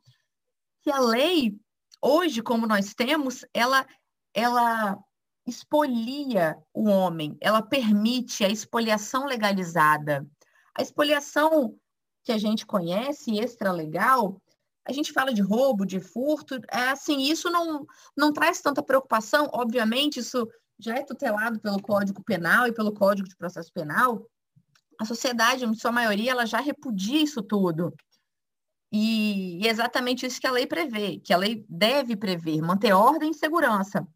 que 0.82 0.90
a 0.90 1.00
lei 1.00 1.58
hoje, 2.00 2.42
como 2.42 2.66
nós 2.66 2.94
temos, 2.94 3.44
ela, 3.52 3.86
ela 4.34 4.98
expolia 5.46 6.56
o 6.72 6.88
homem, 6.88 7.36
ela 7.40 7.62
permite 7.62 8.44
a 8.44 8.48
expoliação 8.48 9.26
legalizada. 9.26 10.26
A 10.74 10.82
expoliação 10.82 11.76
que 12.24 12.32
a 12.32 12.38
gente 12.38 12.64
conhece, 12.64 13.38
extralegal, 13.38 14.40
a 14.84 14.92
gente 14.92 15.12
fala 15.12 15.32
de 15.32 15.42
roubo, 15.42 15.86
de 15.86 16.00
furto, 16.00 16.60
é 16.70 16.88
assim, 16.88 17.20
isso 17.20 17.50
não, 17.50 17.86
não 18.16 18.32
traz 18.32 18.60
tanta 18.60 18.82
preocupação, 18.82 19.48
obviamente, 19.52 20.20
isso 20.20 20.48
já 20.78 20.96
é 20.96 21.04
tutelado 21.04 21.60
pelo 21.60 21.80
Código 21.80 22.22
Penal 22.24 22.66
e 22.66 22.72
pelo 22.72 22.92
Código 22.92 23.28
de 23.28 23.36
Processo 23.36 23.72
Penal. 23.72 24.26
A 25.00 25.04
sociedade, 25.04 25.64
em 25.64 25.74
sua 25.74 25.92
maioria, 25.92 26.32
ela 26.32 26.46
já 26.46 26.60
repudia 26.60 27.22
isso 27.22 27.42
tudo. 27.42 27.94
E, 28.92 29.66
é 29.66 29.70
exatamente 29.70 30.26
isso 30.26 30.38
que 30.38 30.46
a 30.46 30.52
lei 30.52 30.66
prevê, 30.66 31.18
que 31.18 31.32
a 31.32 31.36
lei 31.38 31.64
deve 31.66 32.14
prever, 32.14 32.60
manter 32.60 32.92
ordem 32.92 33.30
e 33.30 33.34
segurança. 33.34 34.06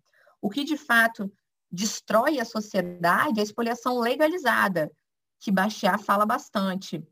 O 0.40 0.50
que 0.50 0.64
de 0.64 0.76
fato 0.76 1.32
destrói 1.72 2.38
a 2.38 2.44
sociedade 2.44 3.38
é 3.38 3.40
a 3.40 3.44
expoliação 3.44 3.98
legalizada, 3.98 4.92
que 5.40 5.50
Bastiat 5.50 6.04
fala 6.04 6.26
bastante. 6.26 7.02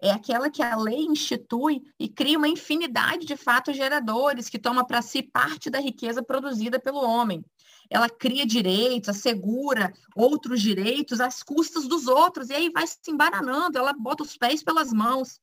É 0.00 0.10
aquela 0.10 0.50
que 0.50 0.62
a 0.62 0.76
lei 0.76 1.04
institui 1.04 1.82
e 1.98 2.08
cria 2.08 2.38
uma 2.38 2.48
infinidade 2.48 3.26
de 3.26 3.36
fatos 3.36 3.76
geradores 3.76 4.48
que 4.48 4.58
toma 4.58 4.86
para 4.86 5.02
si 5.02 5.22
parte 5.22 5.68
da 5.68 5.80
riqueza 5.80 6.22
produzida 6.22 6.80
pelo 6.80 7.04
homem. 7.04 7.44
Ela 7.90 8.08
cria 8.08 8.46
direitos, 8.46 9.10
assegura 9.10 9.92
outros 10.16 10.62
direitos 10.62 11.20
às 11.20 11.42
custas 11.42 11.86
dos 11.86 12.06
outros, 12.06 12.48
e 12.48 12.54
aí 12.54 12.70
vai 12.70 12.86
se 12.86 12.98
embaranando, 13.08 13.78
ela 13.78 13.92
bota 13.92 14.22
os 14.22 14.38
pés 14.38 14.62
pelas 14.62 14.90
mãos 14.90 15.38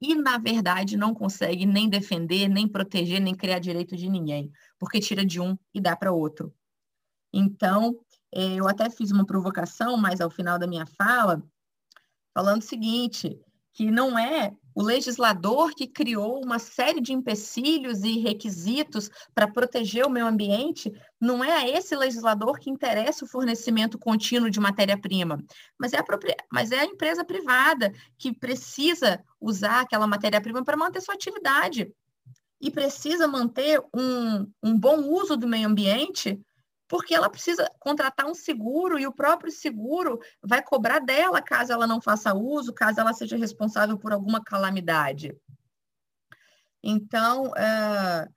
e, 0.00 0.14
na 0.14 0.38
verdade, 0.38 0.96
não 0.96 1.14
consegue 1.14 1.66
nem 1.66 1.88
defender, 1.88 2.48
nem 2.48 2.68
proteger, 2.68 3.20
nem 3.20 3.34
criar 3.34 3.58
direito 3.58 3.96
de 3.96 4.08
ninguém, 4.08 4.50
porque 4.78 5.00
tira 5.00 5.24
de 5.24 5.40
um 5.40 5.58
e 5.74 5.80
dá 5.80 5.96
para 5.96 6.12
outro. 6.12 6.54
Então, 7.32 7.98
é, 8.32 8.54
eu 8.54 8.68
até 8.68 8.88
fiz 8.90 9.10
uma 9.10 9.26
provocação, 9.26 9.96
mas 9.96 10.20
ao 10.20 10.30
final 10.30 10.58
da 10.58 10.66
minha 10.66 10.86
fala, 10.86 11.42
falando 12.34 12.62
o 12.62 12.64
seguinte, 12.64 13.40
que 13.72 13.90
não 13.90 14.18
é 14.18 14.54
o 14.78 14.82
legislador 14.82 15.74
que 15.74 15.88
criou 15.88 16.40
uma 16.40 16.60
série 16.60 17.00
de 17.00 17.12
empecilhos 17.12 18.04
e 18.04 18.20
requisitos 18.20 19.10
para 19.34 19.48
proteger 19.48 20.06
o 20.06 20.08
meio 20.08 20.24
ambiente, 20.24 20.92
não 21.20 21.42
é 21.42 21.50
a 21.50 21.68
esse 21.68 21.96
legislador 21.96 22.60
que 22.60 22.70
interessa 22.70 23.24
o 23.24 23.28
fornecimento 23.28 23.98
contínuo 23.98 24.48
de 24.48 24.60
matéria-prima, 24.60 25.42
mas, 25.76 25.92
é 25.92 25.98
mas 26.52 26.70
é 26.70 26.78
a 26.78 26.84
empresa 26.84 27.24
privada 27.24 27.92
que 28.16 28.32
precisa 28.32 29.20
usar 29.40 29.80
aquela 29.80 30.06
matéria-prima 30.06 30.64
para 30.64 30.76
manter 30.76 31.00
sua 31.00 31.14
atividade 31.16 31.92
e 32.60 32.70
precisa 32.70 33.26
manter 33.26 33.82
um, 33.92 34.48
um 34.62 34.78
bom 34.78 35.08
uso 35.08 35.36
do 35.36 35.48
meio 35.48 35.66
ambiente 35.66 36.40
porque 36.88 37.14
ela 37.14 37.28
precisa 37.28 37.70
contratar 37.78 38.26
um 38.26 38.34
seguro 38.34 38.98
e 38.98 39.06
o 39.06 39.12
próprio 39.12 39.52
seguro 39.52 40.18
vai 40.42 40.62
cobrar 40.62 40.98
dela 40.98 41.42
caso 41.42 41.72
ela 41.72 41.86
não 41.86 42.00
faça 42.00 42.34
uso, 42.34 42.72
caso 42.72 42.98
ela 42.98 43.12
seja 43.12 43.36
responsável 43.36 43.98
por 43.98 44.12
alguma 44.12 44.42
calamidade. 44.42 45.36
Então, 46.82 47.54
é, 47.54 48.28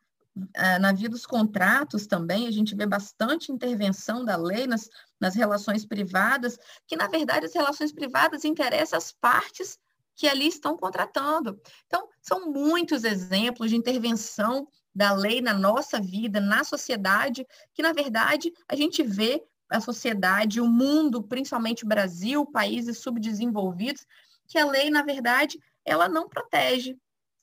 é, 0.55 0.79
na 0.79 0.91
via 0.91 1.09
dos 1.09 1.25
contratos 1.25 2.05
também, 2.05 2.47
a 2.47 2.51
gente 2.51 2.75
vê 2.75 2.85
bastante 2.85 3.51
intervenção 3.51 4.25
da 4.25 4.35
lei 4.35 4.67
nas, 4.67 4.89
nas 5.19 5.35
relações 5.35 5.85
privadas, 5.85 6.57
que, 6.85 6.97
na 6.97 7.07
verdade, 7.07 7.45
as 7.45 7.53
relações 7.53 7.93
privadas 7.93 8.43
interessam 8.43 8.97
as 8.97 9.11
partes 9.11 9.79
que 10.15 10.27
ali 10.27 10.47
estão 10.47 10.77
contratando. 10.77 11.59
Então, 11.87 12.07
são 12.21 12.51
muitos 12.51 13.03
exemplos 13.03 13.69
de 13.69 13.77
intervenção 13.77 14.67
da 14.93 15.13
lei 15.13 15.41
na 15.41 15.53
nossa 15.53 15.99
vida, 15.99 16.39
na 16.39 16.63
sociedade, 16.63 17.45
que 17.73 17.81
na 17.81 17.93
verdade 17.93 18.51
a 18.67 18.75
gente 18.75 19.03
vê 19.03 19.43
a 19.69 19.79
sociedade, 19.79 20.59
o 20.59 20.67
mundo, 20.67 21.23
principalmente 21.23 21.85
o 21.85 21.87
Brasil, 21.87 22.45
países 22.45 22.97
subdesenvolvidos, 22.97 24.05
que 24.47 24.57
a 24.57 24.65
lei, 24.65 24.89
na 24.89 25.01
verdade, 25.01 25.57
ela 25.85 26.09
não 26.09 26.27
protege. 26.27 26.97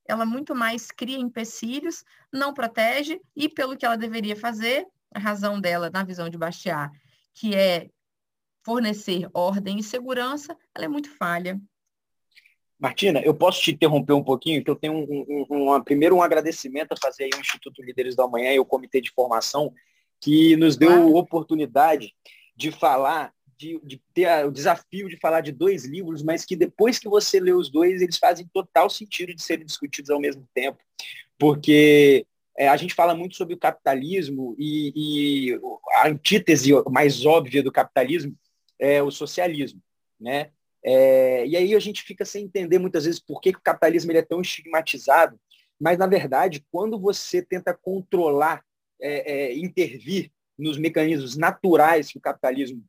Ela 0.06 0.26
muito 0.26 0.54
mais 0.54 0.90
cria 0.90 1.18
empecilhos, 1.18 2.04
não 2.30 2.52
protege, 2.52 3.18
e 3.34 3.48
pelo 3.48 3.76
que 3.76 3.86
ela 3.86 3.96
deveria 3.96 4.36
fazer, 4.36 4.86
a 5.14 5.18
razão 5.18 5.58
dela, 5.58 5.90
na 5.90 6.04
visão 6.04 6.28
de 6.28 6.36
Bastiat, 6.36 6.92
que 7.32 7.54
é 7.54 7.88
fornecer 8.62 9.28
ordem 9.32 9.78
e 9.78 9.82
segurança, 9.82 10.56
ela 10.74 10.84
é 10.84 10.88
muito 10.88 11.10
falha. 11.16 11.58
Martina, 12.78 13.20
eu 13.20 13.34
posso 13.34 13.60
te 13.60 13.72
interromper 13.72 14.12
um 14.12 14.22
pouquinho, 14.22 14.62
que 14.62 14.70
eu 14.70 14.76
tenho 14.76 14.94
um, 14.94 15.46
um, 15.50 15.82
primeiro 15.82 16.14
um 16.14 16.22
agradecimento 16.22 16.92
a 16.92 16.96
fazer 16.96 17.28
ao 17.34 17.40
Instituto 17.40 17.82
Líderes 17.82 18.14
da 18.14 18.28
Manhã 18.28 18.52
e 18.52 18.60
o 18.60 18.64
Comitê 18.64 19.00
de 19.00 19.10
Formação, 19.10 19.72
que 20.20 20.56
nos 20.56 20.76
deu 20.76 20.90
claro. 20.90 21.16
oportunidade 21.16 22.14
de 22.56 22.70
falar, 22.70 23.32
de, 23.56 23.80
de, 23.82 24.00
ter 24.14 24.46
o 24.46 24.52
desafio 24.52 25.08
de 25.08 25.16
falar 25.16 25.40
de 25.40 25.50
dois 25.50 25.84
livros, 25.84 26.22
mas 26.22 26.44
que 26.44 26.54
depois 26.54 26.98
que 27.00 27.08
você 27.08 27.40
lê 27.40 27.52
os 27.52 27.68
dois, 27.68 28.00
eles 28.00 28.16
fazem 28.16 28.48
total 28.52 28.88
sentido 28.88 29.34
de 29.34 29.42
serem 29.42 29.66
discutidos 29.66 30.10
ao 30.10 30.20
mesmo 30.20 30.48
tempo. 30.54 30.78
Porque 31.36 32.26
é, 32.56 32.68
a 32.68 32.76
gente 32.76 32.94
fala 32.94 33.14
muito 33.14 33.36
sobre 33.36 33.54
o 33.54 33.58
capitalismo 33.58 34.54
e, 34.56 34.92
e 35.52 35.60
a 35.94 36.08
antítese 36.08 36.72
mais 36.90 37.26
óbvia 37.26 37.62
do 37.62 37.72
capitalismo 37.72 38.36
é 38.78 39.02
o 39.02 39.10
socialismo, 39.10 39.80
né? 40.20 40.50
É, 40.84 41.46
e 41.46 41.56
aí 41.56 41.74
a 41.74 41.78
gente 41.78 42.02
fica 42.02 42.24
sem 42.24 42.44
entender 42.44 42.78
muitas 42.78 43.04
vezes 43.04 43.20
por 43.20 43.40
que, 43.40 43.52
que 43.52 43.58
o 43.58 43.62
capitalismo 43.62 44.10
ele 44.10 44.18
é 44.18 44.22
tão 44.22 44.40
estigmatizado, 44.40 45.38
mas 45.80 45.98
na 45.98 46.06
verdade, 46.06 46.64
quando 46.70 46.98
você 46.98 47.42
tenta 47.42 47.74
controlar, 47.74 48.64
é, 49.00 49.32
é, 49.32 49.58
intervir 49.58 50.32
nos 50.58 50.76
mecanismos 50.76 51.36
naturais 51.36 52.10
que 52.10 52.18
o 52.18 52.20
capitalismo 52.20 52.84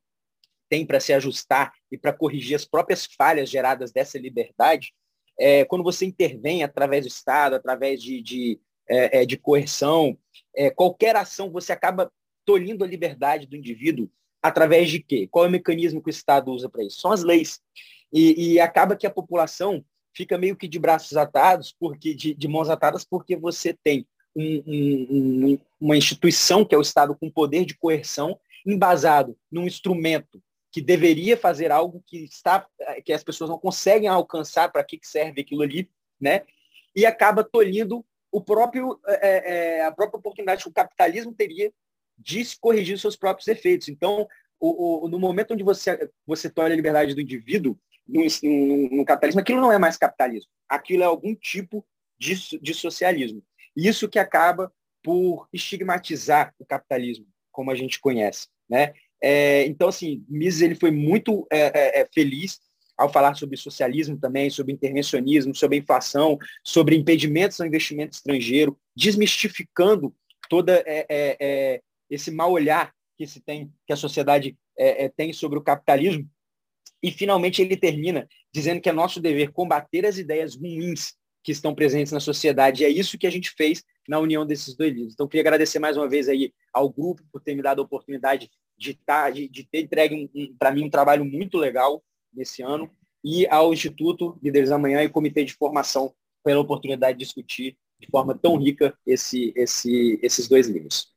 tem 0.68 0.84
para 0.84 1.00
se 1.00 1.12
ajustar 1.12 1.72
e 1.90 1.98
para 1.98 2.12
corrigir 2.12 2.56
as 2.56 2.64
próprias 2.64 3.06
falhas 3.06 3.48
geradas 3.48 3.92
dessa 3.92 4.18
liberdade, 4.18 4.92
é, 5.38 5.64
quando 5.64 5.84
você 5.84 6.04
intervém 6.04 6.62
através 6.62 7.04
do 7.04 7.08
Estado, 7.08 7.54
através 7.54 8.02
de, 8.02 8.20
de, 8.20 8.60
é, 8.88 9.20
é, 9.20 9.26
de 9.26 9.36
coerção, 9.36 10.18
qualquer 10.74 11.14
ação, 11.16 11.50
você 11.50 11.72
acaba 11.72 12.12
tolhindo 12.44 12.84
a 12.84 12.86
liberdade 12.86 13.46
do 13.46 13.56
indivíduo 13.56 14.10
através 14.42 14.90
de 14.90 15.00
quê? 15.00 15.28
Qual 15.30 15.44
é 15.44 15.48
o 15.48 15.50
mecanismo 15.50 16.02
que 16.02 16.08
o 16.08 16.10
Estado 16.10 16.50
usa 16.50 16.68
para 16.68 16.84
isso? 16.84 17.00
São 17.00 17.12
as 17.12 17.22
leis. 17.22 17.60
E, 18.12 18.54
e, 18.54 18.60
acaba 18.60 18.96
que 18.96 19.06
a 19.06 19.10
população 19.10 19.84
fica 20.12 20.36
meio 20.36 20.56
que 20.56 20.66
de 20.66 20.78
braços 20.78 21.16
atados, 21.16 21.74
porque 21.78 22.14
de, 22.14 22.34
de 22.34 22.48
mãos 22.48 22.68
atadas, 22.68 23.04
porque 23.04 23.36
você 23.36 23.72
tem 23.72 24.06
um, 24.34 24.62
um, 24.66 25.06
um, 25.52 25.58
uma 25.80 25.96
instituição 25.96 26.64
que 26.64 26.74
é 26.74 26.78
o 26.78 26.82
Estado 26.82 27.16
com 27.16 27.30
poder 27.30 27.64
de 27.64 27.76
coerção 27.76 28.38
embasado 28.66 29.36
num 29.50 29.66
instrumento 29.66 30.42
que 30.72 30.80
deveria 30.80 31.36
fazer 31.36 31.72
algo 31.72 32.02
que 32.06 32.24
está 32.24 32.66
que 33.04 33.12
as 33.12 33.24
pessoas 33.24 33.50
não 33.50 33.58
conseguem 33.58 34.08
alcançar 34.08 34.70
para 34.70 34.84
que 34.84 34.98
serve 35.02 35.40
aquilo 35.40 35.62
ali, 35.62 35.88
né? 36.20 36.42
E 36.94 37.04
acaba 37.04 37.42
tolhindo 37.42 38.04
o 38.30 38.40
próprio, 38.40 39.00
é, 39.06 39.78
é, 39.78 39.84
a 39.84 39.90
própria 39.90 40.18
oportunidade 40.18 40.62
que 40.62 40.68
o 40.68 40.72
capitalismo 40.72 41.32
teria 41.32 41.72
de 42.20 42.44
corrigir 42.60 42.98
seus 42.98 43.16
próprios 43.16 43.48
efeitos. 43.48 43.88
Então, 43.88 44.26
o, 44.60 45.06
o, 45.06 45.08
no 45.08 45.18
momento 45.18 45.54
onde 45.54 45.64
você, 45.64 46.10
você 46.26 46.50
torna 46.50 46.74
a 46.74 46.76
liberdade 46.76 47.14
do 47.14 47.20
indivíduo 47.20 47.78
no, 48.06 48.22
no, 48.42 48.96
no, 48.96 49.04
capitalismo, 49.04 49.40
aquilo 49.40 49.60
não 49.60 49.72
é 49.72 49.78
mais 49.78 49.96
capitalismo. 49.96 50.50
Aquilo 50.68 51.02
é 51.02 51.06
algum 51.06 51.34
tipo 51.34 51.84
de, 52.18 52.58
de 52.60 52.74
socialismo. 52.74 53.42
Isso 53.74 54.08
que 54.08 54.18
acaba 54.18 54.70
por 55.02 55.48
estigmatizar 55.52 56.54
o 56.58 56.66
capitalismo, 56.66 57.26
como 57.50 57.70
a 57.70 57.74
gente 57.74 57.98
conhece. 57.98 58.48
Né? 58.68 58.92
É, 59.22 59.64
então, 59.66 59.88
assim, 59.88 60.24
Mises 60.28 60.60
ele 60.60 60.74
foi 60.74 60.90
muito 60.90 61.46
é, 61.50 61.58
é, 61.58 62.00
é, 62.00 62.08
feliz 62.12 62.60
ao 62.96 63.10
falar 63.10 63.34
sobre 63.34 63.56
socialismo 63.56 64.18
também, 64.18 64.50
sobre 64.50 64.74
intervencionismo, 64.74 65.54
sobre 65.54 65.78
inflação, 65.78 66.36
sobre 66.62 66.96
impedimentos 66.96 67.58
ao 67.58 67.66
investimento 67.66 68.14
estrangeiro, 68.14 68.78
desmistificando 68.94 70.14
toda 70.50 70.82
é, 70.86 71.06
é, 71.08 71.82
esse 72.10 72.30
mal 72.30 72.50
olhar 72.50 72.92
que 73.16 73.26
se 73.26 73.40
tem, 73.40 73.72
que 73.86 73.92
a 73.92 73.96
sociedade 73.96 74.56
tem 75.16 75.32
sobre 75.32 75.58
o 75.58 75.62
capitalismo. 75.62 76.28
E 77.02 77.10
finalmente 77.10 77.60
ele 77.60 77.76
termina 77.76 78.26
dizendo 78.52 78.80
que 78.80 78.88
é 78.88 78.92
nosso 78.92 79.20
dever 79.20 79.52
combater 79.52 80.06
as 80.06 80.18
ideias 80.18 80.56
ruins 80.56 81.14
que 81.42 81.52
estão 81.52 81.74
presentes 81.74 82.12
na 82.12 82.20
sociedade. 82.20 82.82
E 82.82 82.86
é 82.86 82.88
isso 82.88 83.18
que 83.18 83.26
a 83.26 83.30
gente 83.30 83.50
fez 83.50 83.82
na 84.08 84.18
união 84.18 84.44
desses 84.44 84.74
dois 84.74 84.92
livros. 84.92 85.14
Então, 85.14 85.28
queria 85.28 85.42
agradecer 85.42 85.78
mais 85.78 85.96
uma 85.96 86.08
vez 86.08 86.28
aí 86.28 86.52
ao 86.72 86.90
grupo 86.90 87.22
por 87.32 87.40
ter 87.40 87.54
me 87.54 87.62
dado 87.62 87.80
a 87.80 87.84
oportunidade 87.84 88.50
de, 88.76 88.94
tá, 88.94 89.30
de, 89.30 89.48
de 89.48 89.64
ter 89.64 89.80
entregue, 89.80 90.30
um, 90.34 90.56
para 90.58 90.72
mim, 90.72 90.84
um 90.84 90.90
trabalho 90.90 91.24
muito 91.24 91.58
legal 91.58 92.02
nesse 92.32 92.62
ano, 92.62 92.90
e 93.22 93.46
ao 93.48 93.72
Instituto 93.72 94.38
Líderes 94.42 94.70
Amanhã 94.70 95.02
e 95.02 95.08
Comitê 95.08 95.44
de 95.44 95.52
Formação 95.52 96.14
pela 96.42 96.60
oportunidade 96.60 97.18
de 97.18 97.24
discutir 97.24 97.76
de 98.00 98.06
forma 98.10 98.36
tão 98.36 98.56
rica 98.56 98.96
esse, 99.06 99.52
esse, 99.54 100.18
esses 100.22 100.48
dois 100.48 100.68
livros. 100.68 101.09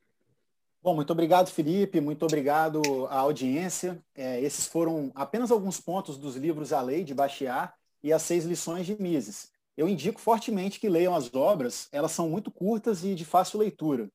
Bom, 0.84 0.94
muito 0.94 1.12
obrigado, 1.12 1.50
Felipe, 1.50 2.02
muito 2.02 2.26
obrigado 2.26 3.08
à 3.10 3.20
audiência. 3.20 4.04
É, 4.14 4.40
esses 4.42 4.68
foram 4.68 5.12
apenas 5.16 5.50
alguns 5.50 5.80
pontos 5.80 6.18
dos 6.18 6.36
livros 6.36 6.74
A 6.74 6.82
Lei 6.82 7.04
de 7.04 7.16
Bastiat 7.16 7.74
e 8.04 8.12
as 8.12 8.22
seis 8.22 8.44
lições 8.44 8.86
de 8.86 9.02
Mises 9.02 9.54
eu 9.76 9.88
indico 9.88 10.20
fortemente 10.20 10.80
que 10.80 10.90
leiam 10.90 11.16
as 11.16 11.34
obras, 11.34 11.88
elas 11.92 12.12
são 12.12 12.30
muito 12.30 12.52
curtas 12.52 13.04
e 13.04 13.16
de 13.16 13.26
fácil 13.26 13.60
leitura. 13.60 14.10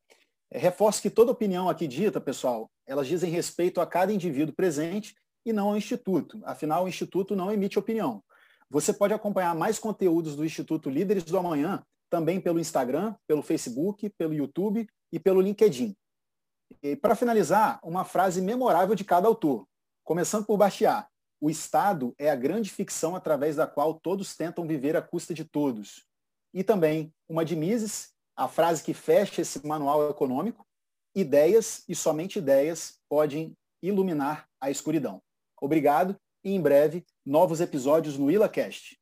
É, 0.51 0.59
reforço 0.59 1.03
que 1.03 1.11
toda 1.11 1.33
opinião 1.33 1.69
aqui 1.69 1.87
dita, 1.87 2.21
pessoal, 2.21 2.71
elas 2.87 3.07
dizem 3.07 3.31
respeito 3.31 3.81
a 3.81 3.87
cada 3.87 4.13
indivíduo 4.13 4.55
presente 4.55 5.15
e 5.45 5.53
não 5.53 5.69
ao 5.69 5.77
Instituto. 5.77 6.41
Afinal, 6.45 6.85
o 6.85 6.89
Instituto 6.89 7.35
não 7.35 7.53
emite 7.53 7.79
opinião. 7.79 8.23
Você 8.71 8.93
pode 8.93 9.15
acompanhar 9.15 9.55
mais 9.55 9.79
conteúdos 9.79 10.37
do 10.37 10.45
Instituto 10.45 10.89
Líderes 10.89 11.25
do 11.25 11.39
Amanhã 11.39 11.83
também 12.11 12.41
pelo 12.41 12.61
Instagram, 12.61 13.15
pelo 13.27 13.43
Facebook, 13.43 14.09
pelo 14.11 14.33
YouTube 14.33 14.89
e 15.13 15.19
pelo 15.19 15.41
LinkedIn. 15.41 15.95
E 16.83 16.95
para 16.95 17.17
finalizar, 17.17 17.81
uma 17.83 18.05
frase 18.05 18.41
memorável 18.41 18.95
de 18.95 19.05
cada 19.05 19.27
autor, 19.27 19.67
começando 20.05 20.47
por 20.47 20.57
Bastiat. 20.57 21.09
O 21.41 21.51
Estado 21.51 22.15
é 22.19 22.31
a 22.31 22.37
grande 22.37 22.71
ficção 22.71 23.15
através 23.15 23.57
da 23.57 23.67
qual 23.67 23.95
todos 23.95 24.37
tentam 24.37 24.67
viver 24.67 24.97
à 24.97 25.03
custa 25.03 25.33
de 25.33 25.45
todos. 25.45 26.05
E 26.53 26.65
também 26.65 27.13
uma 27.29 27.45
de 27.45 27.55
Mises, 27.55 28.13
a 28.37 28.49
frase 28.49 28.83
que 28.83 28.95
fecha 28.95 29.43
esse 29.43 29.65
manual 29.67 30.11
econômico: 30.11 30.67
ideias 31.15 31.85
e 31.89 31.95
somente 31.95 32.39
ideias 32.39 32.99
podem 33.09 33.57
iluminar 33.83 34.49
a 34.61 34.71
escuridão. 34.71 35.23
Obrigado 35.61 36.17
e 36.45 36.53
em 36.53 36.61
breve 36.61 37.05
novos 37.25 37.61
episódios 37.61 38.17
no 38.17 38.31
IlaCast. 38.31 38.99